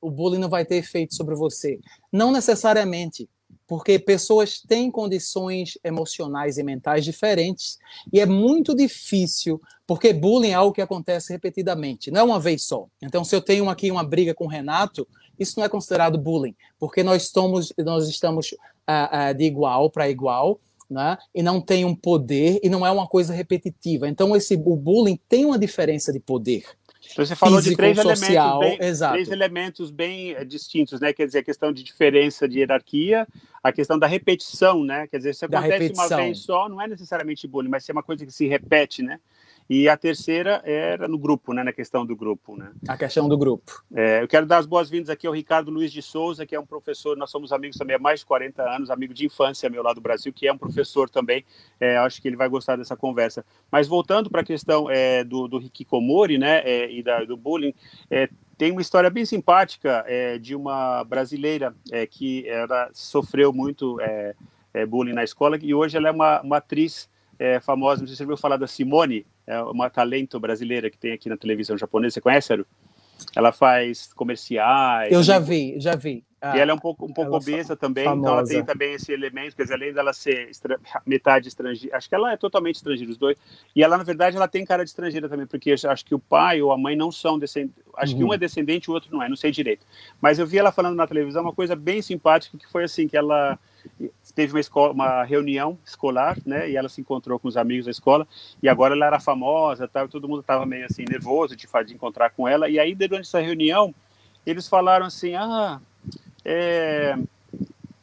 o 0.00 0.10
bullying 0.10 0.38
não 0.38 0.50
vai 0.50 0.64
ter 0.64 0.76
efeito 0.76 1.14
sobre 1.14 1.34
você. 1.34 1.80
Não 2.12 2.30
necessariamente, 2.30 3.28
porque 3.66 3.98
pessoas 3.98 4.60
têm 4.60 4.90
condições 4.90 5.78
emocionais 5.82 6.58
e 6.58 6.62
mentais 6.62 7.04
diferentes 7.04 7.78
e 8.12 8.20
é 8.20 8.26
muito 8.26 8.74
difícil, 8.74 9.60
porque 9.86 10.12
bullying 10.12 10.50
é 10.50 10.54
algo 10.54 10.74
que 10.74 10.82
acontece 10.82 11.32
repetidamente, 11.32 12.10
não 12.10 12.20
é 12.20 12.24
uma 12.24 12.40
vez 12.40 12.64
só. 12.64 12.86
Então, 13.00 13.24
se 13.24 13.34
eu 13.34 13.40
tenho 13.40 13.68
aqui 13.68 13.90
uma 13.90 14.04
briga 14.04 14.34
com 14.34 14.44
o 14.44 14.48
Renato, 14.48 15.08
isso 15.38 15.58
não 15.58 15.64
é 15.64 15.68
considerado 15.68 16.18
bullying, 16.18 16.54
porque 16.78 17.02
nós 17.02 17.22
estamos, 17.24 17.72
nós 17.78 18.08
estamos 18.08 18.52
uh, 18.52 19.30
uh, 19.30 19.34
de 19.34 19.44
igual 19.44 19.90
para 19.90 20.08
igual 20.08 20.60
né? 20.88 21.16
e 21.34 21.42
não 21.42 21.60
tem 21.60 21.84
um 21.84 21.94
poder 21.94 22.60
e 22.62 22.68
não 22.68 22.86
é 22.86 22.90
uma 22.90 23.06
coisa 23.06 23.32
repetitiva. 23.32 24.08
Então 24.08 24.34
esse 24.36 24.54
o 24.54 24.76
bullying 24.76 25.18
tem 25.28 25.44
uma 25.44 25.58
diferença 25.58 26.12
de 26.12 26.20
poder. 26.20 26.64
Então, 27.12 27.24
você 27.24 27.36
falou 27.36 27.58
Físico, 27.58 27.70
de 27.70 27.76
três 27.76 27.96
social, 27.96 28.62
elementos, 28.62 28.78
bem, 28.78 28.88
exato. 28.88 29.12
três 29.12 29.28
elementos 29.30 29.90
bem 29.90 30.32
eh, 30.32 30.44
distintos, 30.44 31.00
né? 31.00 31.12
Quer 31.12 31.26
dizer, 31.26 31.40
a 31.40 31.44
questão 31.44 31.72
de 31.72 31.82
diferença 31.82 32.48
de 32.48 32.58
hierarquia, 32.58 33.26
a 33.62 33.72
questão 33.72 33.98
da 33.98 34.06
repetição, 34.06 34.82
né? 34.82 35.06
Quer 35.06 35.18
dizer, 35.18 35.34
se 35.34 35.44
acontece 35.44 35.92
uma 35.92 36.08
vez 36.08 36.38
só, 36.38 36.68
não 36.68 36.80
é 36.80 36.88
necessariamente 36.88 37.46
bullying, 37.46 37.68
mas 37.68 37.84
se 37.84 37.90
é 37.90 37.92
uma 37.92 38.02
coisa 38.02 38.24
que 38.24 38.32
se 38.32 38.46
repete, 38.48 39.02
né? 39.02 39.20
E 39.68 39.88
a 39.88 39.96
terceira 39.96 40.60
era 40.64 41.08
no 41.08 41.18
grupo, 41.18 41.54
né, 41.54 41.62
na 41.62 41.72
questão 41.72 42.04
do 42.04 42.14
grupo. 42.14 42.54
Né? 42.56 42.70
A 42.86 42.96
questão 42.98 43.28
do 43.28 43.36
grupo. 43.36 43.82
É, 43.94 44.22
eu 44.22 44.28
quero 44.28 44.44
dar 44.44 44.58
as 44.58 44.66
boas-vindas 44.66 45.08
aqui 45.08 45.26
ao 45.26 45.32
Ricardo 45.32 45.70
Luiz 45.70 45.90
de 45.90 46.02
Souza, 46.02 46.44
que 46.44 46.54
é 46.54 46.60
um 46.60 46.66
professor, 46.66 47.16
nós 47.16 47.30
somos 47.30 47.50
amigos 47.50 47.78
também 47.78 47.96
há 47.96 47.98
mais 47.98 48.20
de 48.20 48.26
40 48.26 48.62
anos, 48.62 48.90
amigo 48.90 49.14
de 49.14 49.24
infância 49.24 49.70
meu 49.70 49.82
lá 49.82 49.94
do 49.94 50.02
Brasil, 50.02 50.32
que 50.32 50.46
é 50.46 50.52
um 50.52 50.58
professor 50.58 51.08
também, 51.08 51.44
é, 51.80 51.96
acho 51.96 52.20
que 52.20 52.28
ele 52.28 52.36
vai 52.36 52.48
gostar 52.48 52.76
dessa 52.76 52.94
conversa. 52.94 53.44
Mas 53.70 53.88
voltando 53.88 54.28
para 54.28 54.42
a 54.42 54.44
questão 54.44 54.90
é, 54.90 55.24
do, 55.24 55.48
do 55.48 55.58
Hikikomori 55.58 56.36
né, 56.36 56.58
é, 56.58 56.90
e 56.90 57.02
da, 57.02 57.24
do 57.24 57.36
bullying, 57.36 57.74
é, 58.10 58.28
tem 58.58 58.70
uma 58.70 58.82
história 58.82 59.08
bem 59.08 59.24
simpática 59.24 60.04
é, 60.06 60.38
de 60.38 60.54
uma 60.54 61.02
brasileira 61.04 61.74
que 62.10 62.46
ela 62.48 62.88
sofreu 62.92 63.52
muito 63.52 63.98
bullying 64.88 65.12
na 65.12 65.24
escola 65.24 65.58
e 65.60 65.74
hoje 65.74 65.96
ela 65.96 66.08
é 66.08 66.12
uma, 66.12 66.40
uma 66.40 66.56
atriz 66.58 67.08
famosa, 67.62 68.02
não 68.02 68.06
sei 68.06 68.14
se 68.14 68.18
você 68.18 68.22
ouviu 68.22 68.36
falar 68.36 68.56
da 68.56 68.68
Simone, 68.68 69.26
é 69.46 69.60
uma 69.62 69.90
talento 69.90 70.38
brasileira 70.40 70.90
que 70.90 70.98
tem 70.98 71.12
aqui 71.12 71.28
na 71.28 71.36
televisão 71.36 71.76
japonesa. 71.76 72.14
Você 72.14 72.20
conhece, 72.20 72.52
Aru? 72.52 72.66
Ela 73.34 73.52
faz 73.52 74.12
comerciais. 74.12 75.12
Eu 75.12 75.22
já 75.22 75.38
vi, 75.38 75.78
já 75.78 75.94
vi. 75.94 76.24
Ah, 76.40 76.58
e 76.58 76.60
ela 76.60 76.72
é 76.72 76.74
um 76.74 76.78
pouco, 76.78 77.06
um 77.06 77.12
pouco 77.12 77.34
obesa 77.34 77.74
também, 77.74 78.04
famosa. 78.04 78.20
então 78.20 78.38
ela 78.38 78.46
tem 78.46 78.62
também 78.62 78.92
esse 78.92 79.10
elemento, 79.10 79.56
quer 79.56 79.62
dizer, 79.62 79.74
além 79.74 79.94
dela 79.94 80.12
ser 80.12 80.50
estra... 80.50 80.78
metade 81.06 81.48
estrangeira, 81.48 81.96
acho 81.96 82.06
que 82.06 82.14
ela 82.14 82.32
é 82.32 82.36
totalmente 82.36 82.74
estrangeira, 82.74 83.10
os 83.10 83.16
dois. 83.16 83.38
E 83.74 83.82
ela, 83.82 83.96
na 83.96 84.04
verdade, 84.04 84.36
ela 84.36 84.46
tem 84.46 84.62
cara 84.62 84.84
de 84.84 84.90
estrangeira 84.90 85.26
também, 85.26 85.46
porque 85.46 85.72
acho 85.72 86.04
que 86.04 86.14
o 86.14 86.18
pai 86.18 86.60
ou 86.60 86.70
a 86.70 86.76
mãe 86.76 86.94
não 86.94 87.10
são 87.10 87.38
descendentes. 87.38 87.82
Acho 87.96 88.12
uhum. 88.12 88.18
que 88.18 88.24
um 88.24 88.34
é 88.34 88.36
descendente 88.36 88.88
e 88.88 88.90
o 88.90 88.94
outro 88.94 89.10
não 89.10 89.22
é, 89.22 89.28
não 89.28 89.36
sei 89.36 89.50
direito. 89.50 89.86
Mas 90.20 90.38
eu 90.38 90.46
vi 90.46 90.58
ela 90.58 90.70
falando 90.70 90.96
na 90.96 91.06
televisão 91.06 91.42
uma 91.42 91.52
coisa 91.52 91.74
bem 91.74 92.02
simpática, 92.02 92.58
que 92.58 92.70
foi 92.70 92.84
assim, 92.84 93.08
que 93.08 93.16
ela 93.16 93.58
teve 94.34 94.52
uma, 94.52 94.60
escola, 94.60 94.92
uma 94.92 95.24
reunião 95.24 95.78
escolar, 95.84 96.36
né? 96.44 96.70
E 96.70 96.76
ela 96.76 96.88
se 96.88 97.00
encontrou 97.00 97.38
com 97.38 97.48
os 97.48 97.56
amigos 97.56 97.84
da 97.84 97.90
escola 97.90 98.26
e 98.62 98.68
agora 98.68 98.94
ela 98.94 99.06
era 99.06 99.20
famosa, 99.20 99.86
tal, 99.88 100.08
todo 100.08 100.28
mundo 100.28 100.40
estava 100.40 100.66
meio 100.66 100.86
assim 100.86 101.04
nervoso 101.08 101.56
de, 101.56 101.66
de 101.86 101.94
encontrar 101.94 102.30
com 102.30 102.48
ela. 102.48 102.68
E 102.68 102.78
aí 102.78 102.94
durante 102.94 103.26
essa 103.26 103.40
reunião 103.40 103.94
eles 104.44 104.68
falaram 104.68 105.06
assim, 105.06 105.34
ah, 105.34 105.80
é, 106.44 107.16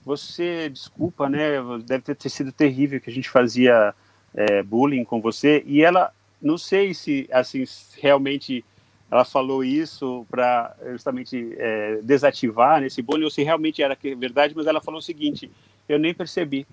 você 0.03 0.69
desculpa, 0.69 1.29
né? 1.29 1.51
Deve 1.85 2.15
ter 2.15 2.29
sido 2.29 2.51
terrível 2.51 2.99
que 2.99 3.09
a 3.09 3.13
gente 3.13 3.29
fazia 3.29 3.93
é, 4.33 4.63
bullying 4.63 5.03
com 5.03 5.21
você. 5.21 5.63
E 5.65 5.83
ela, 5.83 6.11
não 6.41 6.57
sei 6.57 6.93
se 6.93 7.29
assim 7.31 7.63
realmente 7.99 8.65
ela 9.11 9.25
falou 9.25 9.61
isso 9.61 10.25
para 10.31 10.73
justamente 10.91 11.53
é, 11.57 11.99
desativar 12.01 12.79
nesse 12.79 13.01
bullying 13.01 13.25
ou 13.25 13.29
se 13.29 13.43
realmente 13.43 13.83
era 13.83 13.97
verdade, 14.17 14.55
mas 14.55 14.67
ela 14.67 14.79
falou 14.79 14.99
o 14.99 15.03
seguinte: 15.03 15.51
eu 15.87 15.99
nem 15.99 16.13
percebi. 16.13 16.65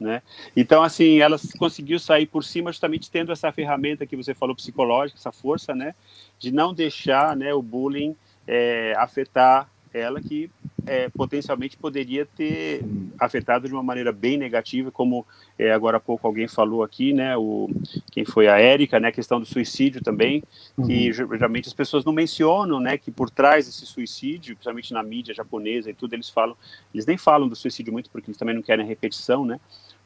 Né? 0.00 0.20
Então, 0.56 0.82
assim, 0.82 1.20
ela 1.20 1.36
conseguiu 1.58 1.98
sair 1.98 2.26
por 2.26 2.42
cima 2.42 2.72
justamente 2.72 3.10
tendo 3.10 3.30
essa 3.30 3.52
ferramenta 3.52 4.04
que 4.04 4.16
você 4.16 4.34
falou, 4.34 4.56
psicológica, 4.56 5.18
essa 5.18 5.30
força, 5.30 5.74
né? 5.74 5.94
De 6.40 6.50
não 6.50 6.74
deixar 6.74 7.36
né, 7.36 7.54
o 7.54 7.62
bullying 7.62 8.16
é, 8.46 8.94
afetar 8.96 9.70
ela, 9.94 10.20
que 10.20 10.50
é, 10.86 11.08
potencialmente 11.08 11.76
poderia 11.76 12.26
ter 12.26 12.82
afetado 13.18 13.68
de 13.68 13.74
uma 13.74 13.82
maneira 13.82 14.12
bem 14.12 14.36
negativa, 14.36 14.90
como 14.90 15.26
é, 15.58 15.72
agora 15.72 15.96
há 15.96 16.00
pouco 16.00 16.26
alguém 16.26 16.48
falou 16.48 16.82
aqui, 16.82 17.12
né, 17.12 17.36
o, 17.36 17.70
quem 18.10 18.24
foi 18.24 18.48
a 18.48 18.58
Érica, 18.58 18.98
né, 18.98 19.08
a 19.08 19.12
questão 19.12 19.38
do 19.38 19.46
suicídio 19.46 20.02
também, 20.02 20.42
uhum. 20.76 20.86
que 20.86 21.12
geralmente 21.12 21.68
as 21.68 21.74
pessoas 21.74 22.04
não 22.04 22.12
mencionam, 22.12 22.80
né, 22.80 22.98
que 22.98 23.10
por 23.10 23.30
trás 23.30 23.66
desse 23.66 23.86
suicídio, 23.86 24.54
principalmente 24.54 24.92
na 24.92 25.02
mídia 25.02 25.34
japonesa 25.34 25.90
e 25.90 25.94
tudo, 25.94 26.14
eles 26.14 26.28
falam, 26.28 26.56
eles 26.92 27.06
nem 27.06 27.16
falam 27.16 27.48
do 27.48 27.56
suicídio 27.56 27.92
muito 27.92 28.10
porque 28.10 28.30
eles 28.30 28.38
também 28.38 28.54
não 28.54 28.62
querem 28.62 28.86
repetição, 28.86 29.44
né, 29.44 29.60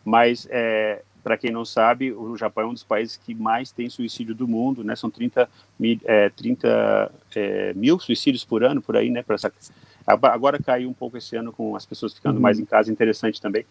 mas 0.05 0.47
é, 0.51 1.03
para 1.27 1.37
quem 1.37 1.51
não 1.51 1.65
sabe, 1.65 2.13
o 2.13 2.37
Japão 2.37 2.63
é 2.63 2.67
um 2.69 2.73
dos 2.73 2.85
países 2.85 3.17
que 3.17 3.35
mais 3.35 3.73
tem 3.73 3.91
suicídio 3.91 4.33
do 4.33 4.47
mundo, 4.47 4.85
né? 4.85 4.95
São 4.95 5.11
30, 5.11 5.51
é, 6.05 6.29
30 6.31 7.13
é, 7.35 7.75
mil 7.75 7.99
suicídios 7.99 8.45
por 8.45 8.63
ano, 8.63 8.81
por 8.81 8.97
aí, 8.97 9.11
né? 9.11 9.25
Essa... 9.31 9.53
Agora 10.07 10.63
caiu 10.63 10.89
um 10.89 10.93
pouco 10.93 11.17
esse 11.17 11.37
ano 11.37 11.53
com 11.53 11.75
as 11.75 11.85
pessoas 11.85 12.15
ficando 12.15 12.37
uhum. 12.37 12.43
mais 12.43 12.59
em 12.59 12.65
casa, 12.65 12.93
interessante 12.93 13.41
também. 13.41 13.67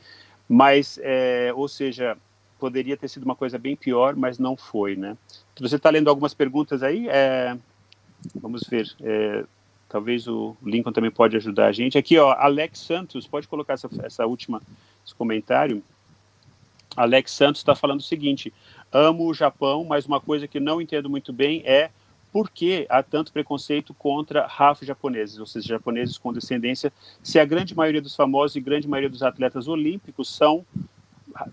Mas, 0.47 0.99
é, 1.01 1.51
ou 1.55 1.67
seja, 1.67 2.17
poderia 2.59 2.97
ter 2.97 3.07
sido 3.07 3.23
uma 3.23 3.35
coisa 3.35 3.57
bem 3.57 3.75
pior, 3.75 4.15
mas 4.15 4.37
não 4.37 4.57
foi, 4.57 4.95
né? 4.95 5.17
Você 5.59 5.77
está 5.77 5.89
lendo 5.89 6.09
algumas 6.09 6.33
perguntas 6.33 6.83
aí? 6.83 7.07
É, 7.07 7.57
vamos 8.35 8.63
ver. 8.69 8.93
É, 9.01 9.45
talvez 9.87 10.27
o 10.27 10.55
Lincoln 10.63 10.91
também 10.91 11.11
pode 11.11 11.37
ajudar 11.37 11.67
a 11.67 11.71
gente. 11.71 11.97
Aqui, 11.97 12.17
ó, 12.17 12.33
Alex 12.33 12.79
Santos, 12.79 13.25
pode 13.25 13.47
colocar 13.47 13.73
essa, 13.73 13.89
essa 14.03 14.25
última 14.25 14.61
esse 15.05 15.15
comentário. 15.15 15.83
Alex 16.95 17.31
Santos 17.31 17.61
está 17.61 17.75
falando 17.75 17.99
o 17.99 18.03
seguinte: 18.03 18.53
amo 18.91 19.25
o 19.25 19.33
Japão, 19.33 19.83
mas 19.83 20.05
uma 20.05 20.19
coisa 20.19 20.47
que 20.47 20.59
não 20.59 20.81
entendo 20.81 21.09
muito 21.09 21.31
bem 21.33 21.61
é 21.65 21.91
por 22.35 22.49
que 22.49 22.85
há 22.89 23.01
tanto 23.01 23.31
preconceito 23.31 23.93
contra 23.93 24.45
rafos 24.45 24.85
japoneses, 24.85 25.39
ou 25.39 25.45
seja, 25.45 25.69
japoneses 25.69 26.17
com 26.17 26.33
descendência, 26.33 26.91
se 27.23 27.39
a 27.39 27.45
grande 27.45 27.73
maioria 27.73 28.01
dos 28.01 28.13
famosos 28.13 28.57
e 28.57 28.59
grande 28.59 28.89
maioria 28.89 29.09
dos 29.09 29.23
atletas 29.23 29.69
olímpicos 29.69 30.35
são 30.35 30.65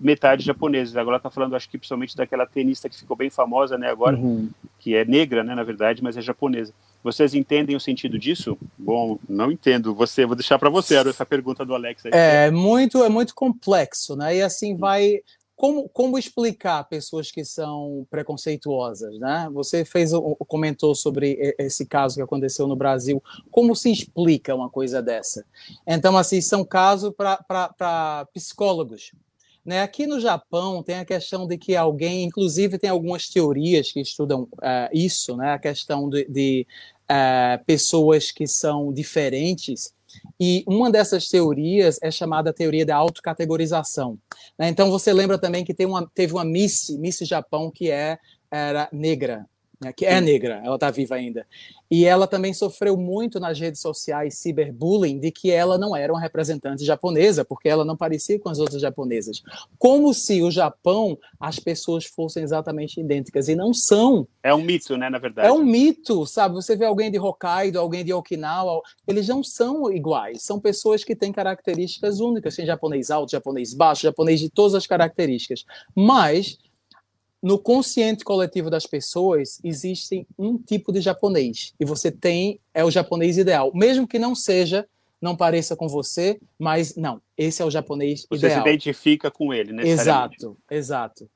metade 0.01 0.45
japoneses. 0.45 0.97
Agora 0.97 1.19
está 1.19 1.31
falando, 1.31 1.55
acho 1.55 1.71
que 1.71 1.79
principalmente 1.79 2.17
daquela 2.17 2.47
tenista 2.47 2.89
que 2.89 2.99
ficou 2.99 3.17
bem 3.17 3.31
famosa, 3.31 3.79
né, 3.79 3.93
agora, 3.93 4.17
uhum. 4.17 4.51
que 4.81 4.97
é 4.97 5.05
negra, 5.05 5.45
né, 5.45 5.55
na 5.55 5.63
verdade, 5.63 6.03
mas 6.03 6.17
é 6.17 6.21
japonesa. 6.21 6.75
Vocês 7.01 7.33
entendem 7.33 7.77
o 7.77 7.81
sentido 7.81 8.19
disso? 8.19 8.59
Bom, 8.77 9.21
não 9.29 9.53
entendo. 9.53 9.95
Você, 9.95 10.27
vou 10.27 10.35
deixar 10.35 10.59
para 10.59 10.69
você 10.69 10.97
essa 10.97 11.25
pergunta 11.25 11.65
do 11.65 11.77
Alex. 11.77 12.07
Aí. 12.07 12.11
É 12.13 12.51
muito, 12.51 13.05
é 13.05 13.09
muito 13.09 13.37
complexo, 13.37 14.17
né? 14.17 14.37
E 14.37 14.43
assim 14.43 14.75
vai. 14.75 15.21
Como, 15.63 15.89
como 15.91 16.19
explicar 16.19 16.83
pessoas 16.89 17.31
que 17.31 17.45
são 17.45 18.05
preconceituosas, 18.11 19.17
né? 19.21 19.49
Você 19.53 19.85
fez 19.85 20.11
comentou 20.49 20.93
sobre 20.93 21.55
esse 21.57 21.87
caso 21.87 22.17
que 22.17 22.23
aconteceu 22.23 22.67
no 22.67 22.75
Brasil. 22.75 23.23
Como 23.49 23.77
se 23.77 23.93
explica 23.93 24.57
uma 24.57 24.69
coisa 24.69 25.01
dessa? 25.01 25.47
Então, 25.87 26.19
assim, 26.19 26.41
são 26.41 26.65
casos 26.65 27.13
para 27.17 28.27
psicólogos, 28.35 29.13
né? 29.65 29.83
Aqui 29.83 30.05
no 30.05 30.19
Japão 30.19 30.83
tem 30.83 30.97
a 30.97 31.05
questão 31.05 31.47
de 31.47 31.57
que 31.57 31.77
alguém, 31.77 32.25
inclusive 32.25 32.77
tem 32.77 32.91
algumas 32.91 33.29
teorias 33.29 33.93
que 33.93 34.01
estudam 34.01 34.49
uh, 34.55 34.91
isso, 34.93 35.37
né? 35.37 35.53
a 35.53 35.61
questão 35.61 36.11
de, 36.11 36.25
de 36.25 36.67
uh, 37.05 37.65
pessoas 37.65 38.33
que 38.33 38.49
são 38.49 38.93
diferentes, 38.93 39.95
e 40.41 40.65
uma 40.67 40.91
dessas 40.91 41.29
teorias 41.29 41.99
é 42.03 42.11
chamada 42.11 42.53
teoria 42.53 42.85
da 42.87 42.97
autocategorização. 42.97 44.19
Né? 44.59 44.69
Então 44.69 44.91
você 44.91 45.13
lembra 45.13 45.39
também 45.39 45.65
que 45.65 45.75
uma, 45.85 46.11
teve 46.15 46.33
uma 46.33 46.45
Miss, 46.45 46.89
Miss 46.99 47.19
Japão, 47.23 47.71
que 47.71 47.91
é, 47.91 48.19
era 48.51 48.89
negra, 48.93 49.47
né, 49.83 49.93
que 49.93 50.07
é 50.07 50.21
negra, 50.21 50.61
ela 50.65 50.77
está 50.77 50.91
viva 50.91 51.15
ainda. 51.15 51.47
E 51.91 52.07
ela 52.07 52.27
também 52.27 52.55
sofreu 52.55 52.97
muito 52.97 53.39
nas 53.39 53.59
redes 53.59 53.81
sociais 53.81 54.39
cyberbullying 54.39 55.19
de 55.19 55.31
que 55.31 55.51
ela 55.51 55.77
não 55.77 55.95
era 55.95 56.11
uma 56.11 56.21
representante 56.21 56.85
japonesa, 56.85 57.45
porque 57.45 57.69
ela 57.69 57.85
não 57.85 57.97
parecia 57.97 58.39
com 58.39 58.49
as 58.49 58.59
outras 58.59 58.81
japonesas. 58.81 59.43
Como 59.79 60.15
se 60.15 60.41
o 60.41 60.51
Japão 60.51 61.19
as 61.39 61.59
pessoas 61.59 62.07
fossem 62.07 62.43
exatamente 62.43 62.99
idênticas, 62.99 63.49
e 63.49 63.55
não 63.55 63.75
são. 63.75 64.27
É 64.43 64.55
um 64.55 64.63
mito, 64.63 64.97
né, 64.97 65.11
na 65.11 65.19
verdade. 65.19 65.49
É 65.49 65.53
um 65.53 65.63
mito, 65.63 66.25
sabe? 66.25 66.55
Você 66.55 66.77
vê 66.77 66.87
alguém 66.87 67.11
de 67.11 67.19
Hokkaido, 67.19 67.79
alguém 67.79 68.05
de 68.05 68.13
Okinawa, 68.13 68.81
eles 69.07 69.29
não 69.29 69.43
são 69.43 69.93
iguais. 69.93 70.43
São 70.43 70.59
pessoas 70.59 71.05
que 71.05 71.15
têm 71.15 71.33
características 71.33 72.21
únicas. 72.21 72.57
Tem 72.57 72.65
japonês 72.65 73.11
alto, 73.11 73.33
japonês 73.33 73.75
baixo, 73.75 74.03
japonês 74.03 74.41
de 74.41 74.49
todas 74.49 74.75
as 74.75 74.87
características. 74.87 75.65
Mas 75.95 76.59
no 77.43 77.59
consciente 77.59 78.25
coletivo 78.25 78.71
das 78.71 78.87
pessoas 78.87 79.59
existe 79.65 80.27
um 80.39 80.57
tipo 80.57 80.93
de 80.93 81.01
japonês 81.01 81.75
e 81.81 81.85
você 81.85 82.11
tem 82.11 82.61
é 82.73 82.85
o 82.85 82.91
japonês 82.91 83.37
ideal, 83.37 83.73
mesmo 83.75 84.07
que 84.07 84.19
não 84.19 84.35
seja, 84.35 84.87
não 85.21 85.37
pareça 85.37 85.75
com 85.75 85.89
você, 85.89 86.39
mas 86.59 86.95
não, 86.95 87.21
esse 87.37 87.61
é 87.61 87.65
o 87.65 87.71
japonês 87.71 88.27
você 88.31 88.47
ideal. 88.47 88.63
Você 88.63 88.69
se 88.69 88.75
identifica 88.75 89.31
com 89.31 89.53
ele, 89.53 89.73
né? 89.73 89.83
Exato, 89.87 90.57
exato. 90.71 91.29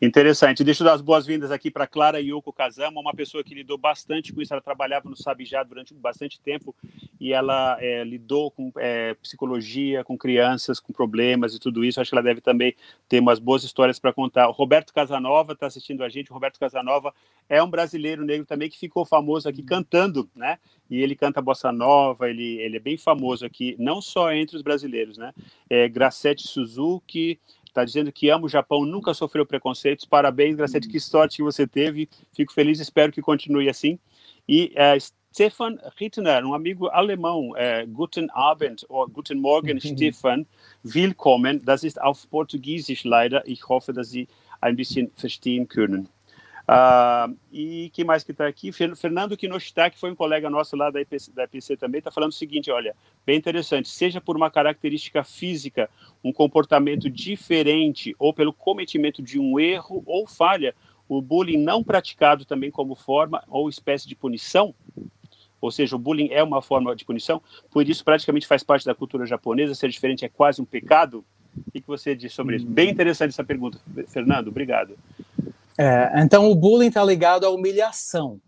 Interessante. 0.00 0.64
Deixa 0.64 0.82
eu 0.82 0.86
dar 0.86 0.94
as 0.94 1.00
boas-vindas 1.00 1.50
aqui 1.50 1.70
para 1.70 1.86
Clara 1.86 2.20
Yoko 2.20 2.52
Kazama, 2.52 3.00
uma 3.00 3.12
pessoa 3.12 3.44
que 3.44 3.54
lidou 3.54 3.78
bastante 3.78 4.32
com 4.32 4.40
isso. 4.40 4.52
Ela 4.52 4.62
trabalhava 4.62 5.08
no 5.08 5.16
Sabijá 5.16 5.62
durante 5.62 5.94
bastante 5.94 6.40
tempo 6.40 6.74
e 7.20 7.32
ela 7.32 7.76
é, 7.80 8.02
lidou 8.04 8.50
com 8.50 8.72
é, 8.78 9.14
psicologia, 9.14 10.02
com 10.02 10.16
crianças, 10.16 10.80
com 10.80 10.92
problemas 10.92 11.54
e 11.54 11.58
tudo 11.58 11.84
isso. 11.84 12.00
Acho 12.00 12.10
que 12.10 12.14
ela 12.14 12.22
deve 12.22 12.40
também 12.40 12.74
ter 13.08 13.20
umas 13.20 13.38
boas 13.38 13.62
histórias 13.62 13.98
para 13.98 14.12
contar. 14.12 14.48
O 14.48 14.52
Roberto 14.52 14.92
Casanova 14.92 15.52
está 15.52 15.66
assistindo 15.66 16.02
a 16.02 16.08
gente. 16.08 16.30
O 16.30 16.34
Roberto 16.34 16.58
Casanova 16.58 17.12
é 17.48 17.62
um 17.62 17.68
brasileiro 17.68 18.24
negro 18.24 18.46
também 18.46 18.70
que 18.70 18.78
ficou 18.78 19.04
famoso 19.04 19.48
aqui 19.48 19.62
cantando, 19.62 20.28
né? 20.34 20.58
E 20.88 21.00
ele 21.00 21.14
canta 21.14 21.42
bossa 21.42 21.70
nova. 21.70 22.30
Ele, 22.30 22.58
ele 22.60 22.76
é 22.76 22.80
bem 22.80 22.96
famoso 22.96 23.44
aqui, 23.44 23.76
não 23.78 24.00
só 24.00 24.32
entre 24.32 24.56
os 24.56 24.62
brasileiros, 24.62 25.18
né? 25.18 25.32
É, 25.68 25.88
Gracete 25.88 26.46
Suzuki 26.46 27.38
está 27.70 27.84
dizendo 27.84 28.12
que 28.12 28.28
ama 28.30 28.46
o 28.46 28.48
Japão, 28.48 28.84
nunca 28.84 29.14
sofreu 29.14 29.46
preconceitos. 29.46 30.04
Parabéns, 30.04 30.56
Gracete, 30.56 30.88
que 30.88 31.00
sorte 31.00 31.36
que 31.36 31.42
você 31.42 31.66
teve. 31.66 32.08
Fico 32.32 32.52
feliz, 32.52 32.80
espero 32.80 33.12
que 33.12 33.22
continue 33.22 33.68
assim. 33.68 33.98
E 34.48 34.74
uh, 34.74 35.00
Stefan 35.32 35.78
Rittner, 35.98 36.44
um 36.44 36.54
amigo 36.54 36.88
alemão, 36.88 37.50
uh, 37.50 37.86
Guten 37.88 38.28
Abend 38.34 38.84
oder 38.88 39.12
Guten 39.12 39.40
Morgen, 39.40 39.74
mhm. 39.74 39.80
Stefan, 39.96 40.46
willkommen. 40.82 41.64
Das 41.64 41.84
ist 41.84 42.00
auf 42.00 42.28
Portugiesisch 42.28 43.04
leider. 43.04 43.42
Ich 43.46 43.68
hoffe, 43.68 43.92
dass 43.92 44.10
Sie 44.10 44.26
ein 44.60 44.76
bisschen 44.76 45.10
verstehen 45.14 45.68
können. 45.68 46.08
Uh, 46.70 47.36
e 47.50 47.90
que 47.92 48.04
mais 48.04 48.22
que 48.22 48.30
está 48.30 48.46
aqui? 48.46 48.70
Fernando 48.70 49.36
Kinoshita, 49.36 49.90
que 49.90 49.98
foi 49.98 50.08
um 50.08 50.14
colega 50.14 50.48
nosso 50.48 50.76
lá 50.76 50.88
da 50.88 51.00
EPC, 51.00 51.32
da 51.32 51.42
EPC 51.42 51.76
também, 51.76 51.98
está 51.98 52.12
falando 52.12 52.30
o 52.30 52.34
seguinte: 52.34 52.70
olha, 52.70 52.94
bem 53.26 53.36
interessante, 53.36 53.88
seja 53.88 54.20
por 54.20 54.36
uma 54.36 54.48
característica 54.52 55.24
física, 55.24 55.90
um 56.22 56.32
comportamento 56.32 57.10
diferente, 57.10 58.14
ou 58.20 58.32
pelo 58.32 58.52
cometimento 58.52 59.20
de 59.20 59.36
um 59.36 59.58
erro 59.58 60.04
ou 60.06 60.28
falha, 60.28 60.72
o 61.08 61.20
bullying 61.20 61.56
não 61.56 61.82
praticado 61.82 62.44
também 62.44 62.70
como 62.70 62.94
forma 62.94 63.42
ou 63.48 63.68
espécie 63.68 64.06
de 64.06 64.14
punição, 64.14 64.72
ou 65.60 65.72
seja, 65.72 65.96
o 65.96 65.98
bullying 65.98 66.28
é 66.30 66.40
uma 66.40 66.62
forma 66.62 66.94
de 66.94 67.04
punição, 67.04 67.42
por 67.68 67.88
isso 67.88 68.04
praticamente 68.04 68.46
faz 68.46 68.62
parte 68.62 68.86
da 68.86 68.94
cultura 68.94 69.26
japonesa, 69.26 69.74
ser 69.74 69.88
diferente 69.88 70.24
é 70.24 70.28
quase 70.28 70.62
um 70.62 70.64
pecado. 70.64 71.24
O 71.66 71.72
que 71.72 71.82
você 71.84 72.14
diz 72.14 72.32
sobre 72.32 72.56
isso? 72.56 72.66
Bem 72.66 72.90
interessante 72.90 73.30
essa 73.30 73.42
pergunta, 73.42 73.76
Fernando, 74.06 74.48
obrigado. 74.48 74.96
É, 75.80 76.20
então, 76.20 76.50
o 76.50 76.54
bullying 76.54 76.88
está 76.88 77.02
ligado 77.02 77.46
à 77.46 77.48
humilhação. 77.48 78.38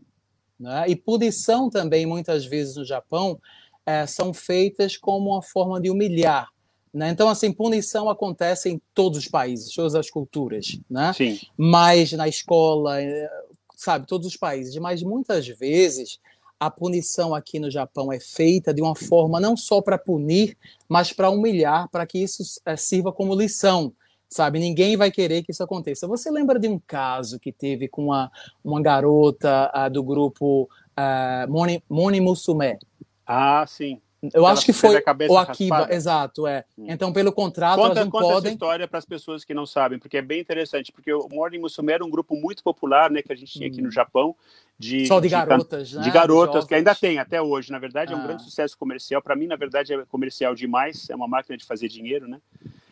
Né? 0.60 0.84
E 0.88 0.94
punição 0.94 1.70
também, 1.70 2.04
muitas 2.04 2.44
vezes 2.44 2.76
no 2.76 2.84
Japão, 2.84 3.40
é, 3.86 4.06
são 4.06 4.34
feitas 4.34 4.98
como 4.98 5.30
uma 5.30 5.40
forma 5.40 5.80
de 5.80 5.88
humilhar. 5.88 6.48
Né? 6.92 7.08
Então, 7.08 7.30
assim, 7.30 7.50
punição 7.50 8.10
acontece 8.10 8.68
em 8.68 8.78
todos 8.92 9.18
os 9.18 9.28
países, 9.28 9.74
todas 9.74 9.94
as 9.94 10.10
culturas. 10.10 10.78
Né? 10.90 11.10
Sim. 11.14 11.40
Mas 11.56 12.12
na 12.12 12.28
escola, 12.28 13.00
é, 13.00 13.30
sabe, 13.76 14.06
todos 14.06 14.26
os 14.26 14.36
países. 14.36 14.76
Mas 14.76 15.02
muitas 15.02 15.48
vezes 15.48 16.20
a 16.60 16.70
punição 16.70 17.34
aqui 17.34 17.58
no 17.58 17.70
Japão 17.70 18.12
é 18.12 18.20
feita 18.20 18.74
de 18.74 18.82
uma 18.82 18.94
forma 18.94 19.40
não 19.40 19.56
só 19.56 19.80
para 19.80 19.96
punir, 19.96 20.54
mas 20.86 21.14
para 21.14 21.30
humilhar, 21.30 21.88
para 21.88 22.06
que 22.06 22.18
isso 22.18 22.42
é, 22.66 22.76
sirva 22.76 23.10
como 23.10 23.34
lição 23.34 23.90
sabe? 24.32 24.58
Ninguém 24.58 24.96
vai 24.96 25.10
querer 25.10 25.42
que 25.42 25.52
isso 25.52 25.62
aconteça. 25.62 26.06
Você 26.08 26.30
lembra 26.30 26.58
de 26.58 26.68
um 26.68 26.78
caso 26.78 27.38
que 27.38 27.52
teve 27.52 27.88
com 27.88 28.06
uma, 28.06 28.30
uma 28.64 28.80
garota 28.80 29.70
uh, 29.74 29.90
do 29.90 30.02
grupo 30.02 30.68
uh, 30.98 31.50
Moni, 31.50 31.82
Moni 31.88 32.20
Musume? 32.20 32.78
Ah, 33.26 33.64
sim. 33.66 34.00
Eu 34.32 34.46
acho 34.46 34.64
que 34.64 34.72
foi 34.72 34.94
o 34.94 35.36
Akiba, 35.36 35.74
raspada. 35.76 35.94
exato, 35.94 36.46
é. 36.46 36.64
Hum. 36.78 36.86
Então, 36.88 37.12
pelo 37.12 37.32
contrato, 37.32 37.76
conta, 37.76 37.86
elas 37.86 38.04
não 38.04 38.10
conta 38.10 38.24
podem... 38.24 38.38
essa 38.38 38.48
história 38.50 38.86
para 38.86 38.98
as 38.98 39.04
pessoas 39.04 39.44
que 39.44 39.52
não 39.52 39.66
sabem, 39.66 39.98
porque 39.98 40.16
é 40.16 40.22
bem 40.22 40.40
interessante, 40.40 40.92
porque 40.92 41.12
o 41.12 41.28
Morning 41.28 41.58
Musume 41.58 41.92
era 41.92 42.04
um 42.04 42.10
grupo 42.10 42.36
muito 42.36 42.62
popular, 42.62 43.10
né, 43.10 43.20
que 43.20 43.32
a 43.32 43.36
gente 43.36 43.52
tinha 43.52 43.66
aqui 43.66 43.82
no 43.82 43.88
hum. 43.88 43.92
Japão, 43.92 44.36
de... 44.78 45.06
Só 45.06 45.18
de, 45.18 45.26
de 45.26 45.34
garotas, 45.34 45.88
de, 45.88 45.96
né? 45.96 46.02
De 46.02 46.10
garotas, 46.12 46.64
que 46.64 46.74
ainda 46.74 46.94
tem 46.94 47.18
até 47.18 47.42
hoje, 47.42 47.72
na 47.72 47.80
verdade, 47.80 48.12
é 48.12 48.16
um 48.16 48.20
ah. 48.20 48.26
grande 48.26 48.44
sucesso 48.44 48.78
comercial. 48.78 49.20
Para 49.20 49.34
mim, 49.34 49.48
na 49.48 49.56
verdade, 49.56 49.92
é 49.92 50.04
comercial 50.04 50.54
demais, 50.54 51.10
é 51.10 51.16
uma 51.16 51.26
máquina 51.26 51.56
de 51.56 51.64
fazer 51.64 51.88
dinheiro, 51.88 52.28
né? 52.28 52.40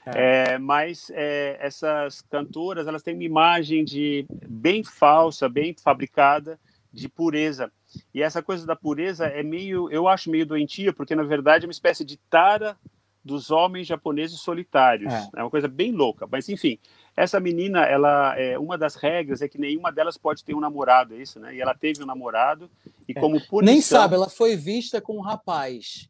É. 0.06 0.54
É, 0.54 0.58
mas 0.58 1.10
é, 1.14 1.58
essas 1.60 2.22
cantoras 2.22 2.86
elas 2.86 3.02
têm 3.02 3.14
uma 3.14 3.24
imagem 3.24 3.84
de 3.84 4.26
bem 4.48 4.82
falsa, 4.82 5.48
bem 5.48 5.74
fabricada 5.74 6.58
de 6.92 7.08
pureza. 7.08 7.70
E 8.14 8.22
essa 8.22 8.42
coisa 8.42 8.66
da 8.66 8.74
pureza 8.74 9.26
é 9.26 9.42
meio, 9.42 9.90
eu 9.90 10.08
acho 10.08 10.30
meio 10.30 10.46
doentia, 10.46 10.92
porque 10.92 11.14
na 11.14 11.22
verdade 11.22 11.64
é 11.64 11.68
uma 11.68 11.72
espécie 11.72 12.04
de 12.04 12.16
tara 12.16 12.76
dos 13.24 13.50
homens 13.50 13.86
japoneses 13.86 14.40
solitários. 14.40 15.12
É. 15.12 15.28
é 15.36 15.42
uma 15.42 15.50
coisa 15.50 15.68
bem 15.68 15.92
louca. 15.92 16.26
Mas 16.30 16.48
enfim, 16.48 16.78
essa 17.16 17.38
menina, 17.38 17.84
ela 17.84 18.38
é 18.38 18.58
uma 18.58 18.78
das 18.78 18.94
regras 18.94 19.42
é 19.42 19.48
que 19.48 19.58
nenhuma 19.58 19.92
delas 19.92 20.16
pode 20.16 20.42
ter 20.44 20.54
um 20.54 20.60
namorado, 20.60 21.14
é 21.14 21.18
isso, 21.18 21.38
né? 21.38 21.54
E 21.54 21.60
ela 21.60 21.74
teve 21.74 22.02
um 22.02 22.06
namorado 22.06 22.70
e 23.06 23.12
é. 23.12 23.20
como 23.20 23.40
punição... 23.40 23.60
Nem 23.60 23.80
sabe, 23.80 24.14
ela 24.14 24.28
foi 24.28 24.56
vista 24.56 25.00
com 25.00 25.18
um 25.18 25.20
rapaz. 25.20 26.09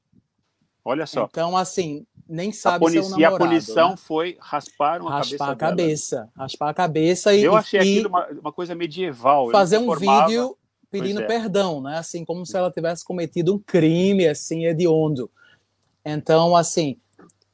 Olha 0.84 1.06
só. 1.06 1.28
Então, 1.30 1.56
assim, 1.56 2.06
nem 2.28 2.52
sabe 2.52 2.90
se 2.90 2.98
um 2.98 3.02
namorado. 3.02 3.20
E 3.20 3.24
a 3.24 3.36
punição 3.36 3.90
né? 3.90 3.96
foi 3.96 4.36
raspar 4.40 5.00
uma 5.00 5.10
raspar 5.10 5.36
cabeça 5.38 5.52
a 5.52 5.56
cabeça, 5.56 6.28
raspar 6.36 6.68
a 6.70 6.74
cabeça 6.74 7.34
e 7.34 7.42
Eu 7.42 7.56
achei 7.56 7.80
e, 7.80 7.82
aquilo 7.82 8.08
uma, 8.08 8.26
uma 8.28 8.52
coisa 8.52 8.74
medieval. 8.74 9.50
Fazer 9.50 9.78
um 9.78 9.94
vídeo 9.94 10.56
pedindo 10.90 11.20
é. 11.22 11.26
perdão, 11.26 11.80
né? 11.80 11.98
Assim, 11.98 12.24
como 12.24 12.44
se 12.44 12.56
ela 12.56 12.70
tivesse 12.70 13.04
cometido 13.04 13.54
um 13.54 13.58
crime, 13.58 14.26
assim, 14.26 14.64
hediondo. 14.64 15.30
Então, 16.04 16.56
assim, 16.56 16.96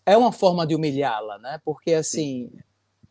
é 0.04 0.16
uma 0.16 0.32
forma 0.32 0.66
de 0.66 0.74
humilhá-la, 0.74 1.38
né? 1.38 1.60
Porque, 1.64 1.92
assim, 1.92 2.50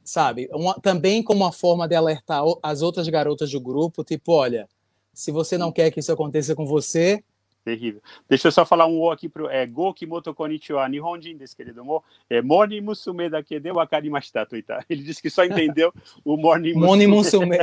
sabe? 0.03 0.49
Uma, 0.51 0.73
também 0.75 1.21
como 1.21 1.43
uma 1.43 1.51
forma 1.51 1.87
de 1.87 1.95
alertar 1.95 2.43
as 2.63 2.81
outras 2.81 3.07
garotas 3.07 3.51
do 3.51 3.59
grupo, 3.59 4.03
tipo, 4.03 4.31
olha, 4.31 4.67
se 5.13 5.31
você 5.31 5.57
não 5.57 5.71
quer 5.71 5.91
que 5.91 5.99
isso 5.99 6.11
aconteça 6.11 6.55
com 6.55 6.65
você, 6.65 7.23
terrível. 7.65 8.01
Deixa 8.29 8.47
eu 8.47 8.51
só 8.51 8.63
falar 8.63 8.85
um 8.85 8.99
o 8.99 9.11
aqui 9.11 9.27
pro 9.27 9.49
é, 9.49 9.65
Go 9.65 9.91
Kimoto 9.91 10.33
Konnichiwa, 10.33 10.87
Nihonjin 10.87 11.35
desu 11.35 11.57
querido 11.57 11.83
mo, 11.83 12.03
é, 12.29 12.41
Morning 12.41 12.81
Musume 12.81 13.27
dake 13.27 13.59
de 13.59 13.71
wakarimashita, 13.71 14.45
tá? 14.45 14.85
Ele 14.87 15.01
disse 15.01 15.21
que 15.21 15.29
só 15.31 15.43
entendeu 15.43 15.91
o 16.23 16.37
Morning 16.37 16.73
Musume. 16.77 16.85
Morning 16.85 17.07
Musume. 17.07 17.57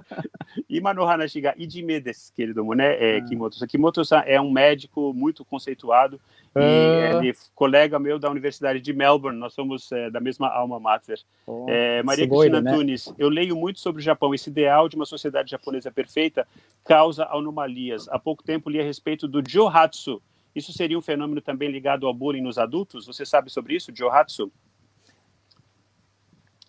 Ima 0.68 0.92
no 0.92 1.04
hanashi 1.06 1.40
ga 1.40 1.54
ijime 1.56 1.98
desu 2.00 2.32
querido 2.34 2.62
mo, 2.62 2.74
né? 2.74 2.94
É, 3.00 3.16
ah. 3.16 3.24
Kimoto. 3.24 3.66
Kimoto-san 3.66 4.22
é 4.26 4.38
um 4.38 4.50
médico 4.50 5.14
muito 5.14 5.44
conceituado 5.44 6.20
e 6.56 7.16
ele 7.16 7.30
é 7.30 7.32
colega 7.54 7.98
meu 7.98 8.18
da 8.18 8.28
Universidade 8.28 8.80
de 8.80 8.92
Melbourne, 8.92 9.38
nós 9.38 9.54
somos 9.54 9.90
é, 9.92 10.10
da 10.10 10.20
mesma 10.20 10.48
alma 10.48 10.80
mater. 10.80 11.20
Oh, 11.46 11.66
é, 11.68 12.02
Maria 12.02 12.26
Cristina 12.28 12.60
né? 12.60 12.72
Tunes, 12.72 13.14
eu 13.16 13.28
leio 13.28 13.54
muito 13.54 13.78
sobre 13.78 14.00
o 14.00 14.04
Japão. 14.04 14.34
Esse 14.34 14.50
ideal 14.50 14.88
de 14.88 14.96
uma 14.96 15.06
sociedade 15.06 15.50
japonesa 15.50 15.92
perfeita 15.92 16.46
causa 16.84 17.24
anomalias. 17.26 18.08
Há 18.08 18.18
pouco 18.18 18.42
tempo 18.42 18.68
li 18.68 18.80
a 18.80 18.84
respeito 18.84 19.28
do 19.28 19.42
Johatsu. 19.46 20.20
Isso 20.54 20.72
seria 20.72 20.98
um 20.98 21.02
fenômeno 21.02 21.40
também 21.40 21.70
ligado 21.70 22.06
ao 22.06 22.12
bullying 22.12 22.40
nos 22.40 22.58
adultos? 22.58 23.06
Você 23.06 23.24
sabe 23.24 23.48
sobre 23.50 23.76
isso, 23.76 23.94
Johatsu? 23.94 24.50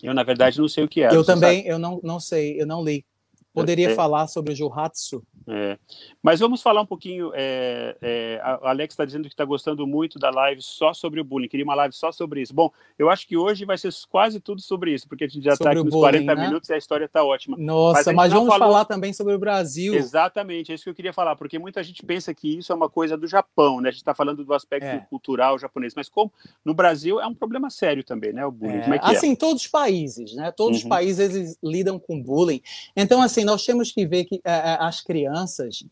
Eu, 0.04 0.14
na 0.14 0.24
verdade, 0.24 0.60
não 0.60 0.68
sei 0.68 0.84
o 0.84 0.88
que 0.88 1.02
é. 1.02 1.14
Eu 1.14 1.24
também, 1.24 1.60
sabe? 1.60 1.70
eu 1.70 1.80
não, 1.80 2.00
não 2.04 2.20
sei, 2.20 2.62
eu 2.62 2.66
não 2.66 2.84
li. 2.84 3.06
Poderia 3.54 3.91
é, 3.91 3.95
falar 3.95 4.28
sobre 4.28 4.54
o 4.54 4.56
Johatsu? 4.56 5.24
É. 5.47 5.78
Mas 6.22 6.39
vamos 6.39 6.62
falar 6.62 6.82
um 6.82 6.86
pouquinho. 6.86 7.32
É, 7.34 7.97
é, 8.02 8.41
a 8.43 8.70
Alex 8.70 8.93
está 8.93 9.04
dizendo 9.04 9.24
que 9.24 9.34
está 9.34 9.43
gostando 9.43 9.86
muito 9.86 10.18
da 10.20 10.30
live 10.30 10.62
só 10.62 10.93
sobre 10.93 11.20
o 11.20 11.24
bullying. 11.24 11.47
Queria 11.47 11.66
uma 11.66 11.76
live 11.76 11.93
só 11.93 12.12
sobre 12.12 12.41
isso. 12.41 12.54
Bom, 12.54 12.72
eu 12.97 13.10
acho 13.10 13.28
que 13.28 13.36
hoje 13.36 13.66
vai 13.66 13.78
ser 13.78 13.91
quase 14.10 14.39
tudo 14.39 14.62
sobre 14.62 14.93
isso, 14.93 15.08
porque 15.08 15.26
a 15.26 15.28
gente 15.28 15.43
já 15.43 15.54
está 15.54 15.72
aqui 15.72 15.84
nos 15.84 15.89
bullying, 15.89 16.26
40 16.26 16.36
né? 16.36 16.47
minutos 16.47 16.70
e 16.70 16.74
a 16.74 16.78
história 16.78 17.06
está 17.06 17.24
ótima. 17.24 17.58
Nossa, 17.58 18.14
mas, 18.14 18.16
mas 18.16 18.34
vamos 18.34 18.47
falou... 18.47 18.68
falar 18.70 18.86
também 18.86 19.12
sobre 19.14 19.34
o 19.34 19.39
Brasil. 19.39 19.93
Exatamente, 19.95 20.72
é 20.72 20.76
isso 20.76 20.84
que 20.84 20.89
eu 20.89 20.95
queria 20.95 21.14
falar, 21.14 21.36
porque 21.36 21.60
muita 21.60 21.84
gente 21.84 22.06
pensa 22.06 22.34
que 22.34 22.60
isso 22.60 22.72
é 22.72 22.76
uma 22.76 22.89
coisa 22.89 23.18
do 23.18 23.28
Japão, 23.28 23.82
né? 23.82 23.89
A 23.89 23.91
gente 23.91 24.02
está 24.02 24.14
falando 24.14 24.45
do 24.45 24.54
aspecto 24.54 24.86
é. 24.86 25.06
cultural 25.10 25.60
japonês, 25.60 25.93
mas 25.95 26.08
como 26.08 26.32
no 26.64 26.74
Brasil 26.74 27.20
é 27.20 27.28
um 27.28 27.34
problema 27.34 27.70
sério 27.70 28.04
também, 28.04 28.32
né? 28.32 28.45
O 28.45 28.52
bullying. 28.52 28.78
É, 28.78 28.82
como 28.82 28.93
é 28.93 28.99
que 28.99 29.06
assim, 29.16 29.36
todos 29.36 29.64
os 29.64 29.68
países, 29.68 30.34
né? 30.36 30.52
Todos 30.52 30.78
uhum. 30.78 30.84
os 30.84 30.89
países 30.89 31.36
eles 31.36 31.58
lidam 31.64 31.99
com 31.99 32.22
bullying. 32.22 32.62
Então, 32.95 33.22
assim, 33.22 33.41
nós 33.44 33.66
temos 33.66 33.92
que 33.92 34.06
ver 34.06 34.26
que 34.26 34.42
é, 34.44 34.78
as 34.80 35.02
crianças 35.02 35.84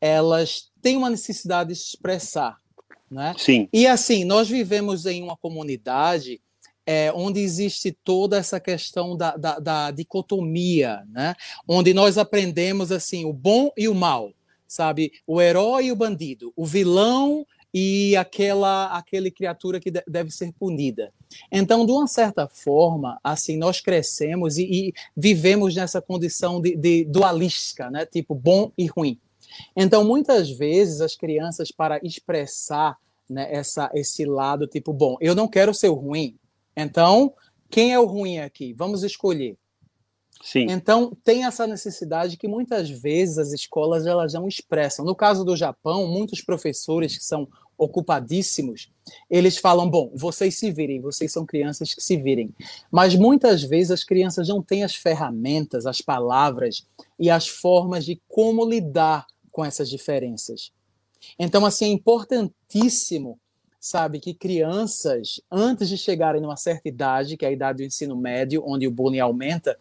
elas 0.00 0.70
têm 0.80 0.96
uma 0.96 1.10
necessidade 1.10 1.70
de 1.70 1.76
se 1.76 1.88
expressar. 1.88 2.56
Né? 3.10 3.34
Sim. 3.38 3.68
E 3.72 3.86
assim, 3.86 4.24
nós 4.24 4.48
vivemos 4.48 5.06
em 5.06 5.22
uma 5.22 5.36
comunidade 5.36 6.40
é, 6.86 7.12
onde 7.12 7.40
existe 7.40 7.96
toda 8.04 8.36
essa 8.36 8.58
questão 8.58 9.16
da, 9.16 9.36
da, 9.36 9.58
da, 9.58 9.90
dicotomia, 9.90 11.02
né? 11.10 11.34
onde 11.66 11.92
nós 11.92 12.16
aprendemos 12.16 12.90
assim 12.90 13.24
o 13.24 13.32
bom 13.32 13.70
e 13.76 13.88
o 13.88 13.94
mal, 13.94 14.32
sabe? 14.66 15.12
O 15.26 15.40
herói 15.40 15.86
e 15.86 15.92
o 15.92 15.96
bandido, 15.96 16.52
o 16.56 16.64
vilão 16.64 17.46
e 17.72 18.16
aquela 18.16 18.86
aquele 18.96 19.30
criatura 19.30 19.78
que 19.80 19.90
deve 19.90 20.30
ser 20.30 20.52
punida. 20.52 21.12
Então, 21.52 21.84
de 21.84 21.92
uma 21.92 22.06
certa 22.06 22.48
forma, 22.48 23.18
assim 23.22 23.56
nós 23.56 23.80
crescemos 23.80 24.58
e, 24.58 24.64
e 24.64 24.94
vivemos 25.16 25.74
nessa 25.74 26.00
condição 26.00 26.60
de, 26.60 26.76
de 26.76 27.04
dualística, 27.04 27.90
né? 27.90 28.06
Tipo 28.06 28.34
bom 28.34 28.72
e 28.76 28.86
ruim. 28.86 29.18
Então, 29.76 30.04
muitas 30.04 30.50
vezes, 30.50 31.00
as 31.00 31.14
crianças, 31.14 31.70
para 31.70 31.98
expressar 32.02 32.98
né, 33.28 33.48
essa, 33.50 33.90
esse 33.94 34.24
lado, 34.24 34.66
tipo, 34.66 34.92
bom, 34.92 35.16
eu 35.20 35.34
não 35.34 35.48
quero 35.48 35.72
ser 35.72 35.88
o 35.88 35.94
ruim, 35.94 36.36
então, 36.76 37.34
quem 37.68 37.92
é 37.92 37.98
o 37.98 38.06
ruim 38.06 38.38
aqui? 38.38 38.72
Vamos 38.72 39.02
escolher. 39.02 39.56
Sim. 40.42 40.66
Então, 40.70 41.16
tem 41.24 41.44
essa 41.44 41.66
necessidade 41.66 42.36
que 42.36 42.48
muitas 42.48 42.88
vezes 42.88 43.38
as 43.38 43.52
escolas 43.52 44.06
elas 44.06 44.32
não 44.32 44.46
expressam. 44.46 45.04
No 45.04 45.14
caso 45.14 45.44
do 45.44 45.56
Japão, 45.56 46.06
muitos 46.06 46.40
professores 46.40 47.16
que 47.16 47.24
são 47.24 47.48
ocupadíssimos, 47.76 48.90
eles 49.30 49.56
falam: 49.56 49.88
bom, 49.88 50.10
vocês 50.14 50.56
se 50.56 50.70
virem, 50.70 51.00
vocês 51.00 51.32
são 51.32 51.46
crianças 51.46 51.94
que 51.94 52.02
se 52.02 52.16
virem. 52.16 52.54
Mas 52.90 53.14
muitas 53.14 53.62
vezes 53.62 53.92
as 53.92 54.04
crianças 54.04 54.48
não 54.48 54.62
têm 54.62 54.84
as 54.84 54.94
ferramentas, 54.94 55.86
as 55.86 56.00
palavras 56.00 56.86
e 57.18 57.30
as 57.30 57.46
formas 57.48 58.04
de 58.04 58.20
como 58.28 58.68
lidar 58.68 59.26
com 59.50 59.64
essas 59.64 59.88
diferenças. 59.88 60.72
Então, 61.38 61.64
assim, 61.64 61.86
é 61.86 61.88
importantíssimo, 61.88 63.40
sabe, 63.80 64.20
que 64.20 64.34
crianças, 64.34 65.40
antes 65.50 65.88
de 65.88 65.96
chegarem 65.96 66.40
numa 66.40 66.56
certa 66.56 66.88
idade, 66.88 67.36
que 67.36 67.44
é 67.44 67.48
a 67.48 67.52
idade 67.52 67.78
do 67.78 67.84
ensino 67.84 68.16
médio, 68.16 68.62
onde 68.66 68.86
o 68.86 68.90
bullying 68.90 69.20
aumenta, 69.20 69.76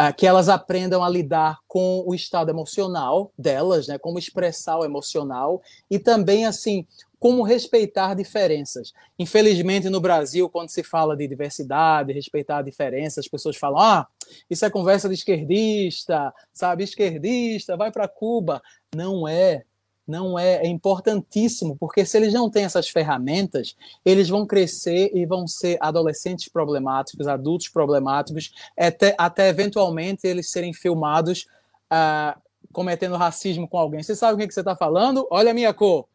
uh, 0.00 0.14
que 0.16 0.26
elas 0.26 0.48
aprendam 0.48 1.04
a 1.04 1.08
lidar 1.08 1.58
com 1.68 2.02
o 2.06 2.14
estado 2.14 2.50
emocional 2.50 3.30
delas, 3.36 3.88
né, 3.88 3.98
como 3.98 4.18
expressar 4.18 4.78
o 4.78 4.84
emocional 4.84 5.60
e 5.90 5.98
também, 5.98 6.46
assim, 6.46 6.86
como 7.18 7.42
respeitar 7.42 8.14
diferenças. 8.14 8.94
Infelizmente, 9.18 9.90
no 9.90 10.00
Brasil, 10.00 10.48
quando 10.48 10.70
se 10.70 10.82
fala 10.82 11.14
de 11.14 11.28
diversidade, 11.28 12.14
respeitar 12.14 12.62
diferenças, 12.62 13.18
as 13.18 13.28
pessoas 13.28 13.56
falam: 13.56 13.78
ah, 13.78 14.08
isso 14.48 14.64
é 14.64 14.70
conversa 14.70 15.06
de 15.06 15.14
esquerdista, 15.14 16.32
sabe? 16.52 16.84
Esquerdista, 16.84 17.76
vai 17.76 17.92
para 17.92 18.08
Cuba. 18.08 18.62
Não 18.94 19.28
é. 19.28 19.64
Não 20.10 20.38
é, 20.38 20.56
é 20.56 20.66
importantíssimo, 20.66 21.76
porque 21.78 22.04
se 22.04 22.16
eles 22.16 22.34
não 22.34 22.50
têm 22.50 22.64
essas 22.64 22.88
ferramentas, 22.88 23.76
eles 24.04 24.28
vão 24.28 24.44
crescer 24.44 25.10
e 25.14 25.24
vão 25.24 25.46
ser 25.46 25.78
adolescentes 25.80 26.48
problemáticos, 26.48 27.28
adultos 27.28 27.68
problemáticos, 27.68 28.52
até, 28.76 29.14
até 29.16 29.48
eventualmente 29.48 30.26
eles 30.26 30.50
serem 30.50 30.74
filmados 30.74 31.46
ah, 31.88 32.36
cometendo 32.72 33.16
racismo 33.16 33.68
com 33.68 33.78
alguém. 33.78 34.02
Você 34.02 34.16
sabe 34.16 34.34
o 34.34 34.38
que, 34.38 34.48
que 34.48 34.54
você 34.54 34.60
está 34.60 34.74
falando? 34.74 35.26
Olha 35.30 35.52
a 35.52 35.54
minha 35.54 35.72
cor 35.72 36.06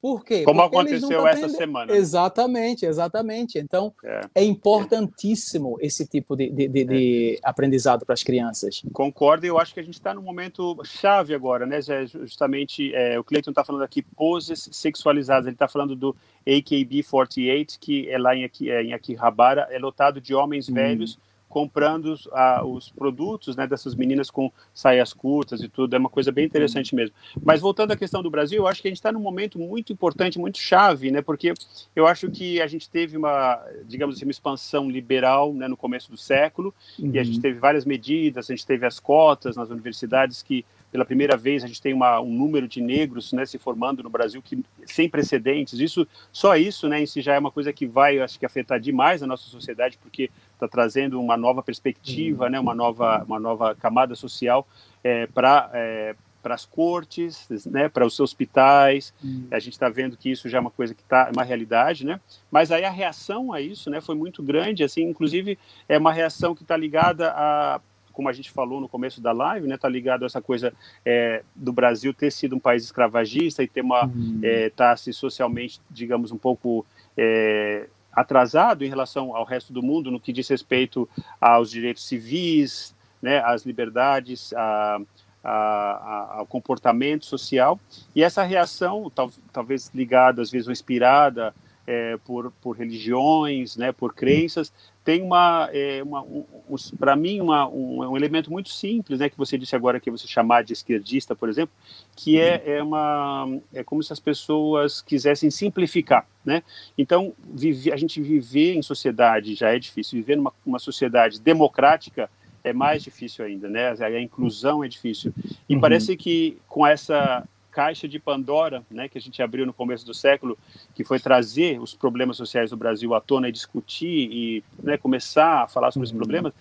por 0.00 0.24
quê? 0.24 0.44
Como 0.44 0.62
Porque 0.62 0.76
aconteceu 0.76 1.26
essa 1.26 1.48
semana. 1.50 1.92
Exatamente, 1.92 2.86
exatamente. 2.86 3.58
Então, 3.58 3.92
é, 4.02 4.20
é 4.36 4.44
importantíssimo 4.44 5.76
esse 5.80 6.06
tipo 6.06 6.34
de, 6.34 6.48
de, 6.48 6.68
de, 6.68 6.84
de 6.84 7.34
é. 7.34 7.48
aprendizado 7.48 8.06
para 8.06 8.14
as 8.14 8.22
crianças. 8.22 8.82
Concordo, 8.92 9.44
eu 9.44 9.58
acho 9.58 9.74
que 9.74 9.80
a 9.80 9.82
gente 9.82 9.94
está 9.94 10.14
num 10.14 10.22
momento 10.22 10.80
chave 10.84 11.34
agora, 11.34 11.66
né? 11.66 11.80
Justamente, 11.82 12.94
é, 12.94 13.18
o 13.18 13.24
Cleiton 13.24 13.50
está 13.50 13.62
falando 13.62 13.82
aqui 13.82 14.00
poses 14.02 14.70
sexualizadas, 14.72 15.46
ele 15.46 15.54
está 15.54 15.68
falando 15.68 15.94
do 15.94 16.16
AKB-48, 16.46 17.78
que 17.78 18.08
é 18.08 18.18
lá 18.18 18.34
em, 18.34 18.50
é, 18.68 18.82
em 18.82 18.94
Akihabara, 18.94 19.68
é 19.70 19.78
lotado 19.78 20.20
de 20.20 20.34
homens 20.34 20.68
hum. 20.68 20.74
velhos 20.74 21.18
comprando 21.50 22.14
uh, 22.14 22.64
os 22.64 22.88
produtos 22.88 23.56
né, 23.56 23.66
dessas 23.66 23.94
meninas 23.94 24.30
com 24.30 24.50
saias 24.72 25.12
curtas 25.12 25.60
e 25.60 25.68
tudo, 25.68 25.94
é 25.94 25.98
uma 25.98 26.08
coisa 26.08 26.30
bem 26.30 26.46
interessante 26.46 26.94
mesmo. 26.94 27.14
Mas 27.42 27.60
voltando 27.60 27.90
à 27.90 27.96
questão 27.96 28.22
do 28.22 28.30
Brasil, 28.30 28.62
eu 28.62 28.68
acho 28.68 28.80
que 28.80 28.86
a 28.86 28.90
gente 28.90 28.98
está 28.98 29.10
num 29.10 29.20
momento 29.20 29.58
muito 29.58 29.92
importante, 29.92 30.38
muito 30.38 30.58
chave, 30.58 31.10
né, 31.10 31.20
porque 31.20 31.52
eu 31.94 32.06
acho 32.06 32.30
que 32.30 32.62
a 32.62 32.68
gente 32.68 32.88
teve 32.88 33.16
uma, 33.16 33.60
digamos 33.84 34.16
assim, 34.16 34.24
uma 34.24 34.30
expansão 34.30 34.88
liberal 34.88 35.52
né, 35.52 35.66
no 35.66 35.76
começo 35.76 36.08
do 36.08 36.16
século, 36.16 36.72
uhum. 36.96 37.10
e 37.12 37.18
a 37.18 37.24
gente 37.24 37.36
uhum. 37.36 37.42
teve 37.42 37.58
várias 37.58 37.84
medidas, 37.84 38.48
a 38.48 38.54
gente 38.54 38.64
teve 38.64 38.86
as 38.86 39.00
cotas 39.00 39.56
nas 39.56 39.70
universidades 39.70 40.42
que 40.42 40.64
pela 40.90 41.04
primeira 41.04 41.36
vez 41.36 41.62
a 41.62 41.66
gente 41.66 41.80
tem 41.80 41.94
uma, 41.94 42.20
um 42.20 42.32
número 42.32 42.66
de 42.66 42.80
negros 42.80 43.32
né, 43.32 43.46
se 43.46 43.58
formando 43.58 44.02
no 44.02 44.10
Brasil 44.10 44.42
que 44.42 44.62
sem 44.86 45.08
precedentes. 45.08 45.78
Isso, 45.78 46.06
só 46.32 46.56
isso, 46.56 46.88
né, 46.88 47.00
em 47.00 47.06
si 47.06 47.20
já 47.20 47.34
é 47.34 47.38
uma 47.38 47.50
coisa 47.50 47.72
que 47.72 47.86
vai, 47.86 48.18
acho 48.18 48.38
que 48.38 48.46
afetar 48.46 48.80
demais 48.80 49.22
a 49.22 49.26
nossa 49.26 49.48
sociedade, 49.48 49.98
porque 49.98 50.30
está 50.64 50.68
trazendo 50.68 51.20
uma 51.20 51.36
nova 51.36 51.62
perspectiva, 51.62 52.44
uhum. 52.44 52.50
né, 52.50 52.60
uma 52.60 52.74
nova, 52.74 53.24
uma 53.26 53.40
nova 53.40 53.74
camada 53.74 54.14
social 54.14 54.66
é, 55.02 55.26
para 55.26 55.70
é, 55.72 56.14
para 56.42 56.54
as 56.54 56.64
cortes, 56.64 57.46
né, 57.66 57.88
para 57.88 58.06
os 58.06 58.18
hospitais. 58.18 59.12
Uhum. 59.22 59.46
A 59.50 59.58
gente 59.58 59.74
está 59.74 59.88
vendo 59.88 60.16
que 60.16 60.30
isso 60.30 60.48
já 60.48 60.58
é 60.58 60.60
uma 60.60 60.70
coisa 60.70 60.94
que 60.94 61.02
está 61.02 61.28
é 61.28 61.32
uma 61.32 61.42
realidade, 61.42 62.04
né? 62.04 62.20
Mas 62.50 62.72
aí 62.72 62.84
a 62.84 62.90
reação 62.90 63.52
a 63.52 63.60
isso, 63.60 63.90
né, 63.90 64.00
foi 64.00 64.14
muito 64.14 64.42
grande. 64.42 64.82
Assim, 64.82 65.02
inclusive 65.02 65.58
é 65.88 65.98
uma 65.98 66.12
reação 66.12 66.54
que 66.54 66.62
está 66.62 66.76
ligada 66.76 67.30
a 67.36 67.80
como 68.12 68.28
a 68.28 68.32
gente 68.32 68.50
falou 68.50 68.80
no 68.80 68.88
começo 68.88 69.20
da 69.20 69.32
live, 69.32 69.66
né, 69.66 69.78
tá 69.78 69.88
ligado 69.88 70.24
a 70.24 70.26
essa 70.26 70.42
coisa 70.42 70.74
é, 71.06 71.42
do 71.54 71.72
Brasil 71.72 72.12
ter 72.12 72.30
sido 72.30 72.54
um 72.54 72.58
país 72.58 72.84
escravagista 72.84 73.62
e 73.62 73.68
ter 73.68 73.80
uma 73.80 74.04
uhum. 74.04 74.40
é, 74.42 74.68
tá 74.68 74.94
se 74.96 75.12
socialmente, 75.12 75.80
digamos, 75.88 76.30
um 76.30 76.36
pouco 76.36 76.84
é, 77.16 77.88
atrasado 78.20 78.84
em 78.84 78.88
relação 78.88 79.34
ao 79.34 79.44
resto 79.44 79.72
do 79.72 79.82
mundo 79.82 80.10
no 80.10 80.20
que 80.20 80.32
diz 80.32 80.48
respeito 80.48 81.08
aos 81.40 81.70
direitos 81.70 82.06
civis, 82.06 82.94
né, 83.20 83.38
às 83.44 83.64
liberdades, 83.64 84.52
a, 84.54 85.00
a, 85.42 85.50
a, 85.50 86.34
ao 86.38 86.46
comportamento 86.46 87.26
social. 87.26 87.78
E 88.14 88.22
essa 88.22 88.42
reação, 88.42 89.10
tal, 89.14 89.30
talvez 89.52 89.90
ligada, 89.94 90.42
às 90.42 90.50
vezes, 90.50 90.66
ou 90.66 90.72
inspirada 90.72 91.54
é, 91.86 92.16
por, 92.24 92.52
por 92.62 92.76
religiões, 92.76 93.76
né, 93.76 93.92
por 93.92 94.14
crenças, 94.14 94.72
tem 95.04 95.22
uma, 95.22 95.68
é, 95.72 96.02
uma 96.02 96.22
um, 96.22 96.44
um, 96.68 96.76
para 96.98 97.16
mim, 97.16 97.40
uma, 97.40 97.68
um, 97.68 98.10
um, 98.10 98.16
elemento 98.16 98.50
muito 98.50 98.68
simples, 98.68 99.18
né, 99.18 99.28
que 99.28 99.36
você 99.36 99.56
disse 99.56 99.74
agora 99.74 99.98
que 99.98 100.10
você 100.10 100.26
chamar 100.26 100.62
de 100.62 100.72
esquerdista, 100.72 101.34
por 101.34 101.48
exemplo, 101.48 101.74
que 102.14 102.38
é, 102.38 102.62
é, 102.76 102.82
uma, 102.82 103.48
é 103.72 103.82
como 103.82 104.02
se 104.02 104.12
as 104.12 104.20
pessoas 104.20 105.00
quisessem 105.00 105.50
simplificar, 105.50 106.26
né? 106.44 106.62
Então, 106.96 107.32
vive, 107.42 107.92
a 107.92 107.96
gente 107.96 108.20
viver 108.20 108.74
em 108.74 108.82
sociedade 108.82 109.54
já 109.54 109.74
é 109.74 109.78
difícil, 109.78 110.18
viver 110.18 110.36
numa 110.36 110.52
uma 110.64 110.78
sociedade 110.78 111.40
democrática 111.40 112.30
é 112.62 112.72
mais 112.72 113.02
difícil 113.02 113.44
ainda, 113.44 113.68
né? 113.68 113.94
A 113.98 114.20
inclusão 114.20 114.84
é 114.84 114.88
difícil. 114.88 115.32
E 115.68 115.74
uhum. 115.74 115.80
parece 115.80 116.16
que 116.16 116.58
com 116.68 116.86
essa 116.86 117.46
caixa 117.70 118.08
de 118.08 118.18
Pandora, 118.18 118.82
né, 118.90 119.08
que 119.08 119.16
a 119.16 119.20
gente 119.20 119.42
abriu 119.42 119.64
no 119.64 119.72
começo 119.72 120.04
do 120.04 120.12
século, 120.14 120.58
que 120.94 121.04
foi 121.04 121.18
trazer 121.20 121.80
os 121.80 121.94
problemas 121.94 122.36
sociais 122.36 122.70
do 122.70 122.76
Brasil 122.76 123.14
à 123.14 123.20
tona 123.20 123.48
e 123.48 123.52
discutir 123.52 124.28
e 124.30 124.64
né, 124.82 124.96
começar 124.96 125.62
a 125.62 125.68
falar 125.68 125.90
sobre 125.90 126.08
uhum. 126.08 126.12
os 126.12 126.18
problemas, 126.18 126.52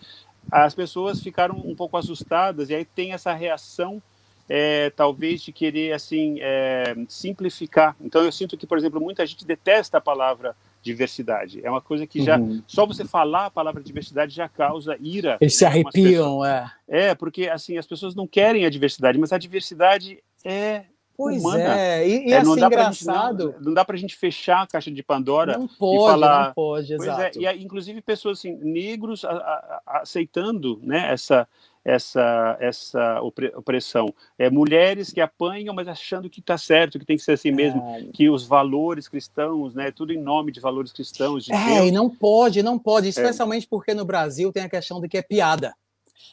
as 0.51 0.73
pessoas 0.73 1.21
ficaram 1.21 1.55
um 1.57 1.75
pouco 1.75 1.97
assustadas 1.97 2.69
e 2.69 2.75
aí 2.75 2.85
tem 2.85 3.13
essa 3.13 3.33
reação 3.33 4.01
é, 4.47 4.89
talvez 4.89 5.43
de 5.43 5.51
querer 5.51 5.93
assim 5.93 6.37
é, 6.41 6.95
simplificar. 7.07 7.95
Então 8.01 8.23
eu 8.23 8.31
sinto 8.31 8.57
que, 8.57 8.65
por 8.65 8.77
exemplo, 8.77 8.99
muita 8.99 9.25
gente 9.25 9.45
detesta 9.45 9.99
a 9.99 10.01
palavra 10.01 10.55
diversidade. 10.81 11.63
É 11.63 11.69
uma 11.69 11.81
coisa 11.81 12.07
que 12.07 12.23
já 12.23 12.39
uhum. 12.39 12.63
só 12.65 12.85
você 12.85 13.05
falar 13.05 13.45
a 13.45 13.51
palavra 13.51 13.83
diversidade 13.83 14.33
já 14.33 14.49
causa 14.49 14.97
ira. 14.99 15.37
Eles 15.39 15.55
se 15.55 15.65
arrepiam, 15.65 16.43
é. 16.43 16.71
É, 16.87 17.15
porque 17.15 17.47
assim 17.47 17.77
as 17.77 17.85
pessoas 17.85 18.15
não 18.15 18.25
querem 18.25 18.65
a 18.65 18.69
diversidade, 18.69 19.19
mas 19.19 19.31
a 19.31 19.37
diversidade 19.37 20.23
é 20.43 20.85
Pois 21.19 21.43
humana. 21.43 21.77
é, 21.77 22.07
e, 22.07 22.29
e 22.29 22.31
é, 22.31 22.37
assim, 22.37 22.51
engraçado. 22.53 23.47
Gente, 23.47 23.55
não, 23.55 23.65
não, 23.65 23.73
dá 23.73 23.83
para 23.83 23.97
a 23.97 23.99
gente 23.99 24.15
fechar 24.15 24.61
a 24.61 24.67
caixa 24.67 24.89
de 24.89 25.03
Pandora 25.03 25.57
não 25.57 25.67
pode, 25.67 25.97
e 25.97 26.07
falar. 26.07 26.45
Não 26.45 26.53
pode, 26.53 26.93
é, 26.93 26.95
exato. 26.95 27.45
É, 27.45 27.57
e 27.57 27.61
inclusive 27.61 28.01
pessoas 28.01 28.39
assim, 28.39 28.55
negros 28.55 29.25
a, 29.25 29.31
a, 29.31 29.81
a, 29.85 29.99
aceitando 29.99 30.79
né, 30.81 31.11
essa, 31.11 31.45
essa, 31.83 32.55
essa 32.61 33.21
opressão. 33.21 34.13
É, 34.37 34.49
mulheres 34.49 35.11
que 35.11 35.19
apanham, 35.19 35.75
mas 35.75 35.89
achando 35.89 36.29
que 36.29 36.39
está 36.39 36.57
certo, 36.57 36.97
que 36.97 37.05
tem 37.05 37.17
que 37.17 37.23
ser 37.23 37.33
assim 37.33 37.51
mesmo, 37.51 37.81
é. 37.97 38.05
que 38.13 38.29
os 38.29 38.47
valores 38.47 39.09
cristãos, 39.09 39.75
né, 39.75 39.91
tudo 39.91 40.13
em 40.13 40.17
nome 40.17 40.53
de 40.53 40.61
valores 40.61 40.93
cristãos. 40.93 41.43
De 41.43 41.53
é, 41.53 41.65
Deus. 41.65 41.87
e 41.89 41.91
não 41.91 42.09
pode, 42.09 42.63
não 42.63 42.79
pode, 42.79 43.07
é. 43.07 43.09
especialmente 43.09 43.67
porque 43.67 43.93
no 43.93 44.05
Brasil 44.05 44.53
tem 44.53 44.63
a 44.63 44.69
questão 44.69 45.01
de 45.01 45.09
que 45.09 45.17
é 45.17 45.21
piada. 45.21 45.75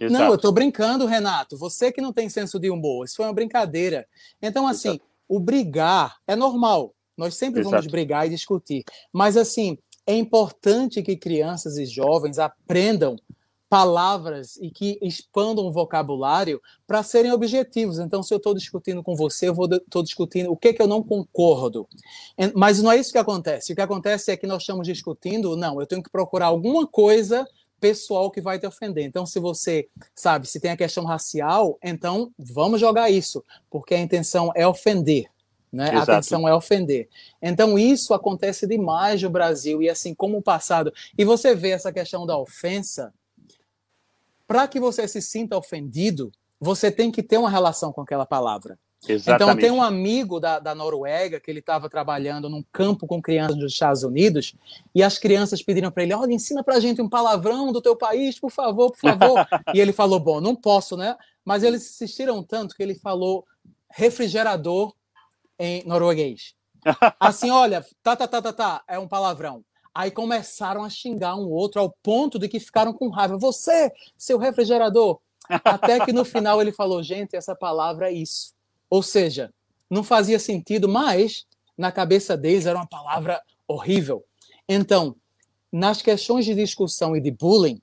Exato. 0.01 0.13
Não, 0.13 0.29
eu 0.29 0.35
estou 0.35 0.53
brincando, 0.53 1.07
Renato. 1.07 1.57
Você 1.57 1.91
que 1.91 2.01
não 2.01 2.13
tem 2.13 2.29
senso 2.29 2.59
de 2.59 2.71
humor. 2.71 3.05
Isso 3.05 3.17
foi 3.17 3.27
uma 3.27 3.33
brincadeira. 3.33 4.07
Então, 4.43 4.67
assim, 4.67 4.91
Exato. 4.91 5.05
o 5.29 5.41
brigar 5.41 6.17
é 6.27 6.37
normal. 6.37 6.95
Nós 7.17 7.35
sempre 7.35 7.61
Exato. 7.61 7.77
vamos 7.77 7.87
brigar 7.87 8.27
e 8.27 8.31
discutir. 8.31 8.85
Mas, 9.13 9.37
assim, 9.37 9.79
é 10.07 10.15
importante 10.15 11.03
que 11.03 11.17
crianças 11.17 11.79
e 11.79 11.87
jovens 11.87 12.39
aprendam 12.39 13.17
palavras 13.69 14.57
e 14.57 14.71
que 14.71 14.99
expandam 15.03 15.67
o 15.67 15.73
vocabulário 15.73 16.61
para 16.87 17.03
serem 17.03 17.33
objetivos. 17.33 17.99
Então, 17.99 18.23
se 18.23 18.33
eu 18.33 18.37
estou 18.37 18.55
discutindo 18.55 19.03
com 19.03 19.17
você, 19.17 19.49
eu 19.49 19.57
estou 19.75 20.03
discutindo 20.03 20.53
o 20.53 20.57
que, 20.57 20.73
que 20.73 20.81
eu 20.81 20.87
não 20.87 21.03
concordo. 21.03 21.89
Mas 22.55 22.81
não 22.81 22.93
é 22.93 22.97
isso 22.97 23.11
que 23.11 23.19
acontece. 23.19 23.73
O 23.73 23.77
que 23.77 23.83
acontece 23.83 24.31
é 24.31 24.37
que 24.37 24.47
nós 24.47 24.63
estamos 24.63 24.87
discutindo, 24.87 25.57
não, 25.57 25.81
eu 25.81 25.87
tenho 25.87 26.03
que 26.03 26.11
procurar 26.11 26.47
alguma 26.47 26.87
coisa 26.87 27.47
pessoal 27.81 28.31
que 28.31 28.41
vai 28.41 28.59
te 28.59 28.67
ofender. 28.67 29.05
Então, 29.05 29.27
se 29.27 29.39
você 29.39 29.89
sabe, 30.15 30.47
se 30.47 30.61
tem 30.61 30.71
a 30.71 30.77
questão 30.77 31.05
racial, 31.05 31.79
então 31.83 32.33
vamos 32.39 32.81
jogar 32.81 33.11
isso, 33.11 33.45
porque 33.71 33.95
a 33.95 34.01
intenção 34.01 34.53
é 34.55 34.67
ofender. 34.67 35.27
Né? 35.73 35.91
A 35.91 36.03
intenção 36.03 36.49
é 36.49 36.55
ofender. 36.55 37.09
Então, 37.43 37.79
isso 37.79 38.15
acontece 38.15 38.67
demais 38.67 39.23
no 39.23 39.31
Brasil, 39.31 39.83
e 39.83 39.91
assim 39.91 40.15
como 40.15 40.39
o 40.39 40.43
passado. 40.43 40.93
E 41.19 41.25
você 41.25 41.55
vê 41.55 41.71
essa 41.71 41.93
questão 41.93 42.25
da 42.25 42.39
ofensa, 42.39 43.13
para 44.47 44.67
que 44.69 44.81
você 44.81 45.07
se 45.09 45.21
sinta 45.21 45.57
ofendido, 45.57 46.33
você 46.59 46.91
tem 46.91 47.11
que 47.11 47.23
ter 47.23 47.37
uma 47.37 47.51
relação 47.51 47.93
com 47.93 48.01
aquela 48.01 48.25
palavra. 48.25 48.79
Exatamente. 49.09 49.43
Então, 49.43 49.57
tem 49.57 49.71
um 49.71 49.83
amigo 49.83 50.41
da, 50.41 50.59
da 50.59 50.75
Noruega 50.75 51.39
que 51.39 51.51
ele 51.51 51.61
estava 51.61 51.89
trabalhando 51.89 52.49
num 52.49 52.65
campo 52.73 53.07
com 53.07 53.23
crianças 53.23 53.57
dos 53.57 53.73
Estados 53.73 54.03
Unidos 54.03 54.55
e 54.95 55.03
as 55.03 55.19
crianças 55.19 55.63
pediram 55.63 55.91
para 55.91 56.03
ele: 56.03 56.15
olha, 56.15 56.33
ensina 56.33 56.63
para 56.63 56.77
a 56.77 56.81
gente 56.81 57.01
um 57.01 57.09
palavrão 57.09 57.73
do 57.73 57.81
teu 57.81 57.97
país, 57.97 58.39
por 58.39 58.51
favor, 58.51 58.91
por 58.91 58.99
favor. 58.99 59.47
e 59.75 59.81
ele 59.81 59.93
falou: 59.93 60.19
bom, 60.19 60.41
não 60.41 60.55
posso, 60.55 60.97
né? 60.97 61.17
Mas 61.45 61.63
eles 61.63 61.83
insistiram 61.83 62.43
tanto 62.43 62.75
que 62.75 62.83
ele 62.83 62.95
falou 62.95 63.45
refrigerador 63.91 64.93
em 65.59 65.85
norueguês. 65.87 66.55
Assim, 67.21 67.51
olha, 67.51 67.85
tá, 68.03 68.17
tá, 68.17 68.27
tá, 68.27 68.43
tá, 68.43 68.53
tá, 68.53 68.85
é 68.89 68.99
um 68.99 69.09
palavrão. 69.09 69.65
Aí 69.95 70.11
começaram 70.11 70.85
a 70.85 70.91
xingar 70.91 71.37
um 71.37 71.49
outro 71.49 71.81
ao 71.81 71.91
ponto 72.03 72.39
de 72.39 72.49
que 72.49 72.61
ficaram 72.61 72.93
com 72.93 73.09
raiva. 73.09 73.39
Você, 73.39 73.91
seu 74.17 74.37
refrigerador. 74.37 75.19
Até 75.49 76.05
que 76.05 76.13
no 76.13 76.25
final 76.25 76.61
ele 76.61 76.73
falou: 76.73 77.03
gente, 77.03 77.37
essa 77.37 77.55
palavra 77.55 78.11
é 78.11 78.13
isso. 78.13 78.56
Ou 78.89 79.03
seja, 79.03 79.53
não 79.91 80.03
fazia 80.03 80.39
sentido, 80.39 80.89
mas 80.89 81.47
na 81.77 81.93
cabeça 81.93 82.37
deles 82.37 82.67
era 82.67 82.79
uma 82.79 82.87
palavra 82.87 83.41
horrível. 83.69 84.25
Então, 84.69 85.17
nas 85.73 86.03
questões 86.03 86.45
de 86.45 86.55
discussão 86.55 87.17
e 87.17 87.21
de 87.21 87.31
bullying, 87.31 87.81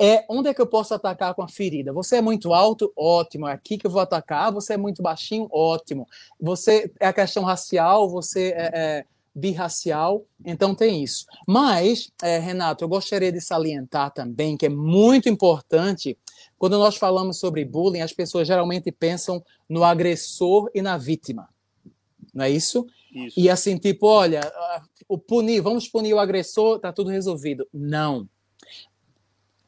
é 0.00 0.24
onde 0.28 0.48
é 0.48 0.54
que 0.54 0.60
eu 0.60 0.66
posso 0.66 0.94
atacar 0.94 1.34
com 1.34 1.42
a 1.42 1.48
ferida? 1.48 1.92
Você 1.92 2.16
é 2.16 2.22
muito 2.22 2.54
alto? 2.54 2.92
Ótimo. 2.96 3.48
É 3.48 3.52
aqui 3.52 3.76
que 3.76 3.86
eu 3.86 3.90
vou 3.90 4.00
atacar. 4.00 4.52
Você 4.52 4.74
é 4.74 4.76
muito 4.76 5.02
baixinho? 5.02 5.48
Ótimo. 5.50 6.06
Você 6.40 6.90
é 7.00 7.08
a 7.08 7.12
questão 7.12 7.42
racial? 7.42 8.08
Você 8.08 8.52
é, 8.56 8.70
é 8.72 9.04
birracial? 9.38 10.24
Então 10.44 10.74
tem 10.74 11.02
isso. 11.02 11.26
Mas, 11.46 12.10
é, 12.22 12.38
Renato, 12.38 12.84
eu 12.84 12.88
gostaria 12.88 13.32
de 13.32 13.40
salientar 13.40 14.12
também 14.12 14.56
que 14.56 14.66
é 14.66 14.68
muito 14.68 15.28
importante 15.28 16.16
quando 16.58 16.76
nós 16.76 16.96
falamos 16.96 17.38
sobre 17.38 17.64
bullying, 17.64 18.00
as 18.00 18.12
pessoas 18.12 18.46
geralmente 18.46 18.90
pensam 18.90 19.42
no 19.68 19.84
agressor 19.84 20.68
e 20.74 20.82
na 20.82 20.98
vítima. 20.98 21.48
Não 22.34 22.44
é 22.44 22.50
isso? 22.50 22.86
isso. 23.12 23.38
E 23.38 23.48
assim, 23.48 23.78
tipo, 23.78 24.06
olha, 24.06 24.40
o 25.08 25.16
punir, 25.16 25.60
vamos 25.60 25.88
punir 25.88 26.12
o 26.14 26.18
agressor, 26.18 26.80
tá 26.80 26.92
tudo 26.92 27.10
resolvido. 27.10 27.66
Não. 27.72 28.28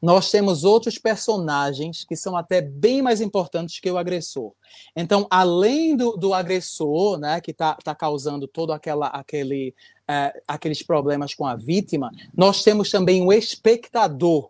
Nós 0.01 0.31
temos 0.31 0.63
outros 0.63 0.97
personagens 0.97 2.03
que 2.03 2.15
são 2.15 2.35
até 2.35 2.61
bem 2.61 3.01
mais 3.01 3.21
importantes 3.21 3.79
que 3.79 3.91
o 3.91 3.97
agressor. 3.97 4.53
Então, 4.95 5.27
além 5.29 5.95
do, 5.95 6.17
do 6.17 6.33
agressor, 6.33 7.19
né, 7.19 7.39
que 7.39 7.51
está 7.51 7.75
tá 7.75 7.93
causando 7.93 8.47
todo 8.47 8.73
aquela, 8.73 9.07
aquele, 9.07 9.75
é, 10.07 10.41
aqueles 10.47 10.81
problemas 10.81 11.35
com 11.35 11.45
a 11.45 11.55
vítima, 11.55 12.11
nós 12.35 12.63
temos 12.63 12.89
também 12.89 13.21
o 13.21 13.31
espectador, 13.31 14.49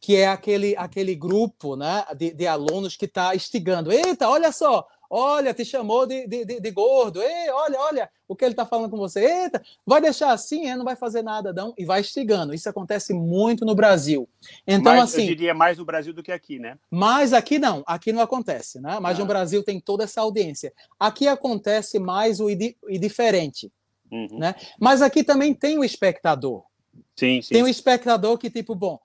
que 0.00 0.16
é 0.16 0.28
aquele, 0.28 0.74
aquele 0.76 1.14
grupo 1.14 1.76
né, 1.76 2.04
de, 2.16 2.32
de 2.32 2.46
alunos 2.46 2.96
que 2.96 3.04
está 3.04 3.36
instigando. 3.36 3.92
Eita, 3.92 4.30
olha 4.30 4.50
só, 4.50 4.86
olha, 5.10 5.52
te 5.52 5.64
chamou 5.64 6.06
de, 6.06 6.26
de, 6.28 6.44
de, 6.44 6.70
gordo, 6.70 7.20
Ei, 7.20 7.50
olha, 7.50 7.80
olha 7.80 8.10
o 8.28 8.36
que 8.36 8.44
ele 8.44 8.52
está 8.52 8.64
falando 8.64 8.88
com 8.88 8.96
você. 8.96 9.20
Eita, 9.20 9.60
vai 9.84 10.00
deixar 10.00 10.30
assim, 10.30 10.68
é, 10.68 10.76
não 10.76 10.84
vai 10.84 10.94
fazer 10.94 11.20
nada, 11.20 11.52
não, 11.52 11.74
e 11.76 11.84
vai 11.84 12.00
instigando. 12.00 12.54
Isso 12.54 12.68
acontece 12.68 13.12
muito 13.12 13.64
no 13.64 13.74
Brasil. 13.74 14.28
Então, 14.64 14.94
mais, 14.94 15.12
assim. 15.12 15.22
Eu 15.22 15.28
diria 15.28 15.52
mais 15.52 15.78
no 15.78 15.84
Brasil 15.84 16.14
do 16.14 16.22
que 16.22 16.30
aqui, 16.30 16.60
né? 16.60 16.78
Mas 16.88 17.32
aqui 17.32 17.58
não, 17.58 17.82
aqui 17.84 18.12
não 18.12 18.22
acontece, 18.22 18.80
né? 18.80 19.00
Mas 19.00 19.16
ah. 19.16 19.20
no 19.20 19.26
Brasil 19.26 19.64
tem 19.64 19.80
toda 19.80 20.04
essa 20.04 20.20
audiência. 20.20 20.72
Aqui 20.98 21.26
acontece 21.26 21.98
mais 21.98 22.38
o 22.38 22.48
indiferente. 22.48 23.72
Uhum. 24.12 24.38
Né? 24.38 24.54
Mas 24.78 25.02
aqui 25.02 25.24
também 25.24 25.52
tem 25.52 25.78
o 25.78 25.84
espectador. 25.84 26.62
Sim, 27.16 27.42
sim. 27.42 27.54
Tem 27.54 27.62
o 27.62 27.68
espectador 27.68 28.38
que, 28.38 28.50
tipo, 28.50 28.74
bom, 28.74 28.98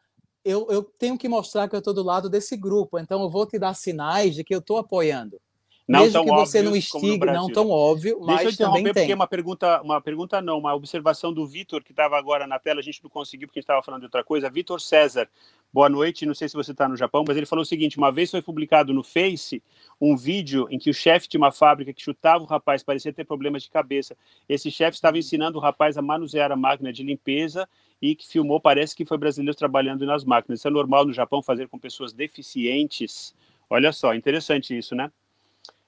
eu, 0.43 0.67
eu 0.69 0.83
tenho 0.83 1.17
que 1.17 1.27
mostrar 1.27 1.67
que 1.67 1.75
eu 1.75 1.79
estou 1.79 1.93
do 1.93 2.03
lado 2.03 2.29
desse 2.29 2.55
grupo, 2.55 2.99
então 2.99 3.23
eu 3.23 3.29
vou 3.29 3.47
te 3.47 3.57
dar 3.57 3.73
sinais 3.73 4.35
de 4.35 4.43
que 4.43 4.53
eu 4.53 4.59
estou 4.59 4.77
apoiando. 4.77 5.41
Não 5.87 5.99
Mesmo 6.01 6.25
que 6.25 6.31
você 6.31 6.63
não 6.63 6.75
estigue, 6.75 7.25
não 7.27 7.47
tão 7.47 7.69
óbvio, 7.69 8.19
mas 8.19 8.41
Deixa 8.41 8.63
eu 8.63 8.67
também 8.67 8.83
tem. 8.85 8.93
porque 8.93 9.13
uma 9.13 9.27
pergunta, 9.27 9.81
uma 9.83 10.01
pergunta 10.01 10.41
não, 10.41 10.57
uma 10.57 10.73
observação 10.73 11.31
do 11.31 11.45
Vitor, 11.45 11.83
que 11.83 11.91
estava 11.91 12.17
agora 12.17 12.47
na 12.47 12.57
tela, 12.57 12.79
a 12.79 12.83
gente 12.83 13.03
não 13.03 13.09
conseguiu 13.09 13.47
porque 13.47 13.59
a 13.59 13.61
gente 13.61 13.65
estava 13.65 13.83
falando 13.83 14.01
de 14.01 14.07
outra 14.07 14.23
coisa. 14.23 14.49
Vitor 14.49 14.81
César, 14.81 15.29
boa 15.71 15.87
noite, 15.87 16.25
não 16.25 16.33
sei 16.33 16.49
se 16.49 16.55
você 16.55 16.71
está 16.71 16.89
no 16.89 16.97
Japão, 16.97 17.23
mas 17.27 17.37
ele 17.37 17.45
falou 17.45 17.61
o 17.61 17.65
seguinte, 17.65 17.99
uma 17.99 18.11
vez 18.11 18.31
foi 18.31 18.41
publicado 18.41 18.95
no 18.95 19.03
Face 19.03 19.61
um 20.01 20.17
vídeo 20.17 20.67
em 20.71 20.79
que 20.79 20.89
o 20.89 20.93
chefe 20.93 21.29
de 21.29 21.37
uma 21.37 21.51
fábrica 21.51 21.93
que 21.93 22.01
chutava 22.01 22.43
o 22.43 22.47
rapaz, 22.47 22.81
parecia 22.81 23.13
ter 23.13 23.23
problemas 23.23 23.61
de 23.61 23.69
cabeça. 23.69 24.17
Esse 24.49 24.71
chefe 24.71 24.95
estava 24.95 25.19
ensinando 25.19 25.59
o 25.59 25.61
rapaz 25.61 25.99
a 25.99 26.01
manusear 26.01 26.51
a 26.51 26.55
máquina 26.55 26.91
de 26.91 27.03
limpeza 27.03 27.69
e 28.01 28.15
que 28.15 28.27
filmou, 28.27 28.59
parece 28.59 28.95
que 28.95 29.05
foi 29.05 29.19
brasileiro 29.19 29.55
trabalhando 29.55 30.03
nas 30.03 30.23
máquinas. 30.23 30.59
Isso 30.59 30.67
é 30.67 30.71
normal 30.71 31.05
no 31.05 31.13
Japão 31.13 31.43
fazer 31.43 31.67
com 31.67 31.77
pessoas 31.77 32.11
deficientes. 32.11 33.35
Olha 33.69 33.91
só, 33.91 34.15
interessante 34.15 34.75
isso, 34.75 34.95
né? 34.95 35.11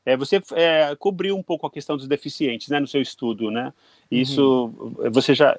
É, 0.08 0.16
você 0.16 0.41
é, 0.53 0.95
cobriu 0.95 1.36
um 1.36 1.43
pouco 1.43 1.68
a 1.68 1.70
questão 1.70 1.97
dos 1.97 2.08
deficientes, 2.08 2.70
né, 2.70 2.80
no 2.80 2.88
seu 2.88 3.01
estudo, 3.01 3.51
né? 3.51 3.74
Isso 4.10 4.72
uhum. 4.80 5.12
você 5.12 5.36
já, 5.36 5.58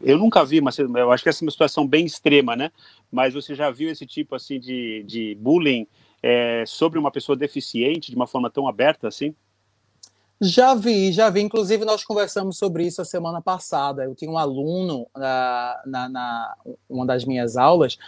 eu 0.00 0.16
nunca 0.16 0.42
vi, 0.46 0.62
mas 0.62 0.78
eu 0.78 1.12
acho 1.12 1.22
que 1.22 1.28
essa 1.28 1.44
é 1.44 1.46
uma 1.46 1.50
situação 1.50 1.86
bem 1.86 2.06
extrema, 2.06 2.56
né? 2.56 2.72
Mas 3.10 3.34
você 3.34 3.54
já 3.54 3.70
viu 3.70 3.90
esse 3.90 4.06
tipo 4.06 4.34
assim 4.34 4.58
de, 4.58 5.02
de 5.02 5.34
bullying 5.38 5.86
é, 6.22 6.64
sobre 6.66 6.98
uma 6.98 7.10
pessoa 7.10 7.36
deficiente 7.36 8.10
de 8.10 8.16
uma 8.16 8.26
forma 8.26 8.48
tão 8.48 8.66
aberta 8.66 9.08
assim? 9.08 9.34
Já 10.40 10.74
vi, 10.74 11.12
já 11.12 11.28
vi. 11.28 11.42
Inclusive, 11.42 11.84
nós 11.84 12.02
conversamos 12.02 12.56
sobre 12.56 12.86
isso 12.86 13.02
a 13.02 13.04
semana 13.04 13.42
passada. 13.42 14.04
Eu 14.04 14.14
tinha 14.14 14.30
um 14.30 14.38
aluno 14.38 15.06
na, 15.14 15.82
na, 15.84 16.08
na 16.08 16.56
uma 16.88 17.04
das 17.04 17.26
minhas 17.26 17.58
aulas 17.58 17.98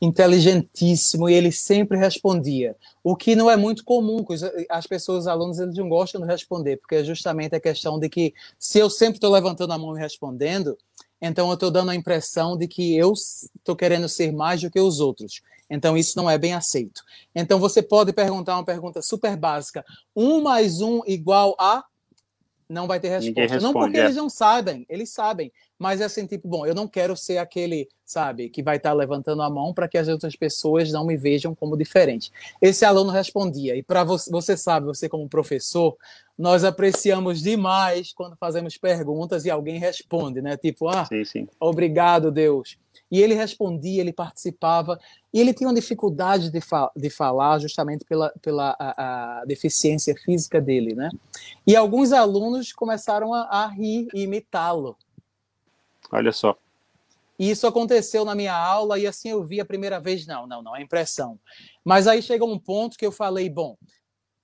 inteligentíssimo 0.00 1.28
e 1.28 1.34
ele 1.34 1.50
sempre 1.50 1.96
respondia. 1.98 2.76
O 3.02 3.16
que 3.16 3.34
não 3.34 3.50
é 3.50 3.56
muito 3.56 3.84
comum, 3.84 4.24
as 4.68 4.86
pessoas, 4.86 5.20
os 5.20 5.26
alunos, 5.28 5.58
eles 5.58 5.76
não 5.76 5.88
gostam 5.88 6.20
de 6.20 6.26
responder, 6.26 6.76
porque 6.76 6.96
é 6.96 7.04
justamente 7.04 7.54
a 7.54 7.60
questão 7.60 7.98
de 7.98 8.08
que 8.08 8.34
se 8.58 8.78
eu 8.78 8.90
sempre 8.90 9.16
estou 9.16 9.32
levantando 9.32 9.72
a 9.72 9.78
mão 9.78 9.96
e 9.96 10.00
respondendo, 10.00 10.76
então 11.20 11.48
eu 11.48 11.54
estou 11.54 11.70
dando 11.70 11.90
a 11.90 11.94
impressão 11.94 12.56
de 12.56 12.68
que 12.68 12.96
eu 12.96 13.12
estou 13.12 13.74
querendo 13.74 14.08
ser 14.08 14.32
mais 14.32 14.60
do 14.60 14.70
que 14.70 14.80
os 14.80 15.00
outros. 15.00 15.40
Então 15.68 15.96
isso 15.96 16.16
não 16.16 16.28
é 16.28 16.38
bem 16.38 16.54
aceito. 16.54 17.02
Então 17.34 17.58
você 17.58 17.82
pode 17.82 18.12
perguntar 18.12 18.54
uma 18.54 18.64
pergunta 18.64 19.02
super 19.02 19.36
básica: 19.36 19.84
um 20.14 20.40
mais 20.40 20.80
um 20.80 21.00
igual 21.06 21.56
a 21.58 21.84
não 22.68 22.86
vai 22.86 22.98
ter 22.98 23.08
resposta. 23.08 23.60
não 23.60 23.72
porque 23.72 23.96
é. 23.96 24.04
eles 24.04 24.16
não 24.16 24.28
sabem, 24.28 24.84
eles 24.88 25.10
sabem. 25.10 25.52
Mas 25.78 26.00
é 26.00 26.04
assim, 26.04 26.26
tipo, 26.26 26.48
bom, 26.48 26.66
eu 26.66 26.74
não 26.74 26.88
quero 26.88 27.16
ser 27.16 27.38
aquele, 27.38 27.88
sabe, 28.04 28.48
que 28.48 28.62
vai 28.62 28.76
estar 28.76 28.90
tá 28.90 28.94
levantando 28.94 29.42
a 29.42 29.50
mão 29.50 29.72
para 29.72 29.86
que 29.86 29.98
as 29.98 30.08
outras 30.08 30.34
pessoas 30.34 30.90
não 30.90 31.06
me 31.06 31.16
vejam 31.16 31.54
como 31.54 31.76
diferente. 31.76 32.32
Esse 32.60 32.84
aluno 32.84 33.10
respondia. 33.10 33.76
E 33.76 33.82
para 33.82 34.02
você, 34.02 34.30
você 34.30 34.56
sabe, 34.56 34.86
você 34.86 35.08
como 35.08 35.28
professor, 35.28 35.96
nós 36.36 36.64
apreciamos 36.64 37.40
demais 37.40 38.12
quando 38.12 38.36
fazemos 38.36 38.76
perguntas 38.76 39.44
e 39.44 39.50
alguém 39.50 39.78
responde, 39.78 40.42
né? 40.42 40.56
Tipo, 40.56 40.88
ah, 40.88 41.04
sim, 41.04 41.24
sim. 41.24 41.48
obrigado, 41.60 42.30
Deus. 42.32 42.78
E 43.10 43.20
ele 43.20 43.34
respondia, 43.34 44.00
ele 44.00 44.12
participava, 44.12 44.98
e 45.32 45.40
ele 45.40 45.54
tinha 45.54 45.68
uma 45.68 45.74
dificuldade 45.74 46.50
de, 46.50 46.60
fa 46.60 46.90
de 46.96 47.08
falar 47.08 47.58
justamente 47.60 48.04
pela, 48.04 48.32
pela 48.42 48.76
a, 48.78 49.40
a 49.40 49.44
deficiência 49.44 50.14
física 50.14 50.60
dele, 50.60 50.94
né? 50.94 51.10
E 51.66 51.76
alguns 51.76 52.12
alunos 52.12 52.72
começaram 52.72 53.32
a, 53.32 53.42
a 53.42 53.66
rir 53.68 54.08
e 54.12 54.22
imitá-lo. 54.22 54.96
Olha 56.10 56.32
só. 56.32 56.56
E 57.38 57.50
isso 57.50 57.66
aconteceu 57.66 58.24
na 58.24 58.34
minha 58.34 58.56
aula, 58.56 58.98
e 58.98 59.06
assim 59.06 59.28
eu 59.28 59.44
vi 59.44 59.60
a 59.60 59.64
primeira 59.64 60.00
vez, 60.00 60.26
não, 60.26 60.46
não, 60.46 60.62
não, 60.62 60.74
é 60.74 60.80
impressão. 60.80 61.38
Mas 61.84 62.06
aí 62.06 62.22
chegou 62.22 62.50
um 62.50 62.58
ponto 62.58 62.96
que 62.96 63.04
eu 63.04 63.12
falei, 63.12 63.48
bom, 63.48 63.76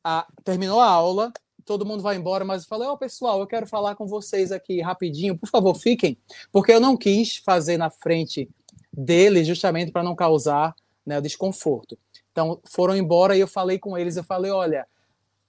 a, 0.05 0.27
terminou 0.45 0.81
a 0.81 0.87
aula, 0.87 1.33
todo 1.65 1.87
mundo 1.87 2.03
vai 2.03 2.17
embora, 2.17 2.45
mas 2.45 2.63
eu 2.63 2.69
falei, 2.69 2.89
ó, 2.89 2.93
oh, 2.93 2.99
pessoal, 2.99 3.41
eu 3.41 3.47
quero 3.47 3.67
falar 3.67 3.95
com 3.95 4.07
vocês 4.07 4.53
aqui 4.53 4.81
rapidinho, 4.81 5.37
por 5.37 5.49
favor, 5.49 5.75
fiquem, 5.75 6.19
porque 6.51 6.73
eu 6.73 6.81
não 6.81 6.97
quis 6.97 7.37
fazer 7.37 7.77
na 7.77 7.91
frente 7.91 8.49
dele 8.93 9.45
justamente 9.45 9.91
para 9.91 10.03
não 10.03 10.15
causar 10.15 10.75
né, 11.05 11.21
desconforto. 11.21 11.99
Então, 12.31 12.61
foram 12.65 12.97
embora 12.97 13.37
e 13.37 13.41
eu 13.41 13.49
falei 13.49 13.79
com 13.79 13.97
eles, 13.97 14.17
eu 14.17 14.25
falei, 14.25 14.51
olha, 14.51 14.87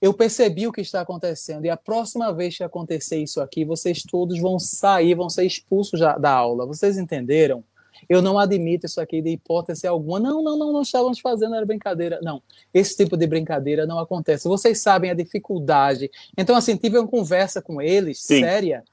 eu 0.02 0.14
percebi 0.14 0.68
o 0.68 0.72
que 0.72 0.82
está 0.82 1.00
acontecendo 1.00 1.66
e 1.66 1.70
a 1.70 1.78
próxima 1.78 2.34
vez 2.34 2.58
que 2.58 2.64
acontecer 2.64 3.18
isso 3.18 3.40
aqui, 3.40 3.64
vocês 3.64 4.04
todos 4.04 4.38
vão 4.40 4.60
sair, 4.60 5.16
vão 5.16 5.30
ser 5.30 5.46
expulsos 5.46 6.00
da 6.20 6.30
aula. 6.30 6.66
Vocês 6.66 6.98
entenderam? 6.98 7.64
Eu 8.08 8.22
não 8.22 8.38
admito 8.38 8.86
isso 8.86 9.00
aqui 9.00 9.22
de 9.22 9.32
hipótese 9.32 9.88
alguma. 9.88 10.20
Não, 10.20 10.44
não, 10.44 10.58
não, 10.58 10.74
nós 10.74 10.88
estávamos 10.88 11.20
fazendo, 11.20 11.56
era 11.56 11.66
brincadeira. 11.66 12.20
Não, 12.22 12.42
esse 12.74 12.96
tipo 12.96 13.18
de 13.18 13.28
brincadeira 13.28 13.86
não 13.86 14.00
acontece. 14.00 14.48
Vocês 14.48 14.82
sabem 14.82 15.12
a 15.12 15.14
dificuldade. 15.14 16.10
Então, 16.38 16.56
assim, 16.56 16.76
tive 16.76 16.98
uma 16.98 17.08
conversa 17.08 17.62
com 17.62 17.82
eles, 17.82 18.22
Sim. 18.22 18.42
séria. 18.42 18.84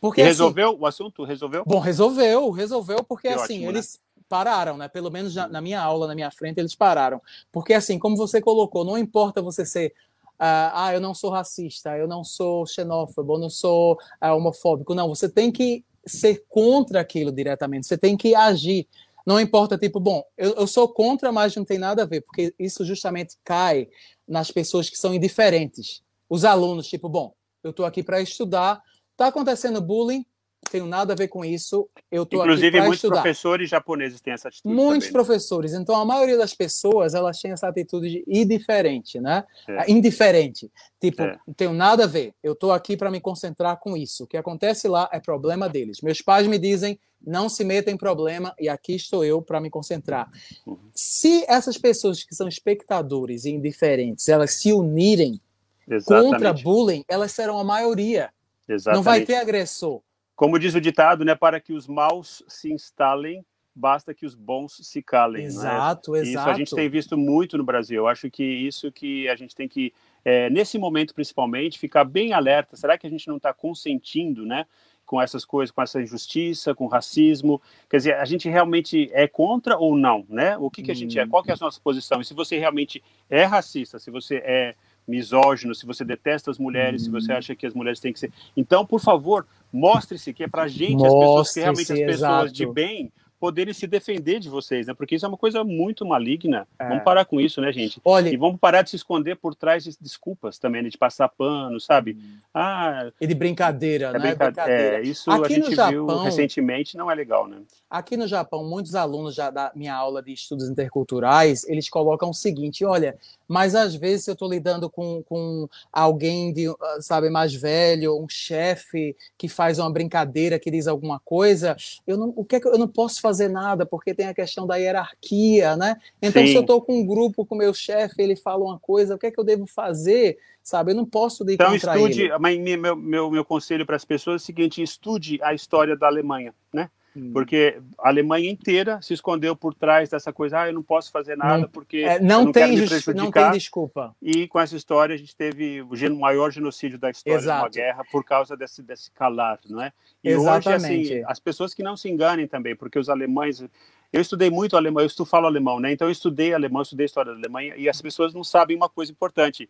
Porque, 0.00 0.20
e 0.20 0.24
assim, 0.24 0.30
resolveu 0.30 0.70
assim, 0.70 0.78
o 0.80 0.86
assunto? 0.86 1.24
Resolveu? 1.24 1.64
Bom, 1.66 1.78
resolveu, 1.78 2.50
resolveu, 2.50 3.02
porque 3.04 3.28
que 3.28 3.34
assim, 3.34 3.58
ótimo, 3.58 3.70
eles 3.70 4.00
né? 4.16 4.22
pararam, 4.28 4.76
né? 4.76 4.88
Pelo 4.88 5.10
menos 5.10 5.34
na, 5.34 5.48
na 5.48 5.60
minha 5.60 5.80
aula, 5.80 6.06
na 6.06 6.14
minha 6.14 6.30
frente, 6.30 6.58
eles 6.58 6.74
pararam. 6.74 7.20
Porque 7.50 7.72
assim, 7.72 7.98
como 7.98 8.16
você 8.16 8.40
colocou, 8.40 8.84
não 8.84 8.98
importa 8.98 9.40
você 9.42 9.64
ser 9.64 9.92
Uh, 10.36 10.68
ah, 10.74 10.90
eu 10.92 11.00
não 11.00 11.14
sou 11.14 11.30
racista, 11.30 11.96
eu 11.96 12.06
não 12.06 12.22
sou 12.22 12.66
xenófobo, 12.66 13.34
eu 13.34 13.38
não 13.38 13.48
sou 13.48 13.94
uh, 14.22 14.34
homofóbico. 14.34 14.94
Não, 14.94 15.08
você 15.08 15.30
tem 15.30 15.50
que 15.50 15.82
ser 16.06 16.44
contra 16.48 17.00
aquilo 17.00 17.32
diretamente, 17.32 17.86
você 17.86 17.98
tem 17.98 18.16
que 18.16 18.34
agir. 18.34 18.86
Não 19.26 19.40
importa, 19.40 19.76
tipo, 19.76 19.98
bom, 19.98 20.22
eu, 20.36 20.54
eu 20.54 20.66
sou 20.66 20.88
contra, 20.88 21.32
mas 21.32 21.54
não 21.56 21.64
tem 21.64 21.78
nada 21.78 22.02
a 22.02 22.06
ver, 22.06 22.20
porque 22.20 22.54
isso 22.58 22.84
justamente 22.84 23.36
cai 23.42 23.88
nas 24.26 24.50
pessoas 24.50 24.88
que 24.88 24.96
são 24.96 25.12
indiferentes. 25.12 26.02
Os 26.28 26.44
alunos, 26.44 26.86
tipo, 26.86 27.08
bom, 27.08 27.34
eu 27.62 27.70
estou 27.70 27.84
aqui 27.84 28.02
para 28.02 28.20
estudar, 28.20 28.80
está 29.12 29.26
acontecendo 29.26 29.80
bullying, 29.80 30.24
tenho 30.68 30.86
nada 30.86 31.12
a 31.12 31.16
ver 31.16 31.28
com 31.28 31.44
isso. 31.44 31.88
Eu 32.10 32.24
tô 32.26 32.42
Inclusive, 32.42 32.78
muitos 32.80 32.96
estudar. 32.96 33.22
professores 33.22 33.68
japoneses 33.68 34.20
têm 34.20 34.32
essa 34.32 34.48
atitude. 34.48 34.74
Muitos 34.74 35.08
também, 35.08 35.08
né? 35.08 35.12
professores. 35.12 35.72
Então, 35.74 35.96
a 35.96 36.04
maioria 36.04 36.36
das 36.36 36.54
pessoas 36.54 37.14
elas 37.14 37.40
têm 37.40 37.52
essa 37.52 37.68
atitude 37.68 38.10
de 38.10 38.24
indiferente, 38.26 39.20
né? 39.20 39.44
É. 39.68 39.90
Indiferente. 39.90 40.70
Tipo, 41.00 41.22
é. 41.22 41.38
não 41.46 41.54
tenho 41.54 41.72
nada 41.72 42.04
a 42.04 42.06
ver. 42.06 42.34
Eu 42.42 42.52
estou 42.52 42.72
aqui 42.72 42.96
para 42.96 43.10
me 43.10 43.20
concentrar 43.20 43.78
com 43.78 43.96
isso. 43.96 44.24
O 44.24 44.26
que 44.26 44.36
acontece 44.36 44.88
lá 44.88 45.08
é 45.12 45.20
problema 45.20 45.68
deles. 45.68 46.00
Meus 46.00 46.20
pais 46.20 46.46
me 46.46 46.58
dizem 46.58 46.98
não 47.24 47.48
se 47.48 47.64
meta 47.64 47.90
em 47.90 47.96
problema 47.96 48.54
e 48.58 48.68
aqui 48.68 48.94
estou 48.94 49.24
eu 49.24 49.42
para 49.42 49.60
me 49.60 49.70
concentrar. 49.70 50.30
Uhum. 50.66 50.78
Se 50.94 51.44
essas 51.48 51.76
pessoas 51.76 52.22
que 52.22 52.34
são 52.34 52.46
espectadores 52.46 53.44
e 53.44 53.50
indiferentes, 53.50 54.28
elas 54.28 54.54
se 54.54 54.72
unirem 54.72 55.40
Exatamente. 55.88 56.32
contra 56.32 56.52
bullying, 56.52 57.04
elas 57.08 57.32
serão 57.32 57.58
a 57.58 57.64
maioria. 57.64 58.30
Exatamente. 58.68 58.96
Não 58.96 59.02
vai 59.02 59.24
ter 59.24 59.36
agressor. 59.36 60.02
Como 60.36 60.58
diz 60.58 60.74
o 60.74 60.80
ditado, 60.80 61.24
né, 61.24 61.34
para 61.34 61.58
que 61.58 61.72
os 61.72 61.88
maus 61.88 62.44
se 62.46 62.70
instalem, 62.70 63.44
basta 63.74 64.14
que 64.14 64.26
os 64.26 64.34
bons 64.34 64.78
se 64.82 65.02
calem. 65.02 65.44
Exato, 65.44 66.12
né? 66.12 66.20
exato. 66.20 66.28
Isso 66.28 66.48
a 66.50 66.54
gente 66.54 66.74
tem 66.74 66.88
visto 66.88 67.16
muito 67.16 67.58
no 67.58 67.64
Brasil. 67.64 67.96
Eu 67.96 68.06
acho 68.06 68.30
que 68.30 68.44
isso 68.44 68.92
que 68.92 69.28
a 69.28 69.34
gente 69.34 69.54
tem 69.54 69.66
que, 69.66 69.92
é, 70.24 70.48
nesse 70.50 70.78
momento 70.78 71.14
principalmente, 71.14 71.78
ficar 71.78 72.04
bem 72.04 72.34
alerta. 72.34 72.76
Será 72.76 72.98
que 72.98 73.06
a 73.06 73.10
gente 73.10 73.26
não 73.26 73.38
está 73.38 73.52
consentindo, 73.52 74.44
né? 74.44 74.66
com 75.06 75.22
essas 75.22 75.44
coisas, 75.44 75.70
com 75.70 75.80
essa 75.80 76.02
injustiça, 76.02 76.74
com 76.74 76.88
racismo. 76.88 77.62
Quer 77.88 77.98
dizer, 77.98 78.14
a 78.16 78.24
gente 78.24 78.48
realmente 78.48 79.08
é 79.12 79.28
contra 79.28 79.78
ou 79.78 79.96
não, 79.96 80.26
né? 80.28 80.58
O 80.58 80.68
que, 80.68 80.82
que 80.82 80.90
a 80.90 80.94
gente 80.94 81.16
é? 81.16 81.24
Qual 81.24 81.44
que 81.44 81.50
é 81.52 81.54
a 81.54 81.58
nossa 81.60 81.80
posição? 81.80 82.20
E 82.20 82.24
se 82.24 82.34
você 82.34 82.58
realmente 82.58 83.02
é 83.30 83.44
racista, 83.44 84.00
se 84.00 84.10
você 84.10 84.42
é 84.44 84.74
misógino, 85.06 85.74
se 85.74 85.86
você 85.86 86.04
detesta 86.04 86.50
as 86.50 86.58
mulheres, 86.58 87.04
se 87.04 87.10
você 87.10 87.32
acha 87.32 87.54
que 87.54 87.66
as 87.66 87.74
mulheres 87.74 88.00
têm 88.00 88.12
que 88.12 88.18
ser. 88.18 88.32
Então, 88.56 88.84
por 88.84 89.00
favor, 89.00 89.46
mostre-se 89.72 90.32
que 90.32 90.44
é 90.44 90.48
para 90.48 90.64
a 90.64 90.68
gente, 90.68 91.04
as 91.04 91.12
pessoas 91.12 91.52
que 91.52 91.60
realmente 91.60 91.92
as 91.92 91.98
pessoas 91.98 92.16
exato. 92.16 92.52
de 92.52 92.66
bem, 92.66 93.12
poderem 93.38 93.72
se 93.72 93.86
defender 93.86 94.40
de 94.40 94.48
vocês, 94.48 94.86
né? 94.86 94.94
Porque 94.94 95.14
isso 95.14 95.24
é 95.24 95.28
uma 95.28 95.36
coisa 95.36 95.62
muito 95.62 96.04
maligna. 96.04 96.66
É. 96.78 96.88
Vamos 96.88 97.04
parar 97.04 97.24
com 97.24 97.40
isso, 97.40 97.60
né, 97.60 97.72
gente? 97.72 98.00
Olha, 98.04 98.28
e 98.28 98.36
vamos 98.36 98.58
parar 98.58 98.82
de 98.82 98.90
se 98.90 98.96
esconder 98.96 99.36
por 99.36 99.54
trás 99.54 99.84
de 99.84 99.96
desculpas 100.00 100.58
também, 100.58 100.82
né? 100.82 100.88
de 100.88 100.98
passar 100.98 101.28
pano, 101.28 101.78
sabe? 101.80 102.16
Hum. 102.18 102.38
Ah, 102.52 103.10
e 103.20 103.26
de 103.26 103.34
brincadeira, 103.34 104.06
é 104.06 104.12
né? 104.18 104.34
Brincadeira. 104.34 104.98
É, 104.98 105.02
isso 105.02 105.30
aqui 105.30 105.52
a 105.52 105.56
gente 105.56 105.74
Japão, 105.74 105.90
viu 105.90 106.06
recentemente, 106.18 106.96
não 106.96 107.10
é 107.10 107.14
legal, 107.14 107.46
né? 107.46 107.58
Aqui 107.88 108.16
no 108.16 108.26
Japão, 108.26 108.64
muitos 108.64 108.96
alunos 108.96 109.34
já 109.34 109.48
da 109.48 109.70
minha 109.74 109.94
aula 109.94 110.20
de 110.20 110.32
estudos 110.32 110.68
interculturais, 110.68 111.62
eles 111.68 111.88
colocam 111.88 112.30
o 112.30 112.34
seguinte, 112.34 112.84
olha, 112.84 113.16
mas 113.46 113.76
às 113.76 113.94
vezes 113.94 114.26
eu 114.26 114.32
estou 114.32 114.50
lidando 114.50 114.90
com, 114.90 115.22
com 115.22 115.68
alguém 115.92 116.52
de, 116.52 116.66
sabe, 117.00 117.30
mais 117.30 117.54
velho, 117.54 118.20
um 118.20 118.28
chefe 118.28 119.16
que 119.38 119.48
faz 119.48 119.78
uma 119.78 119.88
brincadeira, 119.88 120.58
que 120.58 120.68
diz 120.68 120.88
alguma 120.88 121.20
coisa, 121.20 121.76
eu 122.04 122.16
não, 122.16 122.32
o 122.34 122.44
que, 122.44 122.56
é 122.56 122.60
que 122.60 122.66
eu 122.66 122.76
não 122.76 122.88
posso 122.88 123.20
fazer 123.20 123.48
nada, 123.48 123.86
porque 123.86 124.12
tem 124.12 124.26
a 124.26 124.34
questão 124.34 124.66
da 124.66 124.74
hierarquia, 124.74 125.76
né? 125.76 125.96
Então, 126.20 126.42
Sim. 126.42 126.48
se 126.48 126.56
eu 126.56 126.62
estou 126.62 126.82
com 126.82 127.00
um 127.00 127.06
grupo 127.06 127.46
com 127.46 127.54
meu 127.54 127.72
chefe, 127.72 128.20
ele 128.20 128.34
fala 128.34 128.64
uma 128.64 128.80
coisa, 128.80 129.14
o 129.14 129.18
que 129.18 129.26
é 129.26 129.30
que 129.30 129.38
eu 129.38 129.44
devo 129.44 129.64
fazer? 129.64 130.38
Sabe, 130.60 130.90
eu 130.90 130.96
não 130.96 131.06
posso 131.06 131.48
ir 131.48 131.54
então, 131.54 131.72
estude, 131.76 132.22
ele. 132.22 132.38
Meu, 132.38 132.78
meu, 132.78 132.96
meu, 132.96 133.30
meu 133.30 133.44
conselho 133.44 133.86
para 133.86 133.94
as 133.94 134.04
pessoas 134.04 134.42
é 134.42 134.42
o 134.42 134.46
seguinte, 134.46 134.82
estude 134.82 135.38
a 135.40 135.54
história 135.54 135.96
da 135.96 136.08
Alemanha, 136.08 136.52
né? 136.72 136.90
Hum. 137.16 137.32
Porque 137.32 137.80
a 137.98 138.08
Alemanha 138.08 138.50
inteira 138.50 139.00
se 139.00 139.14
escondeu 139.14 139.56
por 139.56 139.72
trás 139.72 140.10
dessa 140.10 140.32
coisa, 140.32 140.60
ah, 140.60 140.68
eu 140.68 140.74
não 140.74 140.82
posso 140.82 141.10
fazer 141.10 141.34
nada 141.34 141.62
não, 141.62 141.68
porque 141.68 141.98
é, 141.98 142.20
não, 142.20 142.44
não, 142.44 142.52
tem 142.52 142.76
não 143.14 143.30
tem 143.30 143.50
desculpa. 143.52 144.14
E 144.20 144.46
com 144.46 144.60
essa 144.60 144.76
história 144.76 145.14
a 145.14 145.18
gente 145.18 145.34
teve 145.34 145.80
o 145.80 146.16
maior 146.16 146.50
genocídio 146.50 146.98
da 146.98 147.10
história 147.10 147.38
Exato. 147.38 147.62
uma 147.62 147.70
guerra 147.70 148.04
por 148.12 148.22
causa 148.22 148.54
desse, 148.54 148.82
desse 148.82 149.10
calar, 149.10 149.58
não 149.68 149.80
é? 149.80 149.92
E 150.22 150.28
Exatamente. 150.28 150.84
hoje, 150.84 151.12
assim, 151.14 151.24
as 151.26 151.40
pessoas 151.40 151.72
que 151.72 151.82
não 151.82 151.96
se 151.96 152.10
enganem 152.10 152.46
também, 152.46 152.76
porque 152.76 152.98
os 152.98 153.08
alemães 153.08 153.64
eu 154.12 154.20
estudei 154.20 154.50
muito 154.50 154.76
alemão, 154.76 155.02
eu 155.02 155.06
estudo, 155.06 155.26
falo 155.26 155.46
alemão, 155.46 155.80
né? 155.80 155.92
Então 155.92 156.06
eu 156.06 156.12
estudei 156.12 156.52
alemão, 156.52 156.82
estudei 156.82 157.06
história 157.06 157.32
da 157.32 157.38
Alemanha 157.38 157.74
e 157.76 157.88
as 157.88 158.00
pessoas 158.00 158.32
não 158.34 158.44
sabem 158.44 158.76
uma 158.76 158.88
coisa 158.88 159.10
importante, 159.10 159.68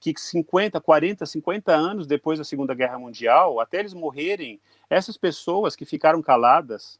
que 0.00 0.14
50, 0.16 0.80
40, 0.80 1.26
50 1.26 1.74
anos 1.74 2.06
depois 2.06 2.38
da 2.38 2.44
Segunda 2.44 2.74
Guerra 2.74 2.98
Mundial, 2.98 3.60
até 3.60 3.80
eles 3.80 3.94
morrerem, 3.94 4.60
essas 4.88 5.16
pessoas 5.16 5.74
que 5.74 5.84
ficaram 5.84 6.22
caladas, 6.22 6.98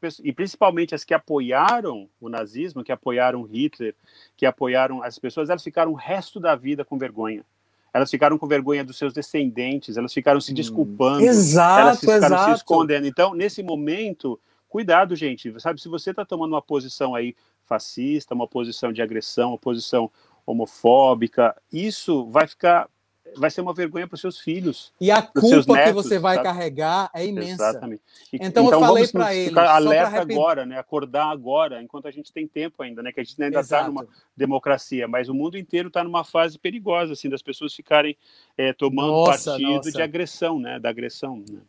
pessoas, 0.00 0.26
e 0.26 0.32
principalmente 0.32 0.94
as 0.94 1.04
que 1.04 1.14
apoiaram 1.14 2.08
o 2.20 2.28
nazismo, 2.28 2.82
que 2.82 2.92
apoiaram 2.92 3.42
Hitler, 3.42 3.94
que 4.36 4.46
apoiaram 4.46 5.02
as 5.02 5.18
pessoas, 5.18 5.50
elas 5.50 5.62
ficaram 5.62 5.92
o 5.92 5.96
resto 5.96 6.40
da 6.40 6.54
vida 6.54 6.84
com 6.84 6.98
vergonha. 6.98 7.44
Elas 7.92 8.10
ficaram 8.10 8.38
com 8.38 8.46
vergonha 8.46 8.84
dos 8.84 8.96
seus 8.96 9.12
descendentes, 9.12 9.96
elas 9.96 10.12
ficaram 10.12 10.40
se 10.40 10.52
hum. 10.52 10.54
desculpando, 10.54 11.22
exato, 11.22 11.80
elas 11.80 12.00
ficaram 12.00 12.26
exato. 12.26 12.44
se 12.44 12.56
escondendo. 12.58 13.06
Então, 13.06 13.34
nesse 13.34 13.62
momento, 13.62 14.38
cuidado, 14.68 15.16
gente. 15.16 15.52
Sabe, 15.60 15.80
se 15.80 15.88
você 15.88 16.10
está 16.10 16.24
tomando 16.24 16.52
uma 16.52 16.62
posição 16.62 17.14
aí 17.14 17.34
fascista, 17.64 18.34
uma 18.34 18.46
posição 18.46 18.92
de 18.92 19.02
agressão, 19.02 19.50
uma 19.50 19.58
posição 19.58 20.10
homofóbica, 20.50 21.56
isso 21.72 22.26
vai 22.30 22.46
ficar 22.46 22.88
vai 23.36 23.50
ser 23.50 23.60
uma 23.60 23.74
vergonha 23.74 24.06
para 24.06 24.14
os 24.14 24.20
seus 24.20 24.38
filhos. 24.38 24.92
E 25.00 25.10
a 25.10 25.22
culpa 25.22 25.74
netos, 25.74 25.84
que 25.84 25.92
você 25.92 26.18
vai 26.18 26.36
sabe? 26.36 26.48
carregar 26.48 27.10
é 27.14 27.26
imensa. 27.26 27.70
Exatamente. 27.70 28.02
E, 28.32 28.36
então, 28.36 28.66
então, 28.66 28.72
eu 28.72 28.80
falei 28.80 29.06
para 29.08 29.34
ele. 29.34 29.48
Ficar 29.48 29.70
alerta 29.70 30.20
agora, 30.20 30.66
né? 30.66 30.78
Acordar 30.78 31.30
agora, 31.30 31.82
enquanto 31.82 32.08
a 32.08 32.10
gente 32.10 32.32
tem 32.32 32.46
tempo 32.46 32.82
ainda, 32.82 33.02
né? 33.02 33.12
Que 33.12 33.20
a 33.20 33.24
gente 33.24 33.40
ainda 33.42 33.60
está 33.60 33.86
numa 33.86 34.06
democracia, 34.36 35.06
mas 35.06 35.28
o 35.28 35.34
mundo 35.34 35.56
inteiro 35.56 35.88
está 35.88 36.02
numa 36.02 36.24
fase 36.24 36.58
perigosa, 36.58 37.12
assim, 37.12 37.28
das 37.28 37.42
pessoas 37.42 37.74
ficarem 37.74 38.16
é, 38.56 38.72
tomando 38.72 39.12
nossa, 39.12 39.52
partido 39.52 39.70
nossa. 39.70 39.92
de 39.92 40.02
agressão, 40.02 40.58
né? 40.58 40.78
Da 40.78 40.88
agressão. 40.88 41.44
Né? 41.48 41.60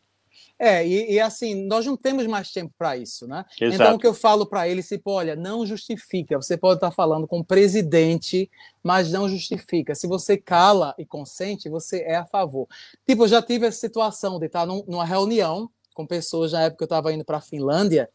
É, 0.64 0.88
e, 0.88 1.14
e, 1.14 1.20
assim, 1.20 1.66
nós 1.66 1.88
não 1.88 1.97
temos 1.97 2.28
mais 2.28 2.51
tempo 2.51 2.72
para 2.78 2.95
isso, 2.95 3.28
né? 3.28 3.43
Exato. 3.59 3.82
Então, 3.82 3.95
o 3.95 3.99
que 3.99 4.05
eu 4.05 4.14
falo 4.14 4.45
para 4.45 4.70
ele, 4.70 4.84
tipo, 4.84 5.09
olha, 5.09 5.36
não 5.36 5.66
justifica. 5.66 6.39
Você 6.39 6.55
pode 6.55 6.76
estar 6.76 6.91
falando 6.91 7.28
com 7.28 7.39
o 7.39 7.43
presidente, 7.43 8.47
mas 8.84 9.12
não 9.12 9.28
justifica. 9.28 9.95
Se 9.95 10.05
você 10.05 10.38
cala 10.38 10.93
e 10.99 11.05
consente, 11.05 11.68
você 11.68 12.03
é 12.03 12.16
a 12.16 12.26
favor. 12.26 12.68
Tipo, 13.07 13.24
eu 13.24 13.28
já 13.28 13.41
tive 13.41 13.66
essa 13.66 13.80
situação 13.80 14.38
de 14.38 14.45
estar 14.45 14.68
num, 14.68 14.84
numa 14.88 15.03
reunião 15.03 15.68
com 15.95 16.05
pessoas, 16.05 16.51
na 16.51 16.62
época 16.62 16.78
que 16.78 16.84
eu 16.84 16.95
estava 16.95 17.12
indo 17.12 17.26
para 17.26 17.38
a 17.38 17.41
Finlândia, 17.41 18.07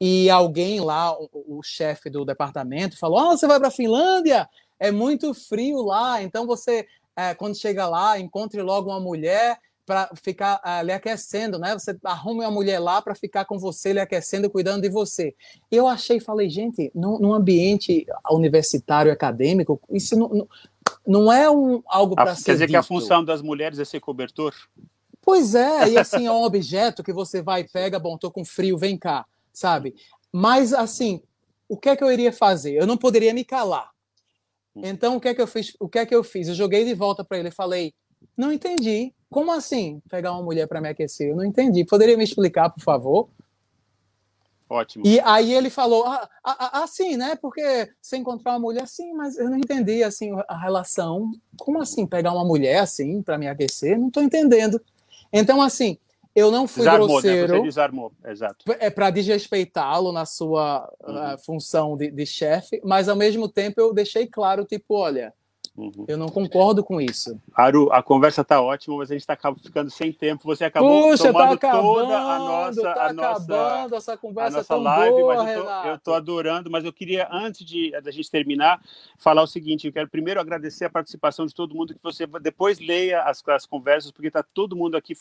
e 0.00 0.30
alguém 0.30 0.80
lá, 0.80 1.12
o, 1.12 1.58
o 1.58 1.62
chefe 1.62 2.08
do 2.08 2.24
departamento, 2.24 2.98
falou: 2.98 3.20
oh, 3.20 3.36
você 3.36 3.46
vai 3.46 3.58
para 3.58 3.68
a 3.68 3.70
Finlândia? 3.70 4.48
É 4.80 4.90
muito 4.90 5.34
frio 5.34 5.82
lá, 5.82 6.22
então 6.22 6.46
você, 6.46 6.86
é, 7.14 7.34
quando 7.34 7.54
chega 7.54 7.86
lá, 7.86 8.18
encontre 8.18 8.62
logo 8.62 8.88
uma 8.88 8.98
mulher 8.98 9.58
para 9.92 10.08
ficar 10.14 10.58
uh, 10.64 10.82
lhe 10.82 10.90
aquecendo, 10.90 11.58
né? 11.58 11.74
Você 11.74 11.94
arruma 12.02 12.44
uma 12.44 12.50
mulher 12.50 12.78
lá 12.78 13.02
para 13.02 13.14
ficar 13.14 13.44
com 13.44 13.58
você, 13.58 13.92
lhe 13.92 14.00
aquecendo, 14.00 14.48
cuidando 14.48 14.80
de 14.80 14.88
você. 14.88 15.34
Eu 15.70 15.86
achei, 15.86 16.18
falei, 16.18 16.48
gente, 16.48 16.90
num, 16.94 17.18
num 17.18 17.34
ambiente 17.34 18.06
universitário, 18.30 19.12
acadêmico, 19.12 19.78
isso 19.90 20.18
não, 20.18 20.28
não, 20.30 20.48
não 21.06 21.32
é 21.32 21.50
um, 21.50 21.82
algo 21.86 22.14
para 22.14 22.34
ser. 22.34 22.44
Quer 22.44 22.52
dizer 22.52 22.66
dito. 22.68 22.70
que 22.70 22.76
a 22.78 22.82
função 22.82 23.22
das 23.22 23.42
mulheres 23.42 23.78
é 23.78 23.84
ser 23.84 24.00
cobertor? 24.00 24.54
Pois 25.20 25.54
é, 25.54 25.90
e 25.92 25.98
assim, 25.98 26.26
é 26.26 26.32
um 26.32 26.42
objeto 26.42 27.02
que 27.02 27.12
você 27.12 27.42
vai, 27.42 27.64
pega, 27.64 27.98
bom, 27.98 28.16
tô 28.16 28.30
com 28.30 28.46
frio, 28.46 28.78
vem 28.78 28.96
cá, 28.96 29.26
sabe? 29.52 29.94
Mas, 30.32 30.72
assim, 30.72 31.20
o 31.68 31.76
que 31.76 31.90
é 31.90 31.96
que 31.96 32.02
eu 32.02 32.10
iria 32.10 32.32
fazer? 32.32 32.72
Eu 32.72 32.86
não 32.86 32.96
poderia 32.96 33.34
me 33.34 33.44
calar. 33.44 33.90
Hum. 34.74 34.80
Então, 34.84 35.16
o 35.16 35.20
que 35.20 35.28
é 35.28 35.34
que 35.34 35.42
eu 35.42 35.46
fiz? 35.46 35.76
O 35.78 35.86
que 35.86 35.98
é 35.98 36.06
que 36.06 36.14
eu 36.14 36.24
fiz? 36.24 36.48
Eu 36.48 36.54
joguei 36.54 36.82
de 36.82 36.94
volta 36.94 37.22
para 37.22 37.36
ele 37.36 37.48
e 37.48 37.52
falei, 37.52 37.92
não 38.36 38.52
entendi. 38.52 39.12
Como 39.30 39.50
assim 39.52 40.00
pegar 40.10 40.32
uma 40.32 40.42
mulher 40.42 40.66
para 40.66 40.80
me 40.80 40.88
aquecer? 40.88 41.30
Eu 41.30 41.36
não 41.36 41.44
entendi. 41.44 41.84
Poderia 41.84 42.16
me 42.16 42.24
explicar, 42.24 42.70
por 42.70 42.82
favor? 42.82 43.28
Ótimo. 44.68 45.06
E 45.06 45.20
aí 45.20 45.52
ele 45.52 45.68
falou, 45.68 46.06
ah, 46.06 46.28
ah, 46.42 46.56
ah, 46.58 46.84
assim, 46.84 47.16
né? 47.16 47.36
Porque 47.36 47.90
você 48.00 48.16
encontrar 48.16 48.52
uma 48.52 48.58
mulher 48.58 48.84
assim, 48.84 49.12
mas 49.12 49.36
eu 49.36 49.50
não 49.50 49.58
entendi 49.58 50.02
assim 50.02 50.30
a 50.48 50.56
relação. 50.56 51.30
Como 51.58 51.80
assim 51.80 52.06
pegar 52.06 52.32
uma 52.32 52.44
mulher 52.44 52.78
assim 52.78 53.20
para 53.22 53.36
me 53.36 53.46
aquecer? 53.46 53.98
Não 53.98 54.08
estou 54.08 54.22
entendendo. 54.22 54.80
Então 55.30 55.60
assim, 55.60 55.98
eu 56.34 56.50
não 56.50 56.66
fui 56.66 56.84
desarmou, 56.84 57.08
grosseiro. 57.08 57.52
Né? 57.52 57.58
Você 57.58 57.64
desarmou, 57.64 58.12
exato. 58.24 58.64
É 58.80 58.88
para 58.88 59.10
desrespeitá-lo 59.10 60.10
na 60.10 60.24
sua 60.24 60.90
uhum. 61.06 61.34
uh, 61.34 61.38
função 61.38 61.96
de, 61.96 62.10
de 62.10 62.24
chefe, 62.24 62.80
mas 62.82 63.08
ao 63.10 63.16
mesmo 63.16 63.48
tempo 63.48 63.78
eu 63.78 63.92
deixei 63.92 64.26
claro, 64.26 64.64
tipo, 64.64 64.94
olha, 64.94 65.34
Uhum. 65.74 66.04
Eu 66.06 66.18
não 66.18 66.28
concordo 66.28 66.84
com 66.84 67.00
isso. 67.00 67.40
Aru, 67.54 67.90
a 67.90 68.02
conversa 68.02 68.42
está 68.42 68.60
ótima, 68.60 68.98
mas 68.98 69.10
a 69.10 69.14
gente 69.14 69.22
está 69.22 69.38
ficando 69.56 69.90
sem 69.90 70.12
tempo. 70.12 70.44
Você 70.44 70.64
acabou 70.64 71.08
Puxa, 71.08 71.24
tá 71.24 71.32
tomando 71.32 71.58
tá 71.58 71.68
acabando, 71.68 71.94
toda 71.94 72.18
a 72.18 72.38
nossa, 72.38 72.82
tá 72.82 73.06
a 73.06 73.12
nossa, 73.12 73.96
essa 73.96 74.16
conversa 74.18 74.48
a 74.48 74.58
nossa 74.58 74.68
tão 74.68 74.82
live, 74.82 75.16
boa, 75.16 75.34
mas 75.34 75.56
eu 75.56 75.64
tô, 75.64 75.70
eu 75.88 75.98
tô, 75.98 76.14
adorando. 76.14 76.70
Mas 76.70 76.84
eu 76.84 76.92
queria, 76.92 77.26
antes 77.32 77.64
de 77.64 77.90
da 78.02 78.10
gente 78.10 78.30
terminar, 78.30 78.82
falar 79.16 79.42
o 79.42 79.46
seguinte: 79.46 79.86
eu 79.86 79.92
quero 79.92 80.10
primeiro 80.10 80.38
agradecer 80.38 80.84
a 80.84 80.90
participação 80.90 81.46
de 81.46 81.54
todo 81.54 81.74
mundo, 81.74 81.94
que 81.94 82.02
você 82.02 82.26
depois 82.42 82.78
leia 82.78 83.22
as, 83.22 83.42
as 83.48 83.64
conversas, 83.64 84.10
porque 84.10 84.28
está 84.28 84.42
todo 84.42 84.76
mundo 84.76 84.94
aqui 84.94 85.14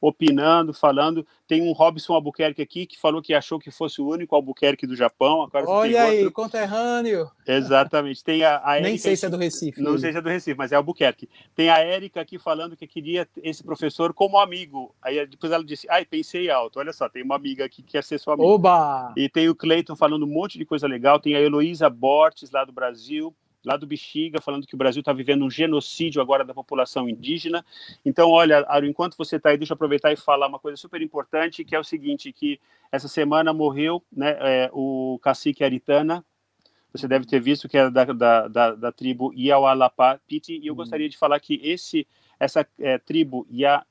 opinando, 0.00 0.72
falando. 0.72 1.26
Tem 1.48 1.62
um 1.62 1.72
Robson 1.72 2.14
Albuquerque 2.14 2.62
aqui 2.62 2.86
que 2.86 2.98
falou 2.98 3.20
que 3.20 3.34
achou 3.34 3.58
que 3.58 3.72
fosse 3.72 4.00
o 4.00 4.08
único 4.08 4.36
Albuquerque 4.36 4.86
do 4.86 4.94
Japão. 4.94 5.42
Agora 5.42 5.68
Olha 5.68 6.02
aí, 6.04 6.18
outro... 6.18 6.32
conterrâneo. 6.32 7.28
Exatamente. 7.46 8.22
Tem 8.22 8.44
a, 8.44 8.60
a 8.64 8.80
Nem 8.80 8.96
sei 8.98 9.16
se 9.16 9.26
é 9.26 9.28
do 9.28 9.36
Recife. 9.36 9.80
Não 9.80 9.95
sei 9.98 10.12
se 10.12 10.18
é 10.18 10.20
do 10.20 10.28
Recife, 10.28 10.56
mas 10.56 10.72
é 10.72 10.76
Albuquerque. 10.76 11.28
Tem 11.54 11.68
a 11.68 11.78
Érica 11.78 12.20
aqui 12.20 12.38
falando 12.38 12.76
que 12.76 12.86
queria 12.86 13.28
esse 13.42 13.62
professor 13.62 14.12
como 14.12 14.38
amigo. 14.38 14.94
Aí 15.02 15.26
depois 15.26 15.52
ela 15.52 15.64
disse: 15.64 15.86
ai, 15.90 16.04
pensei 16.04 16.50
alto. 16.50 16.78
Olha 16.78 16.92
só, 16.92 17.08
tem 17.08 17.22
uma 17.22 17.36
amiga 17.36 17.64
aqui 17.64 17.82
que 17.82 17.92
quer 17.92 18.04
ser 18.04 18.18
sua 18.18 18.34
amiga. 18.34 18.48
Oba! 18.48 19.12
E 19.16 19.28
tem 19.28 19.48
o 19.48 19.54
Cleiton 19.54 19.96
falando 19.96 20.24
um 20.24 20.32
monte 20.32 20.58
de 20.58 20.64
coisa 20.64 20.86
legal. 20.86 21.20
Tem 21.20 21.34
a 21.34 21.40
Heloísa 21.40 21.88
Bortes, 21.88 22.50
lá 22.50 22.64
do 22.64 22.72
Brasil 22.72 23.34
lá 23.66 23.76
do 23.76 23.86
Bexiga, 23.86 24.40
falando 24.40 24.64
que 24.64 24.76
o 24.76 24.78
Brasil 24.78 25.00
está 25.00 25.12
vivendo 25.12 25.44
um 25.44 25.50
genocídio 25.50 26.22
agora 26.22 26.44
da 26.44 26.54
população 26.54 27.08
indígena. 27.08 27.66
Então, 28.04 28.30
olha, 28.30 28.64
Aro, 28.68 28.86
enquanto 28.86 29.16
você 29.18 29.36
está 29.36 29.50
aí, 29.50 29.58
deixa 29.58 29.72
eu 29.72 29.74
aproveitar 29.74 30.12
e 30.12 30.16
falar 30.16 30.46
uma 30.46 30.60
coisa 30.60 30.76
super 30.76 31.02
importante, 31.02 31.64
que 31.64 31.74
é 31.74 31.78
o 31.78 31.84
seguinte, 31.84 32.32
que 32.32 32.60
essa 32.92 33.08
semana 33.08 33.52
morreu 33.52 34.00
né, 34.10 34.36
é, 34.38 34.70
o 34.72 35.18
cacique 35.20 35.64
Aritana, 35.64 36.24
você 36.96 37.08
deve 37.08 37.26
ter 37.26 37.40
visto 37.40 37.68
que 37.68 37.76
é 37.76 37.90
da, 37.90 38.04
da, 38.04 38.48
da, 38.48 38.74
da 38.74 38.92
tribo 38.92 39.32
Iaualapiti, 39.34 40.58
e 40.58 40.66
eu 40.66 40.72
hum. 40.72 40.76
gostaria 40.76 41.08
de 41.08 41.16
falar 41.16 41.40
que 41.40 41.60
esse, 41.62 42.06
essa 42.38 42.66
é, 42.78 42.98
tribo 42.98 43.46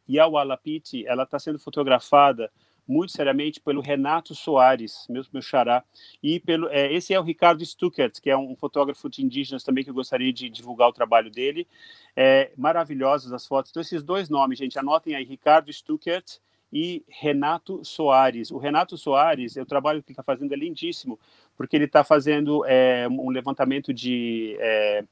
Iaualapiti, 0.08 1.06
ela 1.06 1.24
está 1.24 1.40
sendo 1.40 1.60
fotografada 1.60 2.52
muito 2.88 3.12
seriamente 3.12 3.60
pelo 3.60 3.82
Renato 3.82 4.36
Soares, 4.36 5.06
meu, 5.10 5.24
meu 5.34 5.42
xará, 5.42 5.84
e 6.22 6.40
pelo, 6.40 6.68
é, 6.70 6.94
esse 6.94 7.14
é 7.14 7.20
o 7.20 7.24
Ricardo 7.24 7.66
Stuckert, 7.66 8.22
que 8.22 8.30
é 8.30 8.38
um 8.38 8.56
fotógrafo 8.56 9.10
de 9.10 9.26
indígenas 9.26 9.64
também 9.64 9.84
que 9.84 9.90
eu 9.90 9.94
gostaria 9.94 10.32
de 10.32 10.50
divulgar 10.50 10.90
o 10.90 10.94
trabalho 10.94 11.32
dele, 11.32 11.68
é, 12.16 12.52
maravilhosas 12.56 13.34
as 13.34 13.48
fotos, 13.48 13.72
então 13.72 13.82
esses 13.82 14.04
dois 14.04 14.30
nomes, 14.30 14.60
gente, 14.60 14.78
anotem 14.78 15.16
aí, 15.16 15.24
Ricardo 15.24 15.74
Stuckert 15.74 16.40
e 16.72 17.04
Renato 17.08 17.84
Soares. 17.84 18.52
O 18.52 18.58
Renato 18.58 18.98
Soares, 18.98 19.56
o 19.56 19.66
trabalho 19.66 20.02
que 20.02 20.12
ele 20.12 20.14
está 20.14 20.24
fazendo 20.24 20.54
é 20.54 20.58
lindíssimo, 20.58 21.20
porque 21.56 21.76
ele 21.76 21.86
está 21.86 22.04
fazendo 22.04 22.66
é, 22.66 23.08
um 23.10 23.30
levantamento 23.30 23.94
de, 23.94 24.58
é, 24.60 25.04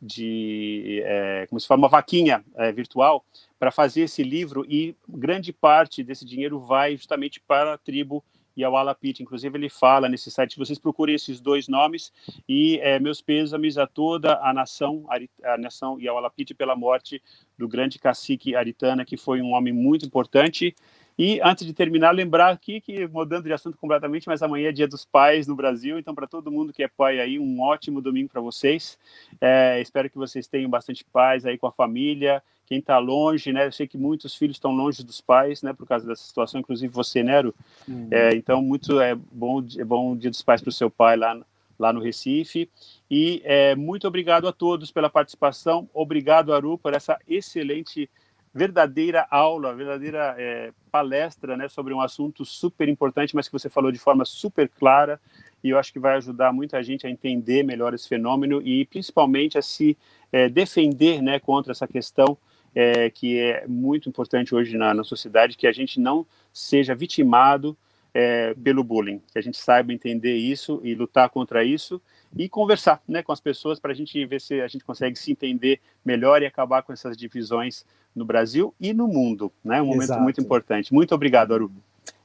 de 0.00 1.02
é, 1.04 1.46
como 1.48 1.60
se 1.60 1.66
fala, 1.66 1.80
uma 1.80 1.88
vaquinha 1.88 2.44
é, 2.56 2.72
virtual 2.72 3.24
para 3.58 3.70
fazer 3.70 4.02
esse 4.02 4.22
livro 4.22 4.64
e 4.68 4.96
grande 5.08 5.52
parte 5.52 6.02
desse 6.02 6.24
dinheiro 6.24 6.58
vai 6.58 6.96
justamente 6.96 7.40
para 7.40 7.74
a 7.74 7.78
tribo 7.78 8.24
Yawalapit. 8.58 9.22
Inclusive 9.22 9.56
ele 9.56 9.68
fala 9.68 10.08
nesse 10.08 10.30
site, 10.30 10.58
vocês 10.58 10.78
procurem 10.78 11.14
esses 11.14 11.40
dois 11.40 11.68
nomes 11.68 12.12
e 12.48 12.78
é, 12.80 12.98
meus 12.98 13.20
pêsames 13.20 13.78
a 13.78 13.86
toda 13.86 14.38
a 14.42 14.52
nação, 14.52 15.04
a 15.44 15.58
nação 15.58 16.00
Yawalapit 16.00 16.54
pela 16.54 16.76
morte 16.76 17.22
do 17.58 17.68
grande 17.68 17.98
cacique 17.98 18.54
Aritana, 18.54 19.04
que 19.04 19.16
foi 19.16 19.40
um 19.40 19.52
homem 19.52 19.72
muito 19.72 20.06
importante 20.06 20.74
e 21.22 21.38
antes 21.44 21.66
de 21.66 21.74
terminar, 21.74 22.12
lembrar 22.12 22.48
aqui 22.48 22.80
que, 22.80 23.06
mudando 23.06 23.44
de 23.44 23.52
assunto 23.52 23.76
completamente, 23.76 24.26
mas 24.26 24.42
amanhã 24.42 24.70
é 24.70 24.72
dia 24.72 24.88
dos 24.88 25.04
pais 25.04 25.46
no 25.46 25.54
Brasil, 25.54 25.98
então 25.98 26.14
para 26.14 26.26
todo 26.26 26.50
mundo 26.50 26.72
que 26.72 26.82
é 26.82 26.88
pai 26.88 27.20
aí, 27.20 27.38
um 27.38 27.60
ótimo 27.60 28.00
domingo 28.00 28.30
para 28.30 28.40
vocês. 28.40 28.98
É, 29.38 29.78
espero 29.82 30.08
que 30.08 30.16
vocês 30.16 30.46
tenham 30.46 30.70
bastante 30.70 31.04
paz 31.04 31.44
aí 31.44 31.58
com 31.58 31.66
a 31.66 31.72
família. 31.72 32.42
Quem 32.64 32.78
está 32.78 32.96
longe, 32.96 33.52
né? 33.52 33.66
Eu 33.66 33.72
sei 33.72 33.86
que 33.86 33.98
muitos 33.98 34.34
filhos 34.34 34.56
estão 34.56 34.72
longe 34.72 35.04
dos 35.04 35.20
pais, 35.20 35.60
né? 35.62 35.74
Por 35.74 35.86
causa 35.86 36.06
dessa 36.06 36.24
situação, 36.24 36.58
inclusive 36.58 36.90
você, 36.90 37.22
Nero. 37.22 37.54
Uhum. 37.86 38.08
É, 38.10 38.34
então, 38.34 38.62
muito 38.62 38.98
é 38.98 39.14
bom, 39.14 39.62
é 39.76 39.84
bom 39.84 40.16
dia 40.16 40.30
dos 40.30 40.40
pais 40.40 40.62
para 40.62 40.70
o 40.70 40.72
seu 40.72 40.90
pai 40.90 41.18
lá, 41.18 41.38
lá 41.78 41.92
no 41.92 42.00
Recife. 42.00 42.66
E 43.10 43.42
é, 43.44 43.76
muito 43.76 44.08
obrigado 44.08 44.48
a 44.48 44.52
todos 44.52 44.90
pela 44.90 45.10
participação. 45.10 45.86
Obrigado, 45.92 46.54
Aru, 46.54 46.78
por 46.78 46.94
essa 46.94 47.18
excelente 47.28 48.08
verdadeira 48.52 49.26
aula, 49.30 49.74
verdadeira 49.74 50.34
é, 50.36 50.72
palestra 50.90 51.56
né, 51.56 51.68
sobre 51.68 51.94
um 51.94 52.00
assunto 52.00 52.44
super 52.44 52.88
importante, 52.88 53.34
mas 53.34 53.46
que 53.46 53.52
você 53.52 53.70
falou 53.70 53.92
de 53.92 53.98
forma 53.98 54.24
super 54.24 54.68
clara 54.68 55.20
e 55.62 55.70
eu 55.70 55.78
acho 55.78 55.92
que 55.92 55.98
vai 55.98 56.16
ajudar 56.16 56.52
muita 56.52 56.82
gente 56.82 57.06
a 57.06 57.10
entender 57.10 57.62
melhor 57.62 57.94
esse 57.94 58.08
fenômeno 58.08 58.60
e 58.62 58.84
principalmente 58.86 59.56
a 59.56 59.62
se 59.62 59.96
é, 60.32 60.48
defender 60.48 61.22
né, 61.22 61.38
contra 61.38 61.72
essa 61.72 61.86
questão 61.86 62.36
é, 62.74 63.10
que 63.10 63.38
é 63.38 63.66
muito 63.66 64.08
importante 64.08 64.54
hoje 64.54 64.76
na, 64.76 64.94
na, 64.94 65.04
sociedade, 65.04 65.56
que 65.56 65.66
a 65.66 65.72
gente 65.72 66.00
não 66.00 66.26
seja 66.52 66.94
vitimado 66.94 67.76
é, 68.12 68.54
pelo 68.54 68.82
bullying, 68.82 69.20
que 69.32 69.38
a 69.38 69.42
gente 69.42 69.58
saiba 69.58 69.92
entender 69.92 70.36
isso 70.36 70.80
e 70.82 70.94
lutar 70.94 71.28
contra 71.30 71.64
isso 71.64 72.00
e 72.36 72.48
conversar 72.48 73.02
né, 73.06 73.22
com 73.22 73.32
as 73.32 73.40
pessoas 73.40 73.78
para 73.78 73.92
a 73.92 73.94
gente 73.94 74.24
ver 74.26 74.40
se 74.40 74.60
a 74.60 74.68
gente 74.68 74.84
consegue 74.84 75.18
se 75.18 75.32
entender 75.32 75.80
melhor 76.04 76.42
e 76.42 76.46
acabar 76.46 76.82
com 76.82 76.92
essas 76.92 77.16
divisões 77.16 77.84
no 78.14 78.24
Brasil 78.24 78.74
e 78.80 78.92
no 78.92 79.08
mundo. 79.08 79.52
Né? 79.64 79.80
Um 79.80 79.86
momento 79.86 80.02
Exato. 80.04 80.22
muito 80.22 80.40
importante. 80.40 80.92
Muito 80.92 81.14
obrigado, 81.14 81.54
Aru. 81.54 81.70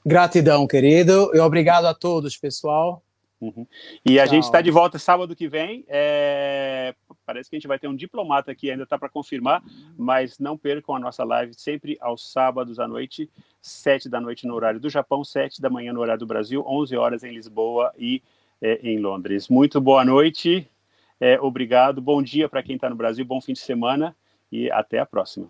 Gratidão, 0.06 0.68
querido, 0.68 1.32
e 1.34 1.40
obrigado 1.40 1.86
a 1.86 1.94
todos, 1.94 2.38
pessoal. 2.38 3.02
Uhum. 3.42 3.68
E 4.06 4.20
a 4.20 4.24
Tchau. 4.24 4.36
gente 4.36 4.44
está 4.44 4.62
de 4.62 4.72
volta 4.72 4.98
sábado 4.98 5.36
que 5.36 5.48
vem. 5.48 5.84
É... 5.88 6.96
Parece 7.26 7.50
que 7.50 7.56
a 7.56 7.60
gente 7.60 7.68
vai 7.68 7.78
ter 7.78 7.88
um 7.88 7.96
diplomata 7.96 8.52
aqui, 8.52 8.70
ainda 8.70 8.84
está 8.84 8.98
para 8.98 9.10
confirmar, 9.10 9.64
mas 9.98 10.40
não 10.40 10.58
percam 10.58 10.96
a 10.96 11.00
nossa 11.00 11.24
live 11.24 11.54
sempre 11.54 11.98
aos 12.00 12.32
sábados 12.32 12.80
à 12.80 12.88
noite, 12.88 13.30
sete 13.62 14.08
da 14.08 14.22
noite 14.22 14.48
no 14.48 14.54
horário 14.54 14.80
do 14.80 14.90
Japão, 14.90 15.24
sete 15.24 15.62
da 15.62 15.70
manhã 15.70 15.92
no 15.92 16.00
horário 16.00 16.20
do 16.20 16.28
Brasil, 16.28 16.64
onze 16.68 16.96
horas 16.96 17.24
em 17.24 17.34
Lisboa 17.34 17.92
e 17.98 18.22
é, 18.62 18.80
em 18.84 19.00
Londres. 19.00 19.50
Muito 19.50 19.80
boa 19.82 20.04
noite, 20.04 20.70
é, 21.20 21.40
obrigado, 21.40 22.02
bom 22.02 22.22
dia 22.22 22.50
para 22.50 22.64
quem 22.64 22.76
está 22.76 22.90
no 22.90 22.96
Brasil, 22.96 23.26
bom 23.26 23.42
fim 23.42 23.54
de 23.54 23.60
semana 23.60 24.16
e 24.52 24.70
até 24.72 25.00
a 25.00 25.06
próxima. 25.06 25.50